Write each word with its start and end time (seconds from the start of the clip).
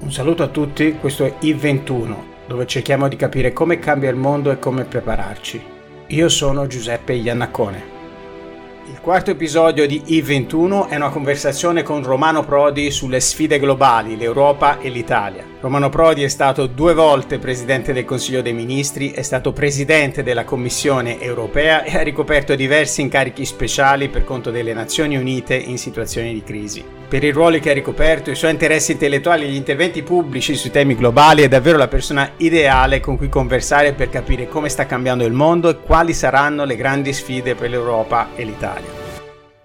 Un 0.00 0.12
saluto 0.12 0.42
a 0.42 0.48
tutti, 0.48 0.96
questo 1.00 1.24
è 1.24 1.34
I21, 1.40 2.14
dove 2.46 2.66
cerchiamo 2.66 3.08
di 3.08 3.16
capire 3.16 3.52
come 3.52 3.78
cambia 3.78 4.10
il 4.10 4.16
mondo 4.16 4.50
e 4.50 4.58
come 4.58 4.84
prepararci. 4.84 5.62
Io 6.08 6.28
sono 6.28 6.66
Giuseppe 6.66 7.14
Iannacone. 7.14 7.92
Il 8.86 9.00
quarto 9.00 9.30
episodio 9.30 9.86
di 9.86 10.02
I21 10.06 10.88
è 10.88 10.96
una 10.96 11.08
conversazione 11.08 11.82
con 11.82 12.02
Romano 12.02 12.44
Prodi 12.44 12.90
sulle 12.90 13.18
sfide 13.20 13.58
globali, 13.58 14.14
l'Europa 14.16 14.78
e 14.78 14.90
l'Italia. 14.90 15.42
Romano 15.60 15.88
Prodi 15.88 16.22
è 16.22 16.28
stato 16.28 16.66
due 16.66 16.92
volte 16.92 17.38
presidente 17.38 17.94
del 17.94 18.04
Consiglio 18.04 18.42
dei 18.42 18.52
Ministri, 18.52 19.12
è 19.12 19.22
stato 19.22 19.52
presidente 19.52 20.22
della 20.22 20.44
Commissione 20.44 21.18
europea 21.18 21.82
e 21.82 21.96
ha 21.96 22.02
ricoperto 22.02 22.54
diversi 22.54 23.00
incarichi 23.00 23.46
speciali 23.46 24.10
per 24.10 24.24
conto 24.24 24.50
delle 24.50 24.74
Nazioni 24.74 25.16
Unite 25.16 25.54
in 25.54 25.78
situazioni 25.78 26.34
di 26.34 26.42
crisi. 26.42 26.84
Per 27.08 27.22
i 27.22 27.30
ruoli 27.30 27.60
che 27.60 27.70
ha 27.70 27.74
ricoperto, 27.74 28.30
i 28.30 28.34
suoi 28.34 28.50
interessi 28.50 28.92
intellettuali 28.92 29.44
e 29.44 29.48
gli 29.48 29.54
interventi 29.54 30.02
pubblici 30.02 30.54
sui 30.54 30.70
temi 30.70 30.96
globali 30.96 31.42
è 31.42 31.48
davvero 31.48 31.78
la 31.78 31.88
persona 31.88 32.32
ideale 32.38 33.00
con 33.00 33.16
cui 33.16 33.28
conversare 33.28 33.92
per 33.92 34.10
capire 34.10 34.48
come 34.48 34.68
sta 34.68 34.86
cambiando 34.86 35.24
il 35.24 35.32
mondo 35.32 35.68
e 35.68 35.78
quali 35.78 36.12
saranno 36.12 36.64
le 36.64 36.76
grandi 36.76 37.12
sfide 37.12 37.54
per 37.54 37.70
l'Europa 37.70 38.28
e 38.34 38.44
l'Italia. 38.44 39.02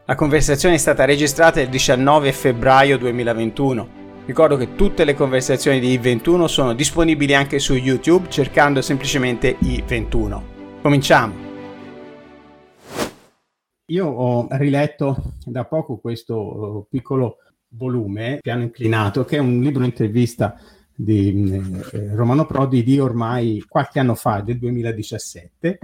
La 0.06 0.16
conversazione 0.16 0.76
è 0.76 0.80
stata 0.80 1.06
registrata 1.06 1.62
il 1.62 1.70
19 1.70 2.32
febbraio 2.32 2.98
2021 2.98 3.98
Ricordo 4.30 4.58
che 4.58 4.76
tutte 4.76 5.06
le 5.06 5.16
conversazioni 5.16 5.80
di 5.80 5.98
I21 5.98 6.46
sono 6.46 6.74
disponibili 6.74 7.34
anche 7.34 7.58
su 7.58 7.74
YouTube 7.74 8.30
cercando 8.30 8.80
semplicemente 8.80 9.58
I21. 9.60 10.42
Cominciamo! 10.84 11.49
Io 13.90 14.06
ho 14.08 14.48
riletto 14.52 15.34
da 15.46 15.66
poco 15.66 15.98
questo 15.98 16.86
piccolo 16.90 17.38
volume, 17.70 18.38
Piano 18.42 18.62
inclinato, 18.62 19.26
che 19.26 19.38
è 19.38 19.40
un 19.40 19.62
libro 19.62 19.84
intervista 19.84 20.60
di 20.94 21.60
eh, 21.92 22.16
Romano 22.16 22.46
Prodi 22.46 22.84
di 22.84 23.00
ormai 23.00 23.64
qualche 23.68 24.00
anno 24.00 24.14
fa, 24.14 24.42
del 24.42 24.60
2017, 24.60 25.80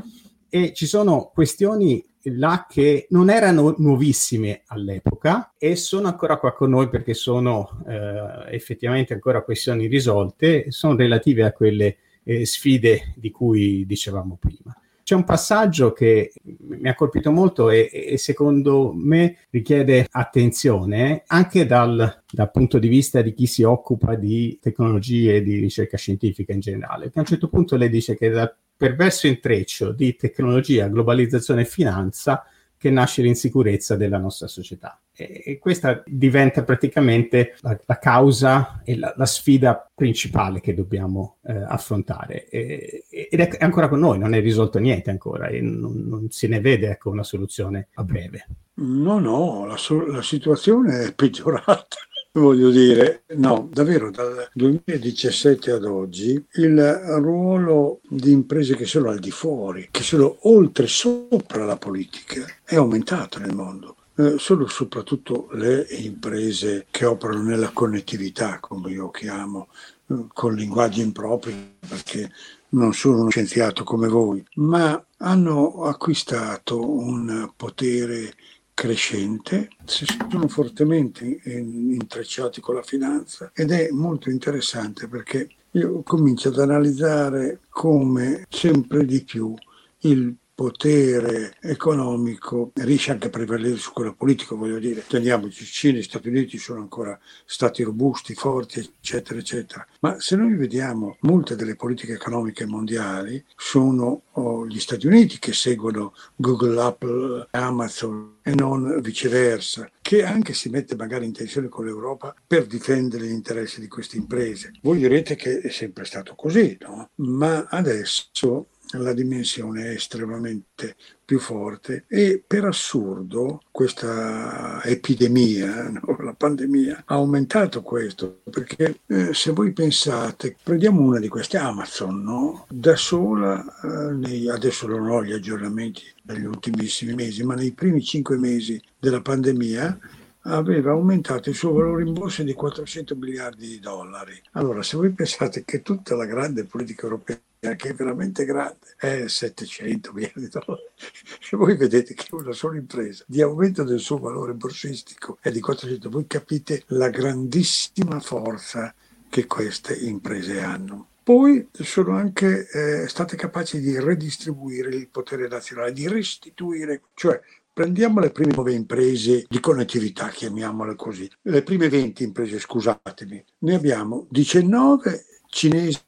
e 0.49 0.73
ci 0.73 0.85
sono 0.85 1.31
questioni 1.33 2.03
là 2.25 2.67
che 2.69 3.07
non 3.09 3.29
erano 3.31 3.73
nuovissime 3.77 4.61
all'epoca 4.67 5.53
e 5.57 5.75
sono 5.75 6.07
ancora 6.07 6.37
qua 6.37 6.53
con 6.53 6.71
noi 6.71 6.89
perché 6.89 7.13
sono 7.13 7.83
eh, 7.87 8.53
effettivamente 8.55 9.13
ancora 9.13 9.43
questioni 9.43 9.87
risolte, 9.87 10.69
sono 10.69 10.95
relative 10.95 11.43
a 11.43 11.51
quelle 11.51 11.97
eh, 12.23 12.45
sfide 12.45 13.13
di 13.15 13.31
cui 13.31 13.83
dicevamo 13.85 14.37
prima. 14.39 14.75
C'è 15.05 15.13
un 15.13 15.23
passaggio 15.23 15.93
che 15.93 16.33
mi 16.61 16.89
ha 16.89 16.95
colpito 16.95 17.31
molto 17.31 17.69
e, 17.69 17.91
e 17.93 18.17
secondo 18.17 18.91
me 18.91 19.37
richiede 19.51 20.07
attenzione 20.09 21.21
anche 21.27 21.67
dal, 21.67 22.23
dal, 22.27 22.49
punto 22.49 22.79
di 22.79 22.87
vista 22.87 23.21
di 23.21 23.35
chi 23.35 23.45
si 23.45 23.61
occupa 23.61 24.15
di 24.15 24.57
tecnologie 24.59 25.35
e 25.35 25.43
di 25.43 25.59
ricerca 25.59 25.95
scientifica 25.95 26.53
in 26.53 26.59
generale. 26.59 27.11
a 27.13 27.19
un 27.19 27.25
certo 27.25 27.49
punto 27.49 27.75
lei 27.75 27.89
dice 27.89 28.17
che 28.17 28.29
da 28.29 28.51
perverso 28.75 29.27
intreccio 29.27 29.91
di 29.91 30.15
tecnologia, 30.15 30.87
globalizzazione 30.87 31.61
e 31.61 31.65
finanza 31.65 32.43
che 32.77 32.89
nasce 32.89 33.21
l'insicurezza 33.21 33.95
della 33.95 34.17
nostra 34.17 34.47
società. 34.47 34.99
E, 35.13 35.43
e 35.45 35.57
questa 35.59 36.03
diventa 36.05 36.63
praticamente 36.63 37.55
la, 37.61 37.77
la 37.85 37.97
causa 37.97 38.81
e 38.83 38.97
la, 38.97 39.13
la, 39.15 39.25
sfida 39.25 39.89
principale 39.93 40.59
che 40.59 40.73
dobbiamo 40.73 41.37
eh, 41.43 41.53
affrontare. 41.53 42.47
E, 42.49 43.05
ed 43.09 43.39
è 43.39 43.57
ancora 43.59 43.87
con 43.87 43.99
noi, 43.99 44.19
non 44.19 44.33
è 44.33 44.41
risolto 44.41 44.77
niente 44.79 45.09
ancora 45.09 45.47
e 45.47 45.61
non, 45.61 46.03
non 46.05 46.29
si 46.29 46.47
ne 46.47 46.59
vede 46.59 46.89
ecco, 46.89 47.09
una 47.09 47.23
soluzione 47.23 47.87
a 47.93 48.03
breve. 48.03 48.47
No, 48.75 49.19
no, 49.19 49.65
la, 49.65 49.77
la 50.11 50.21
situazione 50.21 51.05
è 51.05 51.13
peggiorata 51.13 51.97
Voglio 52.37 52.69
dire, 52.69 53.23
no, 53.35 53.69
davvero 53.71 54.11
dal 54.11 54.49
2017 54.53 55.71
ad 55.71 55.85
oggi 55.85 56.45
il 56.55 56.93
ruolo 57.21 58.01
di 58.09 58.33
imprese 58.33 58.75
che 58.75 58.83
sono 58.83 59.09
al 59.09 59.19
di 59.19 59.31
fuori, 59.31 59.87
che 59.89 60.03
sono 60.03 60.39
oltre, 60.41 60.85
sopra 60.85 61.63
la 61.63 61.77
politica, 61.77 62.45
è 62.65 62.75
aumentato 62.75 63.39
nel 63.39 63.55
mondo. 63.55 63.95
Eh, 64.17 64.35
sono 64.37 64.67
soprattutto 64.67 65.47
le 65.53 65.87
imprese 65.91 66.87
che 66.91 67.05
operano 67.05 67.41
nella 67.41 67.69
connettività, 67.69 68.59
come 68.59 68.91
io 68.91 69.09
chiamo, 69.11 69.69
eh, 70.07 70.25
con 70.33 70.55
linguaggi 70.55 70.99
impropri, 70.99 71.77
perché 71.87 72.29
non 72.69 72.93
sono 72.93 73.21
uno 73.21 73.29
scienziato 73.29 73.85
come 73.85 74.09
voi, 74.09 74.45
ma 74.55 75.01
hanno 75.19 75.83
acquistato 75.85 76.85
un 76.85 77.49
potere 77.55 78.33
crescente, 78.75 79.69
si 79.85 80.05
sono 80.05 80.47
fortemente 80.47 81.41
intrecciati 81.45 82.61
con 82.61 82.75
la 82.75 82.83
finanza 82.83 83.49
ed 83.55 83.71
è 83.71 83.89
molto 83.89 84.29
interessante 84.29 85.07
perché 85.07 85.49
io 85.71 86.03
comincio 86.03 86.49
ad 86.49 86.59
analizzare 86.59 87.61
come 87.69 88.45
sempre 88.49 89.05
di 89.05 89.23
più 89.23 89.55
il 89.99 90.35
potere 90.55 91.57
economico 91.59 92.71
riesce 92.75 93.11
anche 93.11 93.27
a 93.27 93.29
prevalere 93.29 93.75
su 93.75 93.91
quello 93.91 94.15
politico, 94.15 94.55
voglio 94.55 94.79
dire, 94.79 95.03
teniamoci, 95.05 95.65
Cina 95.65 95.97
e 95.97 96.03
Stati 96.03 96.29
Uniti 96.29 96.57
sono 96.57 96.79
ancora 96.79 97.19
stati 97.45 97.83
robusti, 97.83 98.33
forti, 98.33 98.79
eccetera, 98.79 99.37
eccetera. 99.37 99.85
Ma 99.99 100.17
se 100.19 100.37
noi 100.37 100.55
vediamo 100.55 101.17
molte 101.21 101.57
delle 101.57 101.75
politiche 101.75 102.13
economiche 102.13 102.65
mondiali 102.65 103.43
sono 103.57 104.21
oh, 104.31 104.65
gli 104.65 104.79
Stati 104.79 105.07
Uniti 105.07 105.39
che 105.39 105.53
seguono 105.53 106.13
Google, 106.37 106.81
Apple, 106.81 107.47
Amazon 107.51 108.37
e 108.41 108.55
non 108.55 109.01
viceversa, 109.01 109.89
che 110.01 110.23
anche 110.23 110.53
si 110.53 110.69
mette 110.69 110.95
magari 110.95 111.25
in 111.25 111.33
tensione 111.33 111.67
con 111.67 111.83
l'Europa 111.83 112.33
per 112.45 112.65
difendere 112.65 113.25
gli 113.25 113.31
interessi 113.31 113.81
di 113.81 113.87
queste 113.87 114.17
imprese. 114.17 114.71
Voi 114.81 114.99
direte 114.99 115.35
che 115.35 115.59
è 115.59 115.69
sempre 115.69 116.05
stato 116.05 116.35
così, 116.35 116.77
no? 116.81 117.09
Ma 117.15 117.65
adesso 117.69 118.67
la 118.97 119.13
dimensione 119.13 119.85
è 119.85 119.89
estremamente 119.89 120.95
più 121.25 121.39
forte 121.39 122.05
e 122.07 122.43
per 122.45 122.65
assurdo 122.65 123.61
questa 123.71 124.81
epidemia, 124.83 125.89
no? 125.89 126.17
la 126.19 126.33
pandemia, 126.33 127.03
ha 127.05 127.15
aumentato 127.15 127.81
questo 127.81 128.41
perché 128.49 128.99
eh, 129.07 129.33
se 129.33 129.51
voi 129.51 129.71
pensate, 129.71 130.55
prendiamo 130.61 131.01
una 131.01 131.19
di 131.19 131.27
queste 131.27 131.57
Amazon, 131.57 132.21
no? 132.21 132.65
da 132.69 132.95
sola, 132.95 133.63
eh, 133.83 134.13
nei, 134.13 134.49
adesso 134.49 134.87
non 134.87 135.09
ho 135.09 135.23
gli 135.23 135.33
aggiornamenti 135.33 136.03
degli 136.21 136.45
ultimissimi 136.45 137.13
mesi, 137.13 137.43
ma 137.43 137.55
nei 137.55 137.71
primi 137.71 138.03
cinque 138.03 138.37
mesi 138.37 138.81
della 138.99 139.21
pandemia 139.21 139.99
aveva 140.47 140.91
aumentato 140.91 141.49
il 141.49 141.55
suo 141.55 141.73
valore 141.73 142.03
in 142.03 142.13
borsa 142.13 142.43
di 142.43 142.53
400 142.53 143.15
miliardi 143.15 143.67
di 143.67 143.79
dollari. 143.79 144.39
Allora, 144.51 144.83
se 144.83 144.97
voi 144.97 145.11
pensate 145.11 145.63
che 145.65 145.81
tutta 145.81 146.15
la 146.15 146.25
grande 146.25 146.65
politica 146.65 147.03
europea 147.03 147.39
che 147.73 147.89
è 147.89 147.93
veramente 147.93 148.45
grande, 148.45 148.95
è 148.97 149.27
700 149.27 150.13
miliardi 150.13 150.41
di 150.41 150.49
dollari. 150.49 150.83
E 151.51 151.57
voi 151.57 151.75
vedete 151.75 152.13
che 152.13 152.27
una 152.35 152.53
sola 152.53 152.77
impresa. 152.77 153.23
Di 153.27 153.41
aumento 153.41 153.83
del 153.83 153.99
suo 153.99 154.17
valore 154.17 154.53
borsistico 154.53 155.37
è 155.41 155.51
di 155.51 155.59
400, 155.59 156.09
voi 156.09 156.27
capite 156.27 156.83
la 156.87 157.09
grandissima 157.09 158.19
forza 158.19 158.93
che 159.29 159.47
queste 159.47 159.95
imprese 159.95 160.61
hanno. 160.61 161.07
Poi 161.23 161.69
sono 161.71 162.15
anche 162.15 162.67
eh, 162.69 163.07
state 163.07 163.35
capaci 163.35 163.79
di 163.79 163.99
redistribuire 163.99 164.89
il 164.89 165.07
potere 165.09 165.47
nazionale, 165.47 165.91
di 165.91 166.07
restituire, 166.07 167.01
cioè 167.15 167.41
Prendiamo 167.75 168.21
le 168.21 168.31
prime 168.31 168.53
nove 168.55 168.71
imprese 168.71 169.43
di 169.49 169.59
connettività, 169.59 170.29
chiamiamole 170.29 170.95
così, 170.95 171.29
le 171.41 171.61
prime 171.61 171.89
20 171.89 172.23
imprese, 172.23 172.57
scusatemi, 172.57 173.43
ne 173.57 173.75
abbiamo 173.75 174.27
19 174.29 175.25
cinesi 175.47 175.99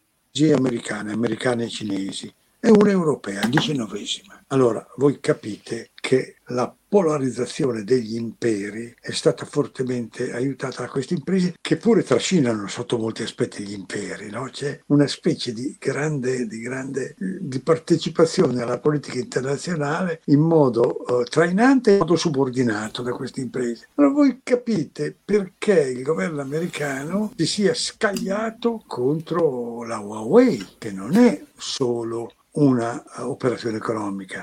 e 0.46 0.54
americane, 0.54 1.12
americane 1.12 1.66
e 1.66 1.70
cinesi, 1.70 2.34
e 2.60 2.70
una 2.70 2.92
europea, 2.92 3.46
diciannovesima. 3.48 4.44
Allora, 4.50 4.86
voi 4.96 5.20
capite 5.20 5.90
che 5.94 6.38
la 6.48 6.74
polarizzazione 6.88 7.84
degli 7.84 8.16
imperi 8.16 8.96
è 9.02 9.12
stata 9.12 9.44
fortemente 9.44 10.32
aiutata 10.32 10.84
da 10.84 10.88
queste 10.88 11.16
imprese 11.16 11.56
che 11.60 11.76
pure 11.76 12.02
trascinano 12.02 12.66
sotto 12.68 12.98
molti 12.98 13.24
aspetti 13.24 13.64
gli 13.64 13.74
imperi. 13.74 14.30
No? 14.30 14.48
C'è 14.50 14.80
una 14.86 15.06
specie 15.08 15.52
di 15.52 15.76
grande, 15.78 16.48
di 16.48 16.62
grande 16.62 17.16
di 17.18 17.60
partecipazione 17.60 18.62
alla 18.62 18.80
politica 18.80 19.20
internazionale 19.20 20.22
in 20.28 20.40
modo 20.40 21.04
uh, 21.06 21.24
trainante 21.24 21.90
e 21.90 21.94
in 21.94 22.00
modo 22.00 22.16
subordinato 22.16 23.02
da 23.02 23.12
queste 23.12 23.42
imprese. 23.42 23.90
Allora 23.96 24.14
voi 24.14 24.40
capite 24.44 25.14
perché 25.26 25.82
il 25.82 26.04
governo 26.04 26.40
americano 26.40 27.34
si 27.36 27.46
sia 27.46 27.74
scagliato 27.74 28.82
contro 28.88 29.84
la 29.84 30.00
Huawei, 30.00 30.66
che 30.78 30.94
non 30.94 31.18
è 31.18 31.44
solo 31.58 32.32
una 32.58 33.04
operazione 33.18 33.78
economica, 33.78 34.37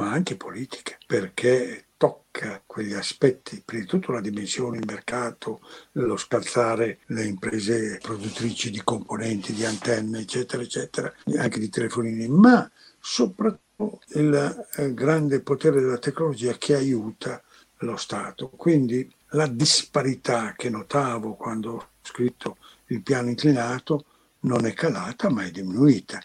ma 0.00 0.12
anche 0.12 0.34
politica, 0.34 0.96
perché 1.06 1.84
tocca 1.98 2.62
quegli 2.64 2.94
aspetti, 2.94 3.62
prima 3.62 3.82
di 3.82 3.88
tutto 3.88 4.12
la 4.12 4.22
dimensione, 4.22 4.78
il 4.78 4.86
mercato, 4.86 5.60
lo 5.92 6.16
scalzare 6.16 7.00
le 7.08 7.24
imprese 7.24 7.98
produttrici 8.00 8.70
di 8.70 8.80
componenti, 8.82 9.52
di 9.52 9.66
antenne, 9.66 10.20
eccetera, 10.20 10.62
eccetera, 10.62 11.12
anche 11.36 11.58
di 11.58 11.68
telefonini, 11.68 12.28
ma 12.28 12.68
soprattutto 12.98 14.00
il 14.14 14.66
eh, 14.76 14.94
grande 14.94 15.42
potere 15.42 15.80
della 15.80 15.98
tecnologia 15.98 16.56
che 16.56 16.74
aiuta 16.74 17.42
lo 17.80 17.96
Stato. 17.96 18.48
Quindi 18.48 19.10
la 19.32 19.46
disparità 19.46 20.54
che 20.56 20.70
notavo 20.70 21.34
quando 21.34 21.72
ho 21.72 21.88
scritto 22.00 22.56
il 22.86 23.02
piano 23.02 23.28
inclinato 23.28 24.04
non 24.40 24.64
è 24.64 24.72
calata 24.72 25.28
ma 25.28 25.44
è 25.44 25.50
diminuita 25.50 26.20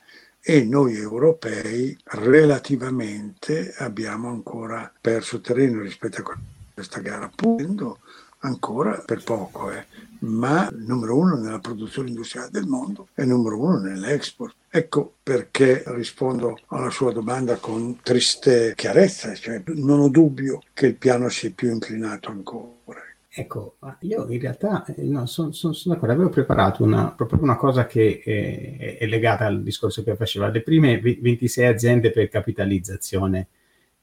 e 0.48 0.64
noi 0.64 0.96
europei 0.96 1.98
relativamente 2.04 3.74
abbiamo 3.80 4.30
ancora 4.30 4.94
perso 5.02 5.42
terreno 5.42 5.82
rispetto 5.82 6.22
a 6.22 6.38
questa 6.72 7.00
gara, 7.00 7.32
pur 7.36 7.98
ancora 8.42 9.02
per 9.04 9.24
poco, 9.24 9.72
eh. 9.72 9.88
ma 10.20 10.70
numero 10.72 11.18
uno 11.18 11.36
nella 11.36 11.58
produzione 11.58 12.10
industriale 12.10 12.52
del 12.52 12.68
mondo 12.68 13.08
e 13.16 13.26
numero 13.26 13.60
uno 13.60 13.80
nell'export. 13.80 14.54
Ecco 14.70 15.16
perché 15.24 15.82
rispondo 15.88 16.60
alla 16.68 16.92
sua 16.92 17.12
domanda 17.12 17.56
con 17.56 18.00
triste 18.04 18.74
chiarezza, 18.76 19.34
cioè 19.34 19.64
non 19.66 20.00
ho 20.00 20.10
dubbio 20.10 20.62
che 20.74 20.86
il 20.86 20.96
piano 20.96 21.28
sia 21.30 21.52
più 21.56 21.72
inclinato 21.72 22.30
ancora. 22.30 23.02
Ecco, 23.38 23.76
io 24.02 24.30
in 24.30 24.40
realtà 24.40 24.86
eh, 24.86 25.04
no, 25.04 25.26
sono 25.26 25.52
son, 25.52 25.76
son 25.76 25.92
d'accordo, 25.92 26.14
avevo 26.14 26.30
preparato 26.30 26.84
una, 26.84 27.12
proprio 27.12 27.42
una 27.42 27.58
cosa 27.58 27.86
che 27.86 28.22
è, 28.24 28.98
è, 28.98 29.06
legata 29.08 29.46
al 29.46 29.62
discorso 29.62 30.04
che 30.04 30.16
faceva, 30.16 30.48
le 30.48 30.62
prime 30.62 31.02
26 31.02 31.66
aziende 31.66 32.12
per 32.12 32.30
capitalizzazione 32.30 33.48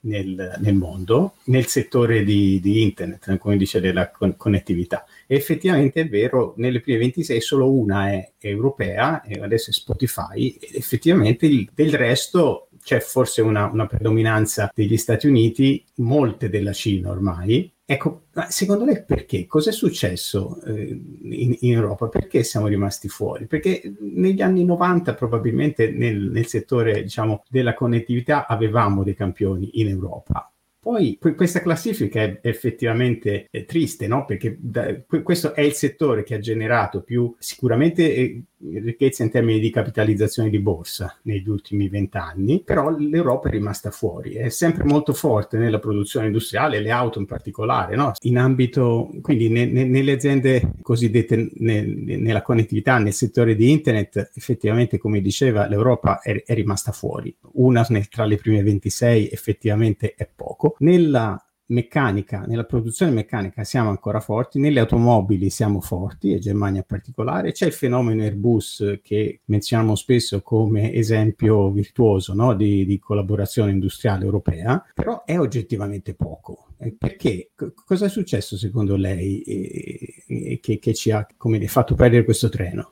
nel, 0.00 0.58
nel 0.58 0.75
mondo, 0.75 1.37
nel 1.44 1.64
settore 1.64 2.25
di, 2.25 2.61
di, 2.61 2.82
internet, 2.82 3.38
come 3.38 3.56
dice 3.56 3.81
della 3.81 4.11
con- 4.11 4.37
connettività. 4.37 5.06
E 5.26 5.35
effettivamente 5.35 6.02
è 6.02 6.08
vero, 6.11 6.52
nelle 6.58 6.81
prime 6.81 6.99
26 6.99 7.40
solo 7.40 7.73
una 7.73 8.11
è 8.11 8.32
europea, 8.38 9.23
e 9.23 9.40
adesso 9.40 9.70
è 9.70 9.73
Spotify, 9.73 10.58
ed 10.61 10.75
effettivamente 10.75 11.46
il, 11.46 11.70
del 11.73 11.94
resto 11.94 12.69
c'è 12.82 13.00
forse 13.00 13.43
una, 13.43 13.67
una 13.67 13.87
predominanza 13.87 14.70
degli 14.75 14.96
Stati 14.96 15.26
Uniti, 15.26 15.84
molte 15.96 16.49
della 16.49 16.73
Cina 16.73 17.11
ormai, 17.11 17.73
Ecco, 17.84 18.29
secondo 18.49 18.87
lei 18.87 19.05
perché? 19.05 19.44
Cos'è 19.46 19.70
successo 19.70 20.62
eh, 20.62 20.99
in, 21.25 21.56
in, 21.61 21.73
Europa? 21.73 22.08
Perché 22.08 22.43
siamo 22.43 22.69
rimasti 22.69 23.08
fuori? 23.08 23.46
Perché 23.46 23.82
negli 24.00 24.40
anni 24.40 24.64
90 24.64 25.14
probabilmente 25.14 25.90
nel, 25.90 26.31
nel 26.31 26.46
settore 26.46 27.02
diciamo, 27.02 27.43
della 27.50 27.75
connettività 27.75 28.46
avevamo 28.46 29.02
dei 29.02 29.14
campioni 29.14 29.81
in 29.81 29.88
Europa. 29.88 30.51
Poi 30.82 31.17
questa 31.37 31.61
classifica 31.61 32.20
è 32.23 32.40
effettivamente 32.43 33.49
triste, 33.67 34.08
no? 34.08 34.25
Perché 34.25 34.56
da, 34.58 35.00
questo 35.23 35.55
è 35.55 35.61
il 35.61 35.75
settore 35.75 36.25
che 36.25 36.34
ha 36.34 36.40
generato 36.40 37.02
più 37.02 37.32
sicuramente 37.38 38.12
eh, 38.12 38.43
ricchezza 38.81 39.23
in 39.23 39.31
termini 39.31 39.58
di 39.58 39.70
capitalizzazione 39.70 40.49
di 40.49 40.58
borsa 40.58 41.17
negli 41.23 41.49
ultimi 41.49 41.88
vent'anni, 41.88 42.62
però 42.64 42.90
l'Europa 42.96 43.49
è 43.49 43.52
rimasta 43.52 43.90
fuori, 43.90 44.34
è 44.34 44.49
sempre 44.49 44.84
molto 44.84 45.12
forte 45.12 45.56
nella 45.58 45.79
produzione 45.79 46.26
industriale, 46.26 46.81
le 46.81 46.90
auto 46.90 47.19
in 47.19 47.26
particolare, 47.26 47.96
no? 47.96 48.12
in 48.23 48.38
ambito, 48.38 49.11
quindi 49.20 49.49
ne, 49.49 49.67
ne, 49.67 49.85
nelle 49.85 50.12
aziende 50.12 50.73
cosiddette 50.81 51.50
ne, 51.55 51.82
nella 51.82 52.43
connettività, 52.43 52.99
nel 52.99 53.12
settore 53.12 53.55
di 53.55 53.70
internet, 53.70 54.31
effettivamente 54.35 54.99
come 54.99 55.20
diceva 55.20 55.67
l'Europa 55.67 56.20
è, 56.20 56.43
è 56.44 56.55
rimasta 56.55 56.93
fuori, 56.93 57.35
una 57.55 57.87
tra 58.08 58.25
le 58.25 58.37
prime 58.37 58.62
26 58.62 59.31
effettivamente 59.31 60.14
è 60.17 60.28
poco. 60.32 60.72
Nella 60.79 61.43
meccanica, 61.73 62.45
nella 62.47 62.65
produzione 62.65 63.13
meccanica 63.13 63.65
siamo 63.65 63.91
ancora 63.91 64.21
forti, 64.21 64.59
nelle 64.59 64.81
automobili 64.81 65.51
siamo 65.51 65.81
forti, 65.81 66.33
e 66.33 66.39
Germania 66.39 66.81
in 66.81 66.87
particolare, 66.87 67.53
c'è 67.53 67.67
il 67.67 67.73
fenomeno 67.73 68.23
Airbus 68.23 69.01
che 69.03 69.41
menzioniamo 69.47 69.95
spesso 69.97 70.43
come 70.43 70.93
esempio 70.93 71.71
virtuoso 71.71 72.35
no? 72.35 72.55
di, 72.55 72.85
di, 72.85 72.99
collaborazione 72.99 73.73
industriale 73.73 74.25
europea, 74.25 74.85
però 74.95 75.25
è 75.25 75.39
oggettivamente 75.39 76.15
poco. 76.15 76.67
Perché? 76.99 77.53
C- 77.55 77.73
cosa 77.85 78.07
è 78.07 78.09
successo 78.09 78.57
secondo 78.57 78.97
lei 78.97 79.41
eh, 79.43 80.25
eh, 80.27 80.61
che, 80.61 80.79
che, 80.79 80.95
ci 80.95 81.11
ha 81.11 81.27
dire, 81.39 81.69
fatto 81.69 81.95
perdere 81.95 82.25
questo 82.25 82.49
treno? 82.49 82.91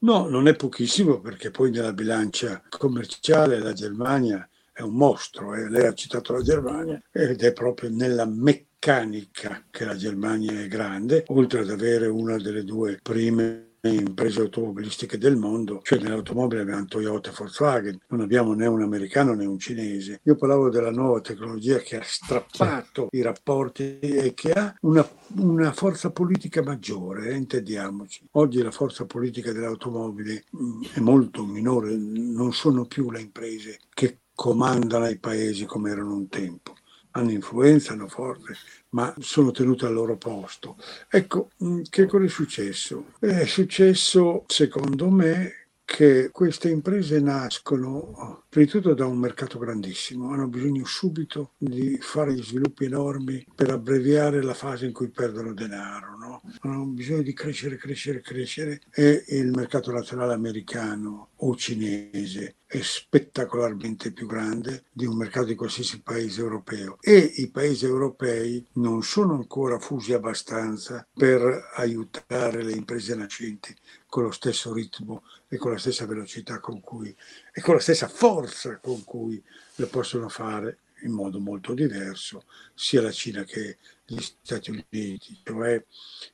No, 0.00 0.28
non 0.28 0.48
è 0.48 0.54
pochissimo 0.54 1.20
perché 1.20 1.50
poi 1.50 1.70
nella 1.70 1.92
bilancia 1.92 2.62
commerciale 2.70 3.58
la 3.58 3.72
Germania 3.72 4.48
è 4.78 4.82
un 4.82 4.94
mostro, 4.94 5.56
eh. 5.56 5.68
lei 5.68 5.86
ha 5.86 5.92
citato 5.92 6.32
la 6.32 6.42
Germania 6.42 7.02
ed 7.10 7.42
è 7.42 7.52
proprio 7.52 7.90
nella 7.90 8.26
meccanica 8.26 9.64
che 9.72 9.84
la 9.84 9.96
Germania 9.96 10.52
è 10.52 10.68
grande, 10.68 11.24
oltre 11.28 11.60
ad 11.60 11.70
avere 11.70 12.06
una 12.06 12.36
delle 12.36 12.62
due 12.62 12.96
prime 13.02 13.66
imprese 13.80 14.40
automobilistiche 14.40 15.18
del 15.18 15.36
mondo, 15.36 15.80
cioè 15.82 15.98
nell'automobile 15.98 16.60
abbiamo 16.60 16.84
Toyota 16.84 17.30
e 17.30 17.34
Volkswagen, 17.36 17.98
non 18.08 18.20
abbiamo 18.20 18.54
né 18.54 18.66
un 18.66 18.82
americano 18.82 19.34
né 19.34 19.46
un 19.46 19.58
cinese. 19.58 20.20
Io 20.22 20.36
parlavo 20.36 20.68
della 20.68 20.92
nuova 20.92 21.20
tecnologia 21.20 21.78
che 21.78 21.98
ha 21.98 22.04
strappato 22.04 23.08
i 23.10 23.22
rapporti 23.22 23.98
e 23.98 24.32
che 24.34 24.52
ha 24.52 24.72
una, 24.82 25.08
una 25.38 25.72
forza 25.72 26.10
politica 26.10 26.62
maggiore, 26.62 27.30
eh, 27.30 27.34
intendiamoci. 27.34 28.28
Oggi 28.32 28.62
la 28.62 28.70
forza 28.70 29.06
politica 29.06 29.50
dell'automobile 29.50 30.44
mm, 30.56 30.82
è 30.94 31.00
molto 31.00 31.44
minore, 31.44 31.96
non 31.96 32.52
sono 32.52 32.84
più 32.84 33.10
le 33.10 33.20
imprese 33.20 33.78
che 33.92 34.18
comandano 34.38 35.08
i 35.08 35.18
paesi 35.18 35.64
come 35.64 35.90
erano 35.90 36.14
un 36.14 36.28
tempo. 36.28 36.76
Hanno 37.10 37.32
influenza, 37.32 37.92
hanno 37.92 38.06
forza, 38.06 38.52
ma 38.90 39.12
sono 39.18 39.50
tenute 39.50 39.84
al 39.86 39.94
loro 39.94 40.16
posto. 40.16 40.76
Ecco, 41.10 41.50
che 41.90 42.06
cosa 42.06 42.24
è 42.24 42.28
successo? 42.28 43.14
È 43.18 43.44
successo, 43.46 44.44
secondo 44.46 45.10
me, 45.10 45.67
che 45.90 46.28
queste 46.30 46.68
imprese 46.68 47.18
nascono 47.18 48.44
prima 48.50 48.66
di 48.66 48.70
tutto 48.70 48.92
da 48.92 49.06
un 49.06 49.16
mercato 49.16 49.58
grandissimo, 49.58 50.30
hanno 50.30 50.46
bisogno 50.46 50.84
subito 50.84 51.52
di 51.56 51.96
fare 51.98 52.34
gli 52.34 52.42
sviluppi 52.42 52.84
enormi 52.84 53.46
per 53.54 53.70
abbreviare 53.70 54.42
la 54.42 54.52
fase 54.52 54.84
in 54.84 54.92
cui 54.92 55.08
perdono 55.08 55.54
denaro, 55.54 56.18
no? 56.18 56.42
hanno 56.60 56.84
bisogno 56.84 57.22
di 57.22 57.32
crescere, 57.32 57.78
crescere, 57.78 58.20
crescere. 58.20 58.80
E 58.92 59.24
il 59.28 59.50
mercato 59.50 59.90
nazionale 59.90 60.34
americano 60.34 61.30
o 61.36 61.56
cinese 61.56 62.56
è 62.66 62.80
spettacolarmente 62.82 64.12
più 64.12 64.26
grande 64.26 64.84
di 64.92 65.06
un 65.06 65.16
mercato 65.16 65.46
di 65.46 65.54
qualsiasi 65.54 66.02
paese 66.02 66.42
europeo. 66.42 66.98
E 67.00 67.16
i 67.16 67.48
paesi 67.48 67.86
europei 67.86 68.62
non 68.74 69.02
sono 69.02 69.32
ancora 69.34 69.78
fusi 69.78 70.12
abbastanza 70.12 71.06
per 71.14 71.70
aiutare 71.76 72.62
le 72.62 72.72
imprese 72.72 73.14
nascenti 73.14 73.74
con 74.08 74.24
lo 74.24 74.30
stesso 74.30 74.72
ritmo 74.72 75.22
e 75.48 75.58
con 75.58 75.70
la 75.70 75.78
stessa 75.78 76.06
velocità 76.06 76.58
con 76.60 76.80
cui 76.80 77.14
e 77.52 77.60
con 77.60 77.74
la 77.74 77.80
stessa 77.80 78.08
forza 78.08 78.78
con 78.78 79.04
cui 79.04 79.40
lo 79.76 79.86
possono 79.86 80.28
fare 80.28 80.78
in 81.02 81.12
modo 81.12 81.38
molto 81.38 81.74
diverso 81.74 82.44
sia 82.74 83.02
la 83.02 83.12
Cina 83.12 83.44
che 83.44 83.76
gli 84.04 84.20
Stati 84.20 84.70
Uniti, 84.70 85.40
cioè 85.44 85.84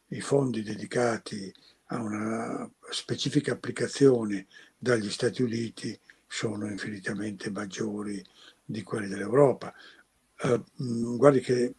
i 0.09 0.21
fondi 0.21 0.63
dedicati 0.63 1.53
a 1.87 2.01
una 2.01 2.71
specifica 2.91 3.53
applicazione 3.53 4.47
dagli 4.79 5.11
Stati 5.11 5.43
Uniti 5.43 5.99
sono 6.27 6.67
infinitamente 6.71 7.51
maggiori 7.51 8.25
di 8.65 8.83
quelli 8.83 9.09
dell'Europa. 9.09 9.75
Uh, 10.43 11.17
guardi 11.17 11.41
che 11.41 11.75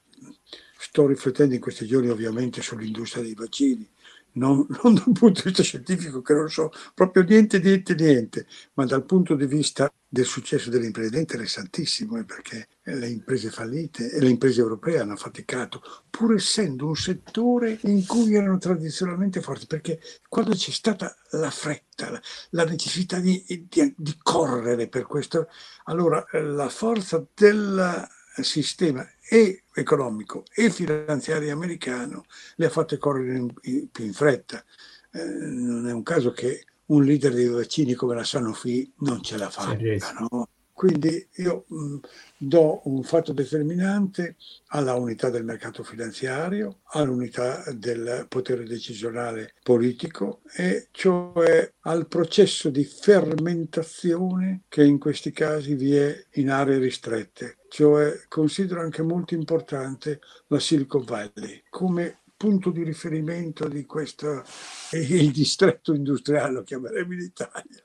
sto 0.77 1.07
riflettendo 1.07 1.55
in 1.55 1.61
questi 1.61 1.87
giorni 1.87 2.09
ovviamente 2.09 2.61
sull'industria 2.61 3.23
dei 3.23 3.33
vaccini 3.33 3.89
non, 4.35 4.65
non 4.83 4.93
dal 4.93 5.11
punto 5.11 5.41
di 5.41 5.49
vista 5.49 5.63
scientifico 5.63 6.21
che 6.21 6.33
non 6.33 6.49
so 6.49 6.71
proprio 6.93 7.23
niente, 7.23 7.59
niente, 7.59 7.93
niente, 7.95 8.47
ma 8.73 8.85
dal 8.85 9.05
punto 9.05 9.35
di 9.35 9.45
vista 9.45 9.91
del 10.07 10.25
successo 10.25 10.69
delle 10.69 10.85
imprese 10.85 11.17
è 11.17 11.19
interessantissimo, 11.19 12.17
eh, 12.17 12.23
perché 12.23 12.67
le 12.83 13.09
imprese 13.09 13.49
fallite 13.49 14.11
e 14.11 14.19
le 14.21 14.29
imprese 14.29 14.61
europee 14.61 14.99
hanno 14.99 15.15
faticato, 15.17 15.81
pur 16.09 16.35
essendo 16.35 16.87
un 16.87 16.95
settore 16.95 17.79
in 17.83 18.05
cui 18.05 18.33
erano 18.33 18.57
tradizionalmente 18.57 19.41
forti, 19.41 19.65
perché 19.67 19.99
quando 20.29 20.51
c'è 20.51 20.71
stata 20.71 21.13
la 21.31 21.49
fretta, 21.49 22.19
la 22.51 22.63
necessità 22.63 23.19
di, 23.19 23.43
di, 23.45 23.93
di 23.97 24.17
correre 24.21 24.87
per 24.87 25.05
questo, 25.05 25.47
allora 25.85 26.25
eh, 26.31 26.41
la 26.41 26.69
forza 26.69 27.25
del 27.33 28.07
sistema 28.41 29.05
e 29.29 29.63
economico 29.73 30.43
e 30.53 30.69
finanziario 30.69 31.51
americano 31.51 32.25
le 32.55 32.65
ha 32.65 32.69
fatte 32.69 32.97
correre 32.97 33.37
in, 33.37 33.53
in, 33.63 33.89
più 33.89 34.05
in 34.05 34.13
fretta. 34.13 34.63
Eh, 35.11 35.23
non 35.23 35.87
è 35.87 35.91
un 35.91 36.03
caso 36.03 36.31
che 36.31 36.65
un 36.87 37.03
leader 37.03 37.33
dei 37.33 37.47
vaccini 37.47 37.93
come 37.93 38.15
la 38.15 38.23
Sanofi 38.23 38.91
non 38.99 39.21
ce 39.23 39.37
la 39.37 39.49
faccia. 39.49 40.27
No? 40.29 40.49
Quindi 40.75 41.25
io 41.35 41.63
mh, 41.69 41.99
do 42.35 42.81
un 42.89 43.01
fatto 43.03 43.31
determinante 43.31 44.35
alla 44.67 44.95
unità 44.95 45.29
del 45.29 45.45
mercato 45.45 45.83
finanziario, 45.83 46.81
all'unità 46.91 47.63
del 47.71 48.25
potere 48.27 48.65
decisionale 48.65 49.53
politico 49.63 50.41
e 50.53 50.89
cioè 50.91 51.71
al 51.83 52.09
processo 52.09 52.69
di 52.69 52.83
fermentazione 52.83 54.63
che 54.67 54.83
in 54.83 54.99
questi 54.99 55.31
casi 55.31 55.75
vi 55.75 55.95
è 55.95 56.25
in 56.33 56.49
aree 56.49 56.77
ristrette. 56.77 57.59
Cioè 57.69 58.25
considero 58.27 58.81
anche 58.81 59.01
molto 59.01 59.33
importante 59.33 60.19
la 60.47 60.59
Silicon 60.59 61.05
Valley 61.05 61.63
come 61.69 62.19
punto 62.37 62.69
di 62.71 62.83
riferimento 62.83 63.67
di 63.67 63.85
questo 63.85 64.43
il 64.91 65.31
distretto 65.31 65.93
industriale, 65.93 66.53
lo 66.53 66.63
chiameremo 66.63 67.13
in 67.13 67.19
Italia, 67.19 67.83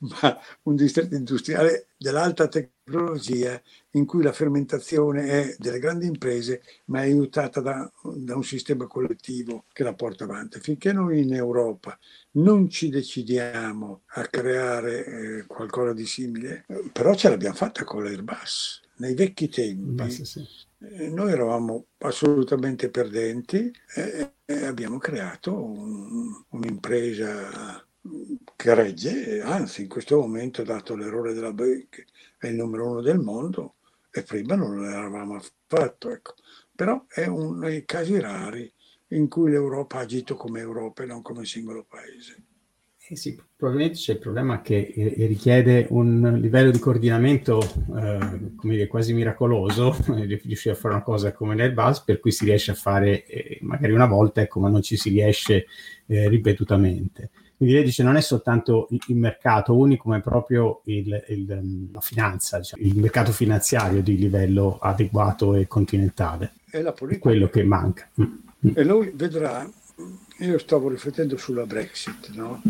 ma 0.20 0.38
un 0.62 0.76
distretto 0.76 1.14
industriale 1.14 1.88
dell'alta 1.96 2.48
tecnologia 2.48 3.60
in 3.92 4.06
cui 4.06 4.22
la 4.22 4.32
fermentazione 4.32 5.26
è 5.26 5.56
delle 5.58 5.78
grandi 5.78 6.06
imprese, 6.06 6.62
ma 6.86 7.00
è 7.00 7.04
aiutata 7.04 7.60
da, 7.60 7.90
da, 8.02 8.34
un 8.34 8.44
sistema 8.44 8.86
collettivo 8.86 9.64
che 9.72 9.84
la 9.84 9.94
porta 9.94 10.24
avanti. 10.24 10.60
Finché 10.60 10.92
noi 10.92 11.20
in 11.20 11.34
Europa 11.34 11.98
non 12.32 12.68
ci 12.68 12.88
decidiamo 12.88 14.02
a 14.06 14.26
creare 14.26 15.04
eh, 15.04 15.46
qualcosa 15.46 15.92
di 15.92 16.06
simile, 16.06 16.66
però 16.92 17.14
ce 17.14 17.28
l'abbiamo 17.28 17.54
fatta 17.54 17.84
con 17.84 18.02
l'Airbus. 18.02 18.82
Nei 18.96 19.14
vecchi 19.14 19.48
tempi 19.48 19.90
Basta, 19.90 20.24
sì. 20.24 20.46
Eh, 20.90 21.08
noi 21.08 21.32
eravamo 21.32 21.86
assolutamente 21.98 22.90
perdenti 22.90 23.72
e, 23.94 24.32
abbiamo 24.64 24.98
creato 24.98 25.54
un, 25.54 26.44
un'impresa 26.50 27.86
che 28.56 28.74
regge, 28.74 29.40
anzi 29.40 29.82
in 29.82 29.88
questo 29.88 30.18
momento, 30.18 30.62
dato 30.62 30.94
l'errore 30.94 31.32
della 31.32 31.52
Boeing, 31.52 32.04
è 32.38 32.48
il 32.48 32.54
numero 32.54 32.88
uno 32.88 33.00
del 33.00 33.18
mondo 33.18 33.76
e 34.10 34.22
prima 34.22 34.54
non 34.54 34.80
l'eravamo 34.80 35.36
affatto. 35.36 36.10
Ecco. 36.10 36.34
Però 36.74 37.04
è 37.08 37.26
uno 37.26 37.66
dei 37.66 37.84
casi 37.84 38.18
rari 38.20 38.70
in 39.08 39.28
cui 39.28 39.50
l'Europa 39.50 39.98
ha 39.98 40.02
agito 40.02 40.36
come 40.36 40.60
Europa 40.60 41.02
e 41.02 41.06
non 41.06 41.22
come 41.22 41.44
singolo 41.44 41.84
paese. 41.84 42.43
Eh 43.06 43.16
sì, 43.16 43.38
probabilmente 43.54 43.98
c'è 43.98 44.12
il 44.12 44.18
problema 44.18 44.62
che 44.62 44.94
eh, 44.96 45.26
richiede 45.26 45.86
un 45.90 46.38
livello 46.40 46.70
di 46.70 46.78
coordinamento 46.78 47.60
eh, 47.96 48.18
dire, 48.62 48.86
quasi 48.86 49.12
miracoloso, 49.12 49.94
riuscire 50.08 50.74
a 50.74 50.78
fare 50.78 50.94
una 50.94 51.02
cosa 51.02 51.32
come 51.32 51.54
l'Airbus, 51.54 52.00
per 52.00 52.18
cui 52.18 52.32
si 52.32 52.46
riesce 52.46 52.70
a 52.70 52.74
fare 52.74 53.26
eh, 53.26 53.58
magari 53.60 53.92
una 53.92 54.06
volta, 54.06 54.40
ecco, 54.40 54.58
ma 54.58 54.70
non 54.70 54.80
ci 54.80 54.96
si 54.96 55.10
riesce 55.10 55.66
eh, 56.06 56.28
ripetutamente. 56.30 57.28
Quindi 57.58 57.74
lei 57.74 57.84
dice 57.84 58.02
non 58.02 58.16
è 58.16 58.22
soltanto 58.22 58.88
il 59.08 59.16
mercato 59.16 59.76
unico, 59.76 60.08
ma 60.08 60.16
è 60.16 60.22
proprio 60.22 60.80
il, 60.84 61.24
il, 61.28 61.90
la 61.92 62.00
finanza, 62.00 62.58
diciamo, 62.58 62.82
il 62.82 62.96
mercato 62.96 63.32
finanziario 63.32 64.02
di 64.02 64.16
livello 64.16 64.78
adeguato 64.80 65.54
e 65.54 65.66
continentale. 65.66 66.52
È 66.70 66.80
la 66.80 66.92
politica. 66.92 67.28
quello 67.28 67.48
che 67.48 67.64
manca. 67.64 68.08
Mm. 68.18 68.70
E 68.74 68.82
lui 68.82 69.12
vedrà, 69.14 69.70
io 70.44 70.58
stavo 70.58 70.88
riflettendo 70.88 71.36
sulla 71.36 71.66
Brexit, 71.66 72.30
no? 72.30 72.62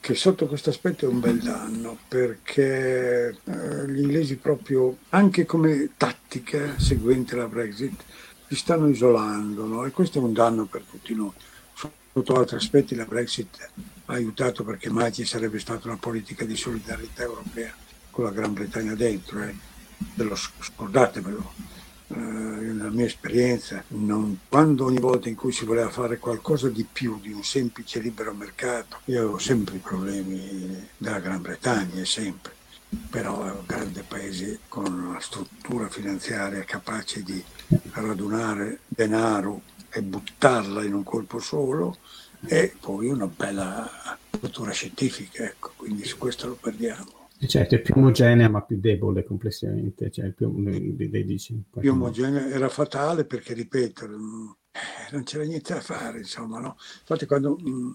che 0.00 0.14
sotto 0.14 0.46
questo 0.46 0.70
aspetto 0.70 1.04
è 1.04 1.08
un 1.08 1.20
bel 1.20 1.38
danno, 1.38 1.98
perché 2.08 3.36
eh, 3.44 3.88
gli 3.90 4.00
inglesi 4.00 4.36
proprio, 4.36 4.96
anche 5.10 5.44
come 5.44 5.90
tattica 5.96 6.78
seguente 6.78 7.36
la 7.36 7.46
Brexit, 7.46 8.02
si 8.46 8.56
stanno 8.56 8.88
isolando, 8.88 9.66
no? 9.66 9.84
e 9.84 9.90
questo 9.90 10.18
è 10.18 10.22
un 10.22 10.32
danno 10.32 10.66
per 10.66 10.82
tutti 10.82 11.14
noi. 11.14 11.32
Sotto 11.74 12.34
altri 12.34 12.56
aspetti 12.56 12.94
la 12.94 13.04
Brexit 13.04 13.70
ha 14.06 14.12
aiutato 14.12 14.64
perché 14.64 14.90
mai 14.90 15.12
ci 15.12 15.24
sarebbe 15.24 15.58
stata 15.58 15.86
una 15.86 15.98
politica 15.98 16.44
di 16.44 16.56
solidarietà 16.56 17.22
europea 17.22 17.72
con 18.10 18.24
la 18.24 18.30
Gran 18.30 18.54
Bretagna 18.54 18.94
dentro, 18.94 19.42
eh. 19.42 19.54
Dello, 20.14 20.34
scordatemelo. 20.34 21.77
Eh, 22.08 22.14
nella 22.14 22.90
mia 22.90 23.04
esperienza, 23.04 23.84
non, 23.88 24.38
quando 24.48 24.86
ogni 24.86 24.98
volta 24.98 25.28
in 25.28 25.34
cui 25.34 25.52
si 25.52 25.64
voleva 25.64 25.90
fare 25.90 26.18
qualcosa 26.18 26.68
di 26.68 26.86
più 26.90 27.20
di 27.20 27.32
un 27.32 27.42
semplice 27.42 28.00
libero 28.00 28.32
mercato, 28.32 28.98
io 29.06 29.20
avevo 29.20 29.38
sempre 29.38 29.76
i 29.76 29.80
problemi 29.80 30.88
della 30.96 31.20
Gran 31.20 31.42
Bretagna, 31.42 32.04
sempre 32.04 32.56
però 33.10 33.44
è 33.44 33.50
un 33.50 33.64
grande 33.66 34.02
paese 34.02 34.60
con 34.68 34.90
una 34.90 35.20
struttura 35.20 35.88
finanziaria 35.88 36.64
capace 36.64 37.22
di 37.22 37.42
radunare 37.92 38.80
denaro 38.88 39.60
e 39.90 40.00
buttarla 40.02 40.82
in 40.84 40.94
un 40.94 41.02
colpo 41.02 41.38
solo 41.38 41.98
e 42.46 42.74
poi 42.80 43.08
una 43.08 43.26
bella 43.26 44.16
cultura 44.30 44.70
scientifica, 44.70 45.44
ecco, 45.44 45.72
quindi 45.76 46.04
su 46.04 46.16
questo 46.16 46.46
lo 46.48 46.54
perdiamo. 46.54 47.17
Certo, 47.46 47.76
è 47.76 47.80
più 47.80 47.94
omogenea 47.96 48.48
ma 48.48 48.62
più 48.62 48.78
debole 48.80 49.24
complessivamente, 49.24 50.10
cioè 50.10 50.30
più, 50.30 50.52
dei 50.60 51.24
dici, 51.24 51.62
più 51.78 51.92
omogenea 51.92 52.48
era 52.48 52.68
fatale 52.68 53.24
perché, 53.24 53.54
ripeto, 53.54 54.06
eh, 54.06 55.12
non 55.12 55.22
c'era 55.22 55.44
niente 55.44 55.72
da 55.72 55.80
fare, 55.80 56.18
insomma, 56.18 56.58
no? 56.58 56.76
Infatti 57.00 57.26
quando 57.26 57.56
mh, 57.56 57.70
mm, 57.70 57.90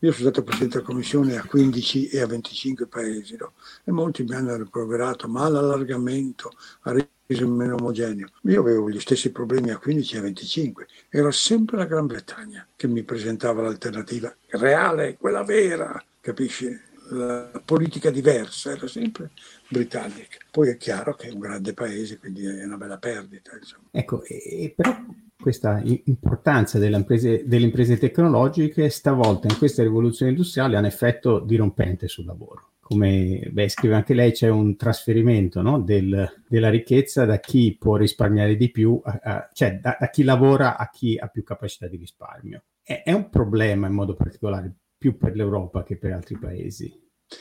io 0.00 0.12
sono 0.12 0.28
stato 0.28 0.42
presidente 0.42 0.76
della 0.76 0.88
commissione 0.88 1.36
a 1.36 1.44
15 1.44 2.08
e 2.08 2.20
a 2.20 2.26
25 2.26 2.86
paesi, 2.86 3.36
no? 3.38 3.52
E 3.84 3.92
molti 3.92 4.24
mi 4.24 4.34
hanno 4.34 4.56
rimproverato, 4.56 5.26
ma 5.26 5.48
l'allargamento 5.48 6.50
ha 6.82 6.92
reso 6.92 7.48
meno 7.48 7.76
omogeneo. 7.76 8.28
Io 8.42 8.60
avevo 8.60 8.90
gli 8.90 9.00
stessi 9.00 9.32
problemi 9.32 9.70
a 9.70 9.78
15 9.78 10.14
e 10.14 10.18
a 10.18 10.22
25, 10.22 10.86
era 11.08 11.30
sempre 11.30 11.78
la 11.78 11.86
Gran 11.86 12.06
Bretagna 12.06 12.66
che 12.76 12.88
mi 12.88 13.02
presentava 13.04 13.62
l'alternativa 13.62 14.34
reale, 14.50 15.16
quella 15.16 15.42
vera, 15.44 16.02
capisci? 16.20 16.90
La 17.14 17.62
politica 17.64 18.10
diversa 18.10 18.72
era 18.72 18.86
sempre 18.86 19.30
britannica. 19.68 20.38
Poi 20.50 20.70
è 20.70 20.76
chiaro 20.76 21.14
che 21.14 21.28
è 21.28 21.32
un 21.32 21.40
grande 21.40 21.74
paese, 21.74 22.18
quindi 22.18 22.44
è 22.44 22.64
una 22.64 22.76
bella 22.76 22.98
perdita. 22.98 23.50
Insomma. 23.56 23.88
Ecco, 23.90 24.24
e, 24.24 24.72
però 24.74 24.96
questa 25.38 25.82
importanza 25.84 26.78
delle 26.78 26.96
imprese, 26.96 27.42
delle 27.46 27.64
imprese 27.64 27.98
tecnologiche 27.98 28.88
stavolta 28.88 29.48
in 29.48 29.58
questa 29.58 29.82
rivoluzione 29.82 30.30
industriale 30.30 30.76
ha 30.76 30.78
un 30.78 30.86
effetto 30.86 31.40
dirompente 31.40 32.08
sul 32.08 32.24
lavoro 32.24 32.72
come 32.92 33.48
beh, 33.50 33.68
scrive 33.68 33.94
anche 33.94 34.12
lei, 34.12 34.32
c'è 34.32 34.48
un 34.48 34.76
trasferimento 34.76 35.62
no? 35.62 35.80
Del, 35.80 36.42
della 36.46 36.68
ricchezza 36.68 37.24
da 37.24 37.38
chi 37.38 37.76
può 37.78 37.96
risparmiare 37.96 38.56
di 38.56 38.70
più, 38.70 39.00
a, 39.02 39.20
a, 39.22 39.48
cioè 39.52 39.78
da, 39.78 39.96
da, 39.98 40.10
chi 40.10 40.22
lavora 40.22 40.76
a 40.76 40.90
chi 40.90 41.16
ha 41.16 41.28
più 41.28 41.42
capacità 41.42 41.86
di 41.86 41.96
risparmio. 41.96 42.64
È, 42.82 43.02
è, 43.04 43.12
un 43.12 43.30
problema 43.30 43.86
in 43.86 43.94
modo 43.94 44.14
particolare 44.14 44.74
più 45.02 45.16
per 45.16 45.34
l'Europa 45.34 45.82
che 45.82 45.96
per 45.96 46.12
altri 46.12 46.38
paesi. 46.38 46.88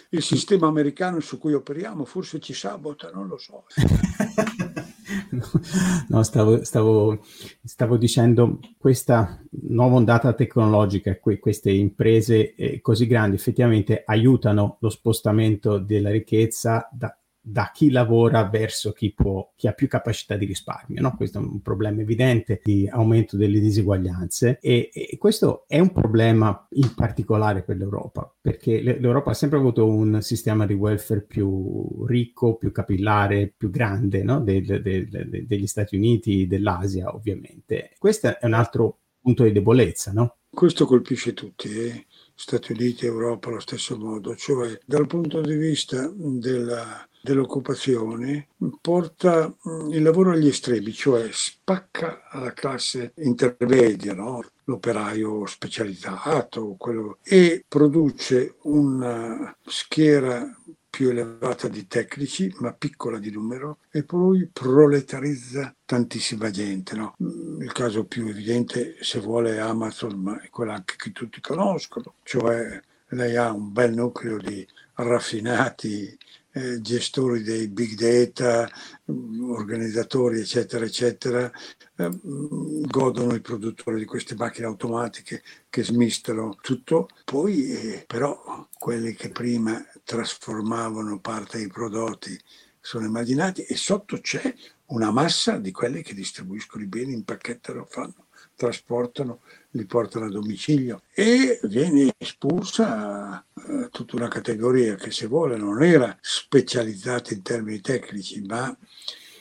Il 0.10 0.24
sistema 0.24 0.66
americano 0.66 1.20
su 1.20 1.38
cui 1.38 1.54
operiamo 1.54 2.06
forse 2.06 2.40
ci 2.40 2.54
sabota, 2.54 3.12
non 3.12 3.28
lo 3.28 3.38
so. 3.38 3.66
no, 6.10 6.24
stavo, 6.24 6.64
stavo, 6.64 7.20
stavo, 7.64 7.98
dicendo 7.98 8.58
questa 8.80 9.40
nuova 9.70 9.98
ondata 9.98 10.34
tecnologica, 10.34 11.20
que, 11.20 11.38
queste 11.38 11.70
imprese 11.70 12.56
eh, 12.56 12.82
così 12.82 13.06
grandi 13.06 13.36
effettivamente 13.36 14.02
aiutano 14.04 14.78
lo 14.80 14.90
spostamento 14.90 15.78
della 15.78 16.10
ricchezza 16.10 16.90
da, 16.92 17.16
da 17.44 17.72
chi 17.74 17.90
lavora 17.90 18.48
verso 18.48 18.92
chi, 18.92 19.12
può, 19.14 19.52
chi 19.56 19.68
ha 19.68 19.74
più 19.74 19.88
capacità 19.88 20.36
di 20.36 20.46
risparmio. 20.46 21.02
No? 21.02 21.16
Questo 21.16 21.40
è 21.40 21.42
un 21.42 21.62
problema 21.62 22.02
evidente 22.02 22.62
di 22.64 22.88
aumento 22.88 23.36
delle 23.36 23.60
diseguaglianze 23.60 24.60
e, 24.62 24.92
e, 24.94 25.18
questo 25.18 25.66
è 25.68 25.80
un 25.80 25.92
problema 25.92 26.68
in 26.72 26.94
particolare 26.94 27.64
per 27.64 27.78
l'Europa, 27.78 28.32
perché 28.40 28.82
l'Europa 28.82 29.32
ha 29.32 29.36
sempre 29.36 29.58
avuto 29.58 29.88
un 29.88 30.22
sistema 30.22 30.66
di 30.68 30.74
welfare 30.74 31.24
più 31.24 32.06
ricco, 32.06 32.58
più 32.58 32.72
capillare, 32.72 33.52
più 33.56 33.72
grande 33.72 34.24
no? 34.24 34.40
de, 34.42 34.62
de, 34.62 34.82
de, 34.82 35.46
degli 35.48 35.68
Stati 35.68 35.96
Uniti, 35.96 36.46
dell'Asia 36.46 37.14
ovviamente. 37.14 37.92
Questo 37.98 38.40
è 38.40 38.46
un 38.46 38.54
altro 38.54 39.00
punto 39.20 39.44
di 39.44 39.52
debolezza, 39.52 40.12
no? 40.12 40.38
Questo 40.50 40.86
colpisce 40.86 41.34
tutti, 41.34 41.70
eh? 41.70 42.06
Stati 42.36 42.74
Uniti 42.74 43.06
e 43.06 43.10
Europa 43.10 43.50
allo 43.50 43.60
stesso 43.60 43.98
modo, 43.98 44.36
cioè 44.36 44.78
dal 44.86 45.08
punto 45.08 45.42
di 45.42 45.56
vista 45.56 46.12
della 46.14 47.08
dell'occupazione 47.22 48.48
porta 48.82 49.48
mm, 49.48 49.92
il 49.92 50.02
lavoro 50.02 50.32
agli 50.32 50.48
estremi, 50.48 50.92
cioè 50.92 51.30
spacca 51.32 52.22
la 52.34 52.54
classe 52.54 53.14
intermedia, 53.18 54.14
no? 54.14 54.42
l'operaio 54.66 55.46
specializzato, 55.46 56.76
quello, 56.78 57.18
e 57.24 57.64
produce 57.68 58.56
una 58.64 59.56
schiera 59.66 60.56
più 60.90 61.10
elevata 61.10 61.70
di 61.70 61.88
tecnici, 61.88 62.54
ma 62.60 62.74
piccola 62.74 63.18
di 63.18 63.32
numero, 63.32 63.78
e 63.92 64.04
poi 64.04 64.50
proletarizza 64.52 65.74
tantissima 65.86 66.50
gente. 66.50 66.96
No? 66.96 67.16
Mm, 67.24 67.62
il 67.62 67.72
caso 67.72 68.06
più 68.06 68.28
evidente, 68.28 68.98
se 69.00 69.20
vuole, 69.20 69.56
è 69.56 69.60
Amazon, 69.60 70.20
ma 70.20 70.42
è 70.42 70.50
quello 70.50 70.72
anche 70.72 70.96
che 70.98 71.12
tutti 71.12 71.40
conoscono, 71.40 72.16
cioè 72.24 72.80
lei 73.14 73.36
ha 73.36 73.52
un 73.52 73.72
bel 73.72 73.94
nucleo 73.94 74.38
di 74.38 74.66
raffinati 74.96 76.18
eh, 76.54 76.82
gestori 76.82 77.44
dei 77.44 77.68
big 77.68 77.94
data, 77.96 78.70
organizzatori, 79.06 80.40
eccetera, 80.40 80.86
eccetera, 80.86 81.52
eh, 81.98 82.10
godono 82.22 83.36
i 83.36 83.42
produttori 83.42 84.00
di 84.00 84.06
queste 84.06 84.36
macchine 84.36 84.68
automatiche 84.68 85.44
che 85.70 85.84
smistano 85.84 86.58
tutto. 86.62 87.08
Poi, 87.26 87.72
eh, 87.72 88.04
però, 88.06 88.68
quelli 88.78 89.14
che 89.14 89.30
prima 89.30 89.84
trasformavano 90.04 91.20
parte 91.20 91.58
dei 91.58 91.68
prodotti 91.68 92.38
sono 92.80 93.06
immaginati 93.06 93.64
e 93.64 93.76
sotto 93.76 94.20
c'è 94.20 94.54
una 94.88 95.12
massa 95.12 95.58
di 95.58 95.72
quelli 95.72 96.02
che 96.02 96.14
distribuiscono 96.14 96.84
i 96.84 96.88
beni, 96.88 97.14
impacchettano, 97.14 97.86
fanno, 97.90 98.28
trasportano 98.56 99.42
li 99.72 99.86
portano 99.86 100.26
a 100.26 100.30
domicilio 100.30 101.04
e 101.14 101.60
viene 101.64 102.14
espulsa 102.18 103.44
eh, 103.72 103.90
tutta 103.90 104.18
una 104.18 104.28
categoria 104.28 104.96
che 104.96 105.12
se 105.12 105.28
vuole 105.28 105.56
non 105.56 105.82
era 105.82 106.18
specializzata 106.20 107.34
in 107.34 107.42
termini 107.42 107.80
tecnici 107.80 108.42
ma 108.42 108.76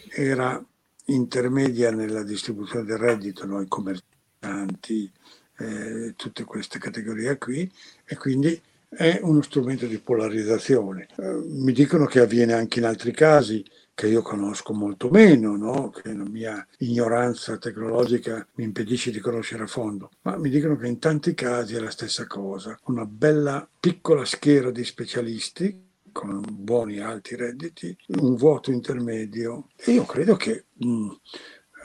era 0.08 0.64
intermedia 1.06 1.90
nella 1.90 2.22
distribuzione 2.22 2.84
del 2.84 2.98
reddito, 2.98 3.44
noi 3.44 3.66
commercianti, 3.66 5.10
eh, 5.58 6.14
tutte 6.16 6.44
queste 6.44 6.78
categorie 6.78 7.38
qui 7.38 7.70
e 8.04 8.16
quindi 8.16 8.60
è 8.88 9.18
uno 9.22 9.42
strumento 9.42 9.86
di 9.86 9.98
polarizzazione. 9.98 11.08
Eh, 11.16 11.42
mi 11.46 11.72
dicono 11.72 12.06
che 12.06 12.20
avviene 12.20 12.52
anche 12.52 12.78
in 12.78 12.84
altri 12.84 13.12
casi, 13.12 13.64
che 13.94 14.08
io 14.08 14.22
conosco 14.22 14.72
molto 14.72 15.10
meno, 15.10 15.56
no? 15.56 15.90
che 15.90 16.12
la 16.12 16.24
mia 16.24 16.66
ignoranza 16.78 17.58
tecnologica 17.58 18.46
mi 18.54 18.64
impedisce 18.64 19.10
di 19.10 19.20
conoscere 19.20 19.64
a 19.64 19.66
fondo, 19.66 20.10
ma 20.22 20.36
mi 20.36 20.48
dicono 20.48 20.76
che 20.76 20.86
in 20.86 20.98
tanti 20.98 21.34
casi 21.34 21.74
è 21.74 21.80
la 21.80 21.90
stessa 21.90 22.26
cosa, 22.26 22.78
una 22.84 23.04
bella 23.04 23.68
piccola 23.78 24.24
schiera 24.24 24.70
di 24.70 24.84
specialisti 24.84 25.88
con 26.12 26.42
buoni 26.50 26.98
alti 26.98 27.36
redditi, 27.36 27.96
un 28.18 28.34
vuoto 28.34 28.70
intermedio. 28.70 29.68
E 29.76 29.92
io 29.92 30.04
credo 30.04 30.36
che 30.36 30.64
mh, 30.72 30.88
mm, 30.88 31.10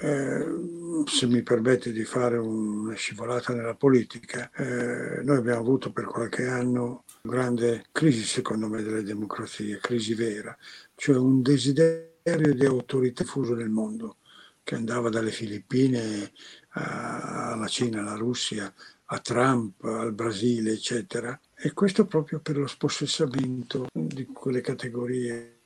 eh, 0.01 0.45
se 1.05 1.27
mi 1.27 1.41
permette 1.41 1.91
di 1.91 2.03
fare 2.03 2.37
una 2.37 2.95
scivolata 2.95 3.53
nella 3.53 3.75
politica, 3.75 4.49
eh, 4.53 5.21
noi 5.23 5.37
abbiamo 5.37 5.59
avuto 5.59 5.91
per 5.91 6.05
qualche 6.05 6.45
anno 6.47 7.04
grande 7.25 7.85
crisi, 7.91 8.23
secondo 8.23 8.67
me, 8.67 8.81
delle 8.81 9.03
democrazie, 9.03 9.79
crisi 9.79 10.13
vera, 10.13 10.55
cioè 10.95 11.17
un 11.17 11.41
desiderio 11.41 12.53
di 12.53 12.65
autorità 12.65 13.23
diffuso 13.23 13.53
nel 13.53 13.69
mondo 13.69 14.17
che 14.63 14.75
andava 14.75 15.09
dalle 15.09 15.31
Filippine 15.31 16.31
alla 16.69 17.67
Cina, 17.67 18.01
alla 18.01 18.15
Russia, 18.15 18.73
a 19.05 19.19
Trump, 19.19 19.83
al 19.83 20.13
Brasile, 20.13 20.71
eccetera. 20.71 21.39
E 21.53 21.71
questo 21.73 22.05
proprio 22.05 22.39
per 22.39 22.57
lo 22.57 22.67
spossessamento 22.67 23.87
di 23.93 24.25
quelle 24.25 24.61
categorie 24.61 25.59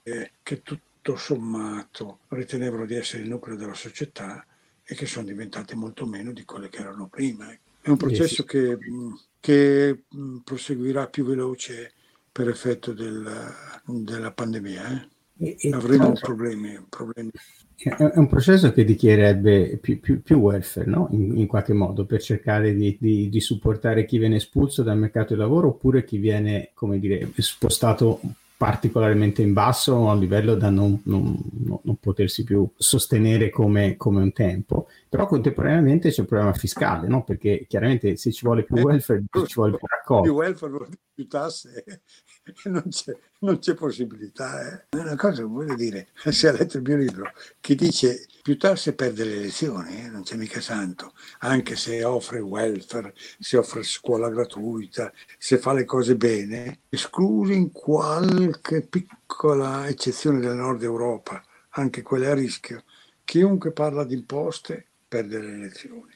che 0.44 0.62
tutto 0.62 1.16
sommato 1.16 2.20
ritenevano 2.30 2.86
di 2.86 2.96
essere 2.96 3.24
il 3.24 3.30
nucleo 3.30 3.56
della 3.56 3.74
società 3.74 4.46
e 4.84 4.96
che 4.96 5.06
sono 5.06 5.25
diventate 5.25 5.75
molto 5.75 6.06
meno 6.06 6.32
di 6.32 6.44
quelle 6.44 6.68
che 6.68 6.80
erano 6.80 7.08
prima. 7.08 7.48
È 7.81 7.89
un 7.89 7.98
processo 7.98 8.43
che, 8.43 8.77
che 9.39 10.03
proseguirà 10.43 11.07
più 11.07 11.25
veloce 11.25 11.93
per 12.31 12.50
effetto 12.50 12.93
del, 12.93 13.27
della 13.86 14.31
pandemia. 14.31 15.09
Eh? 15.39 15.55
E, 15.57 15.69
Avremo 15.71 16.12
problemi, 16.13 16.77
problemi. 16.89 17.31
È 17.75 18.17
un 18.17 18.27
processo 18.27 18.74
che 18.74 18.83
richiederebbe 18.83 19.77
più, 19.81 20.01
più, 20.01 20.21
più 20.21 20.38
welfare, 20.38 20.89
no? 20.89 21.07
in, 21.12 21.38
in, 21.38 21.48
qualche 21.48 21.71
modo, 21.71 22.03
per 22.03 22.21
cercare 22.21 22.75
di, 22.75 22.98
di, 23.00 23.29
di, 23.29 23.39
supportare 23.39 24.03
chi 24.03 24.17
viene 24.17 24.36
espulso 24.36 24.83
dal 24.83 24.98
mercato 24.98 25.29
del 25.29 25.38
lavoro 25.38 25.69
oppure 25.69 26.03
chi 26.03 26.17
viene, 26.17 26.71
come 26.74 27.00
dire, 27.00 27.31
spostato 27.38 28.19
particolarmente 28.57 29.41
in 29.41 29.53
basso 29.53 30.09
a 30.09 30.12
un 30.12 30.19
livello 30.19 30.55
da 30.55 30.69
non, 30.69 31.00
non, 31.05 31.33
non 31.81 31.95
potersi 32.01 32.43
più 32.43 32.69
sostenere 32.75 33.50
come, 33.50 33.95
come, 33.95 34.21
un 34.21 34.33
tempo. 34.33 34.88
Però 35.10 35.25
contemporaneamente 35.25 36.12
c'è 36.12 36.20
un 36.20 36.28
problema 36.28 36.54
fiscale, 36.54 37.08
no? 37.08 37.24
perché 37.24 37.66
chiaramente 37.68 38.16
se 38.16 38.32
ci 38.32 38.46
vuole 38.46 38.63
più 38.63 38.75
eh, 38.75 38.82
welfare, 38.84 39.24
ci 39.48 39.56
vuole 39.56 39.75
più 39.75 39.88
raccolta. 39.88 40.22
Più 40.22 40.34
welfare, 40.34 40.88
più 41.16 41.28
tasse, 41.28 41.84
non 42.66 42.84
c'è, 42.89 43.18
non 43.39 43.58
c'è 43.58 43.74
possibilità. 43.74 44.86
Eh. 44.88 44.98
Una 45.00 45.16
cosa 45.16 45.42
che 45.42 45.48
voglio 45.48 45.74
dire, 45.74 46.10
se 46.30 46.48
ha 46.48 46.51
letto 46.51 46.78
il 46.78 46.84
mio 46.84 46.98
libro, 46.98 47.32
chi 47.60 47.74
dice 47.74 48.28
più 48.44 48.56
tasse 48.60 48.94
perde 48.94 49.24
le 49.24 49.38
elezioni, 49.38 50.06
eh, 50.06 50.10
non 50.10 50.22
c'è 50.22 50.36
mica 50.36 50.62
santo, 50.62 51.13
anche 51.39 51.75
se 51.75 52.04
offre 52.04 52.39
welfare, 52.39 53.16
se 53.39 53.58
offre 53.58 53.82
scuola 53.82 54.30
gratuita, 54.30 55.12
se 55.39 55.58
fa 55.58 55.74
le 55.74 55.86
cose 55.86 56.18
bene, 56.18 56.82
esclusi 56.88 57.54
in 57.54 57.72
qualche 57.72 58.84
piccola 58.84 59.88
eccezione 59.88 60.39
del 60.39 60.56
nord 60.56 60.84
Europa, 60.84 61.44
anche 61.70 62.04
quelle 62.04 62.28
a 62.28 62.36
rischio, 62.36 62.84
chiunque 63.24 63.72
parla 63.72 64.04
di 64.04 64.13
imposte 64.13 64.88
perde 65.10 65.39
le 65.39 65.54
elezioni. 65.54 66.13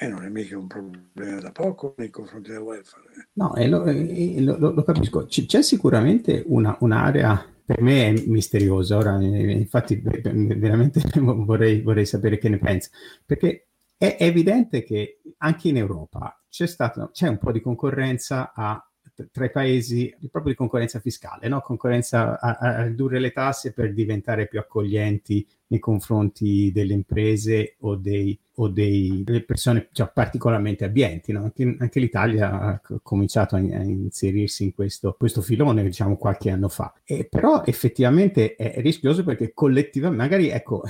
E 0.00 0.06
non 0.06 0.22
è 0.22 0.28
mica 0.28 0.56
un 0.56 0.68
problema 0.68 1.40
da 1.40 1.50
poco 1.50 1.94
nei 1.98 2.08
confronti 2.08 2.50
del 2.50 2.60
welfare. 2.60 3.04
Eh. 3.18 3.28
No, 3.32 3.54
e 3.56 3.66
lo, 3.68 3.84
e 3.84 4.40
lo, 4.40 4.56
lo, 4.56 4.82
capisco. 4.84 5.26
C- 5.26 5.44
c'è 5.44 5.60
sicuramente 5.60 6.44
una, 6.46 6.76
un'area, 6.80 7.44
per 7.64 7.82
me 7.82 8.06
è 8.06 8.22
misteriosa, 8.26 8.96
ora 8.96 9.20
infatti 9.20 10.00
veramente 10.00 11.02
vorrei, 11.18 11.82
vorrei 11.82 12.06
sapere 12.06 12.38
che 12.38 12.48
ne 12.48 12.58
pensa, 12.58 12.90
perché 13.26 13.66
è 13.96 14.16
evidente 14.20 14.84
che 14.84 15.20
anche 15.38 15.68
in 15.68 15.76
Europa 15.76 16.40
c'è, 16.48 16.68
stato, 16.68 17.10
c'è 17.12 17.26
un 17.26 17.38
po' 17.38 17.50
di 17.50 17.60
concorrenza 17.60 18.52
a 18.54 18.80
tra 19.32 19.46
i 19.46 19.50
paesi 19.50 20.14
proprio 20.30 20.52
di 20.52 20.58
concorrenza 20.58 21.00
fiscale, 21.00 21.48
no? 21.48 21.60
concorrenza 21.60 22.38
a, 22.38 22.56
a, 22.58 22.82
ridurre 22.84 23.18
le 23.18 23.32
tasse 23.32 23.72
per 23.72 23.92
diventare 23.92 24.46
più 24.46 24.58
accoglienti 24.58 25.46
nei 25.68 25.80
confronti 25.80 26.70
delle 26.72 26.94
imprese 26.94 27.76
o, 27.80 27.94
dei, 27.96 28.38
o 28.54 28.68
dei, 28.68 29.22
delle 29.24 29.44
persone 29.44 29.88
cioè, 29.92 30.10
particolarmente 30.12 30.84
abbienti. 30.84 31.32
No? 31.32 31.44
Anche, 31.44 31.76
anche, 31.78 32.00
l'Italia 32.00 32.50
ha 32.50 32.80
cominciato 33.02 33.56
a, 33.56 33.58
a 33.58 33.82
inserirsi 33.82 34.64
in 34.64 34.74
questo, 34.74 35.14
questo, 35.18 35.42
filone, 35.42 35.82
diciamo, 35.82 36.16
qualche 36.16 36.50
anno 36.50 36.68
fa. 36.68 36.92
E, 37.04 37.26
però 37.28 37.62
effettivamente 37.64 38.56
è 38.56 38.80
rischioso 38.80 39.24
perché 39.24 39.52
collettivamente, 39.52 40.22
magari 40.22 40.48
ecco, 40.48 40.82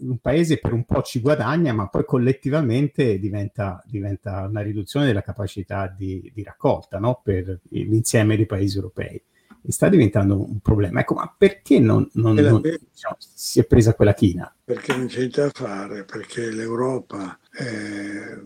un 0.00 0.18
paese 0.18 0.58
per 0.58 0.72
un 0.72 0.84
po' 0.84 1.02
ci 1.02 1.20
guadagna, 1.20 1.72
ma 1.72 1.88
poi 1.88 2.04
collettivamente 2.04 3.18
diventa, 3.18 3.82
diventa 3.86 4.46
una 4.48 4.62
riduzione 4.62 5.06
della 5.06 5.22
capacità 5.22 5.86
di, 5.94 6.30
di 6.34 6.42
raccolta 6.42 6.98
no? 6.98 7.20
per 7.22 7.60
l'insieme 7.68 8.36
dei 8.36 8.46
paesi 8.46 8.76
europei 8.76 9.22
e 9.64 9.72
sta 9.72 9.88
diventando 9.88 10.38
un 10.40 10.58
problema. 10.60 11.00
Ecco, 11.00 11.14
ma 11.14 11.32
perché 11.36 11.78
non, 11.78 12.08
non, 12.14 12.34
non 12.34 12.60
diciamo, 12.60 13.16
si 13.18 13.60
è 13.60 13.64
presa 13.64 13.94
quella 13.94 14.14
china? 14.14 14.52
Perché 14.64 14.96
non 14.96 15.06
c'è 15.06 15.26
da 15.28 15.50
fare, 15.52 16.04
perché 16.04 16.50
l'Europa 16.50 17.38
è 17.50 18.38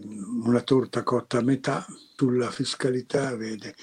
una 0.44 0.60
torta 0.60 1.02
cotta 1.02 1.38
a 1.38 1.42
metà 1.42 1.86
sulla 2.16 2.50
fiscalità, 2.50 3.34
vede. 3.36 3.74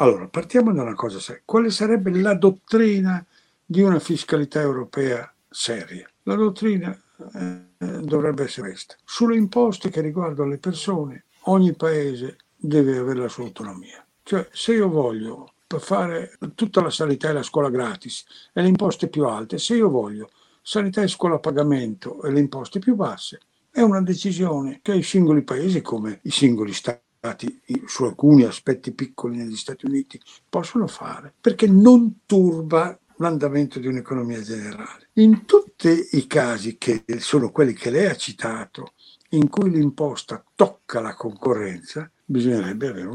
Allora, 0.00 0.26
partiamo 0.28 0.72
da 0.72 0.82
una 0.82 0.94
cosa 0.94 1.18
seria. 1.20 1.42
Quale 1.44 1.70
sarebbe 1.70 2.10
la 2.20 2.34
dottrina 2.34 3.24
di 3.64 3.82
una 3.82 3.98
fiscalità 3.98 4.60
europea 4.60 5.32
seria? 5.48 6.08
La 6.24 6.34
dottrina 6.34 6.96
eh, 7.34 8.00
dovrebbe 8.02 8.44
essere 8.44 8.70
questa. 8.70 8.96
Sulle 9.04 9.36
imposte 9.36 9.90
che 9.90 10.00
riguardano 10.00 10.50
le 10.50 10.58
persone, 10.58 11.24
ogni 11.42 11.74
paese 11.74 12.36
deve 12.56 12.98
avere 12.98 13.20
la 13.20 13.28
sua 13.28 13.44
autonomia. 13.44 14.04
Cioè, 14.22 14.46
se 14.52 14.74
io 14.74 14.88
voglio 14.88 15.52
per 15.68 15.80
fare 15.82 16.38
tutta 16.54 16.80
la 16.80 16.88
sanità 16.90 17.28
e 17.28 17.34
la 17.34 17.42
scuola 17.42 17.68
gratis 17.68 18.24
e 18.54 18.62
le 18.62 18.68
imposte 18.68 19.08
più 19.08 19.26
alte, 19.26 19.58
se 19.58 19.76
io 19.76 19.90
voglio 19.90 20.30
sanità 20.62 21.02
e 21.02 21.08
scuola 21.08 21.34
a 21.34 21.40
pagamento 21.40 22.22
e 22.22 22.32
le 22.32 22.40
imposte 22.40 22.78
più 22.78 22.94
basse, 22.94 23.40
è 23.70 23.82
una 23.82 24.00
decisione 24.00 24.80
che 24.82 24.94
i 24.94 25.02
singoli 25.02 25.42
paesi, 25.42 25.82
come 25.82 26.20
i 26.22 26.30
singoli 26.30 26.72
stati, 26.72 27.60
su 27.86 28.04
alcuni 28.04 28.44
aspetti 28.44 28.92
piccoli 28.92 29.36
negli 29.36 29.56
Stati 29.56 29.84
Uniti, 29.84 30.18
possono 30.48 30.86
fare, 30.86 31.34
perché 31.38 31.66
non 31.66 32.20
turba 32.24 32.98
l'andamento 33.16 33.78
di 33.78 33.88
un'economia 33.88 34.40
generale. 34.40 35.10
In 35.14 35.44
tutti 35.44 36.08
i 36.12 36.26
casi 36.26 36.78
che 36.78 37.04
sono 37.18 37.50
quelli 37.50 37.74
che 37.74 37.90
lei 37.90 38.06
ha 38.06 38.16
citato, 38.16 38.92
in 39.30 39.50
cui 39.50 39.70
l'imposta 39.70 40.42
tocca 40.54 41.00
la 41.00 41.14
concorrenza, 41.14 42.10
bisognerebbe 42.24 42.88
avere 42.88 43.08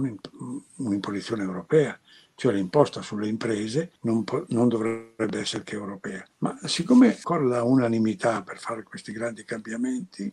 un'imposizione 0.77 1.43
europea 1.43 1.97
cioè 2.35 2.53
l'imposta 2.53 3.01
sulle 3.01 3.27
imprese 3.27 3.91
non, 4.01 4.23
non, 4.47 4.67
dovrebbe 4.67 5.39
essere 5.39 5.63
che 5.63 5.75
europea. 5.75 6.25
Ma 6.39 6.57
siccome 6.63 7.19
corre 7.21 7.47
la 7.47 7.63
unanimità 7.63 8.41
per 8.41 8.59
fare 8.59 8.83
questi 8.83 9.11
grandi 9.11 9.43
cambiamenti, 9.43 10.31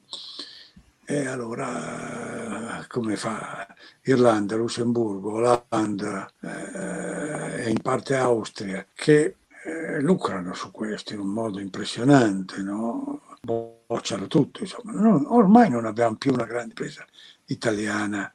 e 1.04 1.26
allora 1.26 2.84
come 2.88 3.16
fa 3.16 3.66
Irlanda, 4.02 4.54
Lussemburgo, 4.54 5.32
Olanda 5.32 6.30
eh, 6.40 7.64
e 7.64 7.70
in 7.70 7.80
parte 7.82 8.14
Austria, 8.14 8.86
che 8.94 9.36
eh, 9.64 10.00
lucrano 10.00 10.54
su 10.54 10.70
questo 10.70 11.12
in 11.12 11.18
un 11.18 11.28
modo 11.28 11.58
impressionante, 11.58 12.62
no? 12.62 13.22
bocciano 13.42 14.28
tutto, 14.28 14.60
insomma. 14.60 14.92
Non, 14.92 15.24
ormai 15.26 15.68
non 15.68 15.84
abbiamo 15.84 16.14
più 16.14 16.32
una 16.32 16.44
grande 16.44 16.68
impresa 16.68 17.04
italiana 17.46 18.32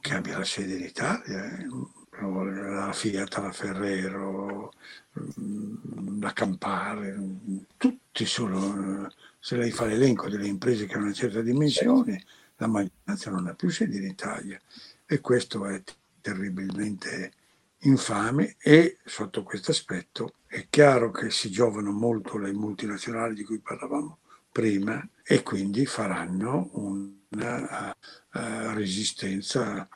che 0.00 0.14
abbia 0.14 0.38
la 0.38 0.44
sede 0.44 0.74
in 0.74 0.84
Italia. 0.84 1.44
Eh 2.18 2.24
la 2.24 2.92
Fiat, 2.92 3.36
la 3.38 3.52
Ferrero, 3.52 4.72
mm, 5.40 6.20
la 6.22 6.32
Campare, 6.32 7.14
tutti 7.76 8.24
sono, 8.24 9.10
se 9.38 9.56
lei 9.56 9.70
fa 9.70 9.84
l'elenco 9.84 10.28
delle 10.28 10.46
imprese 10.46 10.86
che 10.86 10.94
hanno 10.94 11.04
una 11.04 11.12
certa 11.12 11.42
dimensione, 11.42 12.24
la 12.56 12.66
maggioranza 12.68 13.30
non 13.30 13.46
ha 13.48 13.54
più 13.54 13.68
sede 13.68 13.98
in 13.98 14.04
Italia 14.04 14.58
e 15.04 15.20
questo 15.20 15.66
è 15.66 15.82
terribilmente 16.20 17.32
infame 17.80 18.56
e 18.58 18.98
sotto 19.04 19.42
questo 19.42 19.70
aspetto 19.70 20.34
è 20.46 20.66
chiaro 20.70 21.10
che 21.10 21.30
si 21.30 21.50
giovano 21.50 21.92
molto 21.92 22.38
le 22.38 22.52
multinazionali 22.52 23.34
di 23.34 23.44
cui 23.44 23.58
parlavamo 23.58 24.18
prima 24.50 25.06
e 25.22 25.42
quindi 25.42 25.84
faranno 25.84 26.70
una 26.72 27.94
uh, 28.32 28.74
resistenza 28.74 29.86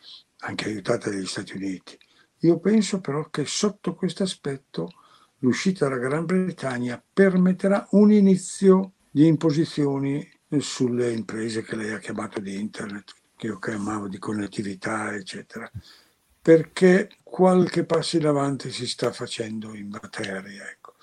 anche 0.41 0.67
aiutata 0.67 1.09
dagli 1.09 1.27
Stati 1.27 1.57
Uniti. 1.57 1.99
Io 2.41 2.59
penso 2.59 3.01
però 3.01 3.29
che 3.29 3.45
sotto 3.45 3.95
questo 3.95 4.23
aspetto 4.23 4.91
l'uscita 5.39 5.89
dalla 5.89 6.01
Gran 6.01 6.25
Bretagna 6.25 7.03
permetterà 7.13 7.87
un 7.91 8.13
inizio 8.13 8.93
di 9.11 9.27
imposizioni 9.27 10.27
sulle 10.59 11.13
imprese 11.13 11.63
che 11.63 11.77
lei 11.77 11.93
ha 11.93 11.99
chiamato 11.99 12.41
di 12.41 12.59
internet, 12.59 13.13
che 13.37 13.47
io 13.49 13.59
chiamavo 13.59 14.09
di 14.09 14.19
connettività, 14.19 15.15
eccetera, 15.15 15.71
perché 16.41 17.11
qualche 17.23 17.85
passo 17.85 18.17
in 18.17 18.27
avanti 18.27 18.71
si 18.71 18.87
sta 18.87 19.13
facendo 19.13 19.75
in 19.75 19.89
materia. 19.89 20.69
Ecco. 20.69 20.95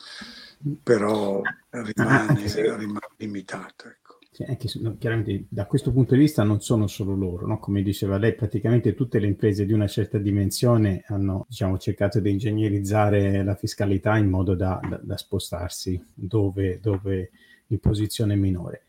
però 0.81 1.41
rimane, 1.69 2.43
ah, 2.43 2.47
sì. 2.47 2.61
rimane 2.61 3.09
limitato. 3.17 3.87
Ecco. 3.87 4.06
Anche, 4.45 4.67
chiaramente 4.99 5.45
da 5.49 5.65
questo 5.65 5.91
punto 5.91 6.13
di 6.13 6.19
vista 6.19 6.43
non 6.43 6.61
sono 6.61 6.87
solo 6.87 7.15
loro, 7.15 7.47
no? 7.47 7.59
come 7.59 7.81
diceva 7.81 8.17
lei, 8.17 8.35
praticamente 8.35 8.93
tutte 8.93 9.19
le 9.19 9.27
imprese 9.27 9.65
di 9.65 9.73
una 9.73 9.87
certa 9.87 10.17
dimensione 10.17 11.03
hanno 11.07 11.45
diciamo, 11.47 11.77
cercato 11.77 12.19
di 12.19 12.29
ingegnerizzare 12.29 13.43
la 13.43 13.55
fiscalità 13.55 14.17
in 14.17 14.29
modo 14.29 14.53
da, 14.53 14.79
da, 14.87 14.99
da 15.01 15.17
spostarsi 15.17 16.01
dove, 16.13 16.79
dove 16.79 17.31
in 17.67 17.79
posizione 17.79 18.35
minore. 18.35 18.83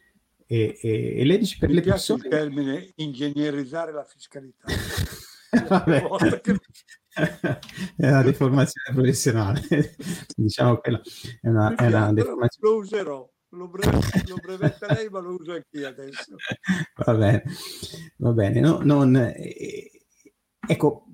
E, 0.47 0.79
e, 0.81 1.15
e 1.19 1.25
lei 1.25 1.39
dice 1.39 1.57
per 1.59 1.69
Mi 1.69 1.77
le 1.77 1.83
persone... 1.83 2.25
il 2.25 2.31
termine 2.31 2.93
ingegnerizzare 2.97 3.93
la 3.93 4.05
fiscalità. 4.05 4.67
è 7.97 8.07
una 8.07 8.23
deformazione 8.23 8.95
professionale. 8.95 9.97
diciamo 10.37 10.79
che 10.79 11.01
è 11.41 11.49
una, 11.49 11.75
è 11.75 11.87
una 11.87 12.13
deformazione. 12.13 12.73
Lo 12.73 12.77
userò 12.77 13.29
lo, 13.59 13.69
bre- 13.69 13.91
lo 14.27 14.37
brevetta 14.41 14.93
lei, 14.95 15.09
ma 15.11 15.21
lo 15.21 15.35
uso 15.35 15.53
anch'io 15.53 15.89
adesso. 15.89 16.37
Va 17.05 17.15
bene, 17.15 17.43
va 18.17 18.33
bene. 18.33 18.61
No, 18.61 18.81
non, 18.83 19.17
eh, 19.17 19.91
ecco, 20.67 21.07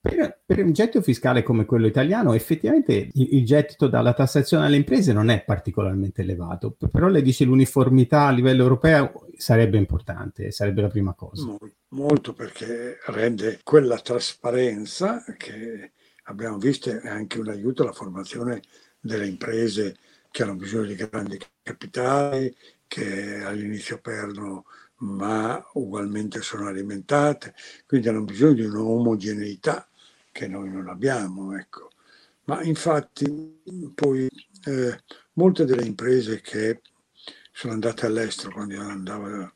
per, 0.00 0.42
per, 0.44 0.64
un 0.64 0.72
gettito 0.72 1.02
fiscale 1.02 1.42
come 1.42 1.64
quello 1.64 1.86
italiano, 1.86 2.32
effettivamente 2.34 3.10
il, 3.12 3.34
il, 3.36 3.44
gettito 3.44 3.88
dalla 3.88 4.12
tassazione 4.12 4.66
alle 4.66 4.76
imprese 4.76 5.12
non 5.12 5.30
è 5.30 5.42
particolarmente 5.44 6.22
elevato, 6.22 6.76
però 6.90 7.08
lei 7.08 7.22
dice 7.22 7.44
l'uniformità 7.44 8.26
a 8.26 8.30
livello 8.30 8.62
europeo 8.62 9.26
sarebbe 9.36 9.78
importante, 9.78 10.50
sarebbe 10.50 10.82
la 10.82 10.88
prima 10.88 11.14
cosa. 11.14 11.44
Molto, 11.44 11.72
molto 11.88 12.32
perché 12.34 12.98
rende 13.06 13.60
quella 13.62 13.98
trasparenza 13.98 15.24
che 15.36 15.92
abbiamo 16.24 16.58
visto 16.58 16.90
è 16.90 17.08
anche 17.08 17.38
un 17.38 17.48
aiuto 17.48 17.82
alla 17.82 17.92
formazione 17.92 18.62
delle 19.00 19.26
imprese 19.26 19.96
che 20.36 20.42
hanno 20.42 20.54
bisogno 20.54 20.84
di 20.84 20.96
grandi 20.96 21.40
capitali, 21.62 22.54
che 22.86 23.42
all'inizio 23.42 23.98
perdono 24.02 24.66
ma 24.96 25.66
ugualmente 25.72 26.42
sono 26.42 26.66
alimentate, 26.66 27.54
quindi 27.86 28.08
hanno 28.08 28.20
bisogno 28.20 28.52
di 28.52 28.64
un'omogeneità 28.64 29.88
che 30.30 30.46
noi 30.46 30.68
non 30.68 30.88
abbiamo. 30.88 31.56
Ecco. 31.56 31.92
Ma 32.44 32.62
infatti 32.64 33.62
poi 33.94 34.28
eh, 34.64 35.00
molte 35.32 35.64
delle 35.64 35.86
imprese 35.86 36.42
che 36.42 36.82
sono 37.50 37.72
andate 37.72 38.04
all'estero 38.04 38.52
quando 38.52 38.74
io 38.74 38.82
andavo 38.82 39.52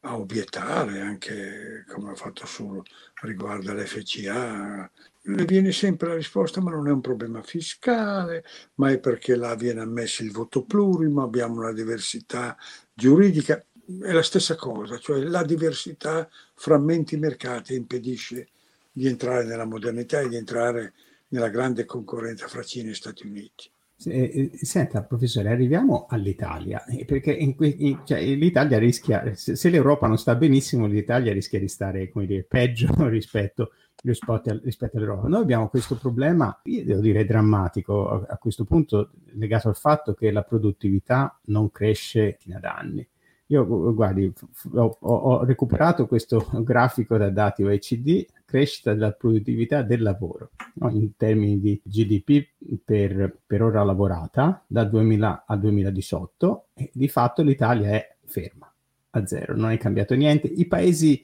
a 0.00 0.18
obiettare, 0.18 1.00
anche 1.00 1.84
come 1.86 2.10
ho 2.10 2.16
fatto 2.16 2.44
su 2.44 2.82
riguardo 3.22 3.70
all'FCA, 3.70 4.90
le 5.26 5.44
viene 5.44 5.72
sempre 5.72 6.08
la 6.08 6.14
risposta 6.16 6.60
ma 6.60 6.70
non 6.70 6.88
è 6.88 6.90
un 6.90 7.00
problema 7.00 7.42
fiscale, 7.42 8.44
ma 8.74 8.90
è 8.90 8.98
perché 8.98 9.36
là 9.36 9.54
viene 9.54 9.80
ammesso 9.80 10.22
il 10.22 10.32
voto 10.32 10.64
plurimo, 10.64 11.22
abbiamo 11.22 11.60
una 11.60 11.72
diversità 11.72 12.56
giuridica, 12.92 13.64
è 14.02 14.12
la 14.12 14.22
stessa 14.22 14.54
cosa, 14.54 14.98
cioè 14.98 15.20
la 15.20 15.44
diversità 15.44 16.28
frammenti 16.54 17.14
i 17.14 17.18
mercati 17.18 17.72
e 17.72 17.76
impedisce 17.76 18.48
di 18.92 19.06
entrare 19.06 19.44
nella 19.44 19.64
modernità 19.64 20.20
e 20.20 20.28
di 20.28 20.36
entrare 20.36 20.92
nella 21.28 21.48
grande 21.48 21.84
concorrenza 21.84 22.46
fra 22.46 22.62
Cina 22.62 22.90
e 22.90 22.94
Stati 22.94 23.26
Uniti. 23.26 23.70
Senta, 23.96 25.02
professore, 25.02 25.50
arriviamo 25.50 26.06
all'Italia, 26.08 26.84
perché 27.06 27.32
in, 27.32 27.54
in, 27.58 28.00
cioè, 28.04 28.22
l'Italia 28.22 28.78
rischia, 28.78 29.34
se, 29.34 29.56
se, 29.56 29.68
l'Europa 29.70 30.06
non 30.06 30.18
sta 30.18 30.34
benissimo, 30.34 30.86
l'Italia 30.86 31.32
rischia 31.32 31.58
di 31.58 31.68
stare, 31.68 32.10
dire, 32.12 32.42
peggio 32.42 32.92
rispetto 33.08 33.70
rispetto, 34.02 34.60
rispetto 34.62 34.96
all'Europa. 34.96 35.28
Noi 35.28 35.42
abbiamo 35.42 35.68
questo 35.68 35.96
problema, 35.96 36.60
io 36.64 36.84
devo 36.84 37.00
dire 37.00 37.24
drammatico 37.24 38.08
a, 38.08 38.26
a, 38.28 38.38
questo 38.38 38.64
punto, 38.64 39.10
legato 39.32 39.68
al 39.68 39.76
fatto 39.76 40.14
che 40.14 40.30
la 40.30 40.42
produttività 40.42 41.38
non 41.46 41.70
cresce 41.70 42.38
da 42.44 42.74
anni. 42.76 43.06
Io, 43.48 43.92
guardi, 43.94 44.32
ho, 44.72 44.96
ho 45.00 45.44
recuperato 45.44 46.06
questo 46.06 46.48
grafico 46.64 47.16
da 47.18 47.28
dati 47.28 47.62
OECD, 47.62 48.24
crescita 48.44 48.94
della 48.94 49.12
produttività 49.12 49.82
del 49.82 50.02
lavoro, 50.02 50.50
no? 50.74 50.90
in 50.90 51.14
termini 51.16 51.60
di 51.60 51.80
GDP 51.84 52.46
per, 52.84 53.40
per 53.46 53.62
ora 53.62 53.82
lavorata, 53.82 54.64
dal 54.66 54.88
2000 54.88 55.44
al 55.46 55.60
2018, 55.60 56.68
e 56.74 56.90
di 56.92 57.08
fatto 57.08 57.42
l'Italia 57.42 57.90
è 57.90 58.16
ferma, 58.24 58.72
a 59.10 59.26
zero, 59.26 59.56
non 59.56 59.70
è 59.70 59.76
cambiato 59.76 60.14
niente. 60.14 60.46
I 60.46 60.66
paesi 60.66 61.22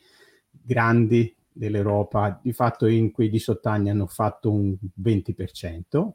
grandi 0.50 1.34
dell'Europa 1.60 2.40
di 2.42 2.54
fatto 2.54 2.86
in 2.86 3.10
quei 3.10 3.28
18 3.28 3.68
anni 3.68 3.90
hanno 3.90 4.06
fatto 4.06 4.50
un 4.50 4.74
20% 5.02 6.10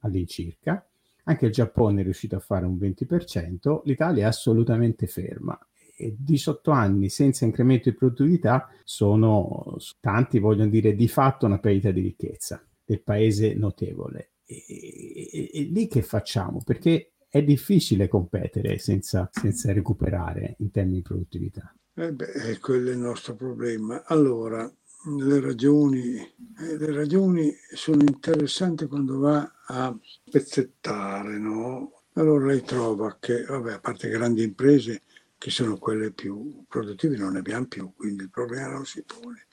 all'incirca, 0.00 0.86
anche 1.24 1.46
il 1.46 1.52
Giappone 1.52 2.02
è 2.02 2.04
riuscito 2.04 2.36
a 2.36 2.40
fare 2.40 2.66
un 2.66 2.76
20%, 2.76 3.80
l'Italia 3.84 4.24
è 4.24 4.28
assolutamente 4.28 5.06
ferma. 5.06 5.58
E 5.96 6.14
18 6.18 6.70
anni 6.70 7.08
senza 7.08 7.46
incremento 7.46 7.88
di 7.88 7.96
produttività 7.96 8.68
sono 8.84 9.76
tanti, 10.00 10.38
vogliono 10.38 10.68
dire, 10.68 10.94
di 10.94 11.08
fatto 11.08 11.46
una 11.46 11.58
perdita 11.58 11.90
di 11.90 12.02
ricchezza 12.02 12.62
del 12.84 13.00
paese 13.00 13.54
notevole. 13.54 14.32
E, 14.44 14.64
e, 14.66 15.50
e 15.50 15.62
lì 15.62 15.86
che 15.86 16.02
facciamo? 16.02 16.60
Perché 16.62 17.12
è 17.28 17.42
difficile 17.42 18.08
competere 18.08 18.78
senza, 18.78 19.30
senza 19.32 19.72
recuperare 19.72 20.56
in 20.58 20.70
termini 20.70 20.96
di 20.96 21.02
produttività. 21.02 21.74
Eh 21.94 22.12
beh, 22.12 22.58
quello 22.60 22.90
è 22.90 22.92
il 22.92 22.98
nostro 22.98 23.34
problema. 23.34 24.04
Allora, 24.06 24.70
le 25.04 25.40
ragioni, 25.40 26.16
eh, 26.16 26.76
le 26.76 26.92
ragioni 26.92 27.54
sono 27.72 28.02
interessanti 28.02 28.86
quando 28.86 29.18
va 29.18 29.52
a 29.66 29.96
pezzettare, 30.30 31.38
no? 31.38 32.02
Allora 32.14 32.46
lei 32.46 32.62
trova 32.62 33.16
che, 33.18 33.44
vabbè, 33.44 33.74
a 33.74 33.80
parte 33.80 34.08
grandi 34.08 34.42
imprese 34.42 35.02
che 35.38 35.50
sono 35.50 35.78
quelle 35.78 36.10
più 36.12 36.64
produttive, 36.68 37.16
non 37.16 37.32
ne 37.32 37.38
abbiamo 37.38 37.66
più, 37.66 37.92
quindi 37.94 38.24
il 38.24 38.30
problema 38.30 38.72
non 38.72 38.84
si 38.84 39.02
pone. 39.02 39.46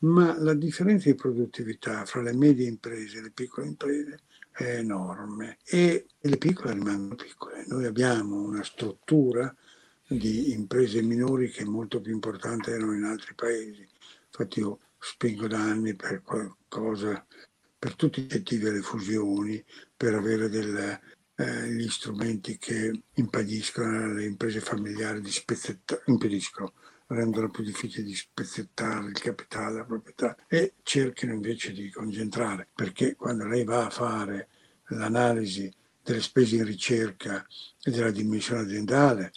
Ma 0.00 0.38
la 0.38 0.54
differenza 0.54 1.08
di 1.08 1.16
produttività 1.16 2.04
fra 2.04 2.22
le 2.22 2.32
medie 2.32 2.68
imprese 2.68 3.18
e 3.18 3.22
le 3.22 3.30
piccole 3.30 3.66
imprese 3.66 4.20
è 4.52 4.76
enorme 4.76 5.58
e 5.64 6.06
le 6.20 6.36
piccole 6.36 6.74
rimangono 6.74 7.16
piccole. 7.16 7.64
Noi 7.66 7.86
abbiamo 7.86 8.40
una 8.40 8.62
struttura 8.62 9.52
di 10.06 10.52
imprese 10.52 11.02
minori 11.02 11.50
che 11.50 11.62
è 11.62 11.64
molto 11.66 12.00
più 12.00 12.12
importante 12.12 12.70
erano 12.70 12.94
in 12.94 13.04
altri 13.04 13.34
paesi. 13.34 13.86
Infatti 14.26 14.60
io 14.60 14.78
spingo 15.02 15.48
da 15.48 15.58
anni 15.58 15.96
per 15.96 16.22
qualcosa, 16.22 17.26
per 17.76 17.96
tutti 17.96 18.20
i 18.20 18.22
incentivi 18.22 18.68
alle 18.68 18.82
fusioni, 18.82 19.62
per 19.96 20.14
avere 20.14 20.48
del, 20.48 21.00
eh, 21.34 21.68
gli 21.72 21.88
strumenti 21.88 22.56
che 22.56 23.02
impediscono 23.14 24.04
alle 24.04 24.24
imprese 24.24 24.60
familiari 24.60 25.20
di 25.20 25.30
spezzettare, 25.30 26.02
impediscono, 26.06 26.74
rendono 27.08 27.50
più 27.50 27.64
difficile 27.64 28.04
di 28.04 28.14
spezzettare 28.14 29.08
il 29.08 29.18
capitale, 29.18 29.78
la 29.78 29.84
proprietà 29.84 30.36
e 30.46 30.74
cerchino 30.82 31.32
invece 31.32 31.72
di 31.72 31.90
concentrare, 31.90 32.68
perché 32.72 33.16
quando 33.16 33.44
lei 33.44 33.64
va 33.64 33.86
a 33.86 33.90
fare 33.90 34.48
l'analisi 34.90 35.68
delle 36.00 36.22
spese 36.22 36.56
in 36.56 36.64
ricerca 36.64 37.44
e 37.82 37.90
della 37.90 38.12
dimensione 38.12 38.62
aziendale, 38.62 39.32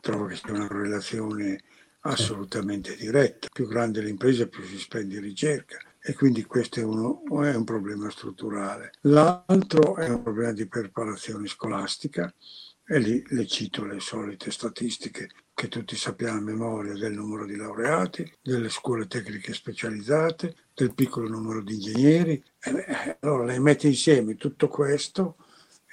trova 0.00 0.28
che 0.28 0.34
c'è 0.34 0.50
una 0.50 0.68
relazione 0.68 1.62
assolutamente 2.02 2.96
diretta. 2.96 3.48
Più 3.52 3.66
grande 3.66 4.00
l'impresa, 4.00 4.46
più 4.46 4.62
si 4.64 4.78
spende 4.78 5.16
in 5.16 5.22
ricerca 5.22 5.78
e 6.00 6.14
quindi 6.14 6.44
questo 6.44 6.80
è, 6.80 6.82
uno, 6.82 7.22
è 7.42 7.54
un 7.54 7.64
problema 7.64 8.10
strutturale. 8.10 8.92
L'altro 9.02 9.96
è 9.96 10.08
un 10.08 10.22
problema 10.22 10.52
di 10.52 10.66
preparazione 10.66 11.46
scolastica 11.46 12.32
e 12.84 12.98
lì 12.98 13.22
le 13.28 13.46
cito 13.46 13.84
le 13.84 14.00
solite 14.00 14.50
statistiche 14.50 15.28
che 15.54 15.68
tutti 15.68 15.94
sappiamo 15.94 16.38
a 16.38 16.42
memoria 16.42 16.94
del 16.94 17.12
numero 17.12 17.46
di 17.46 17.54
laureati, 17.54 18.30
delle 18.42 18.68
scuole 18.68 19.06
tecniche 19.06 19.52
specializzate, 19.52 20.56
del 20.74 20.92
piccolo 20.92 21.28
numero 21.28 21.62
di 21.62 21.74
ingegneri. 21.74 22.42
E 22.58 23.18
allora 23.20 23.44
lei 23.44 23.60
mette 23.60 23.86
insieme 23.86 24.36
tutto 24.36 24.66
questo 24.66 25.36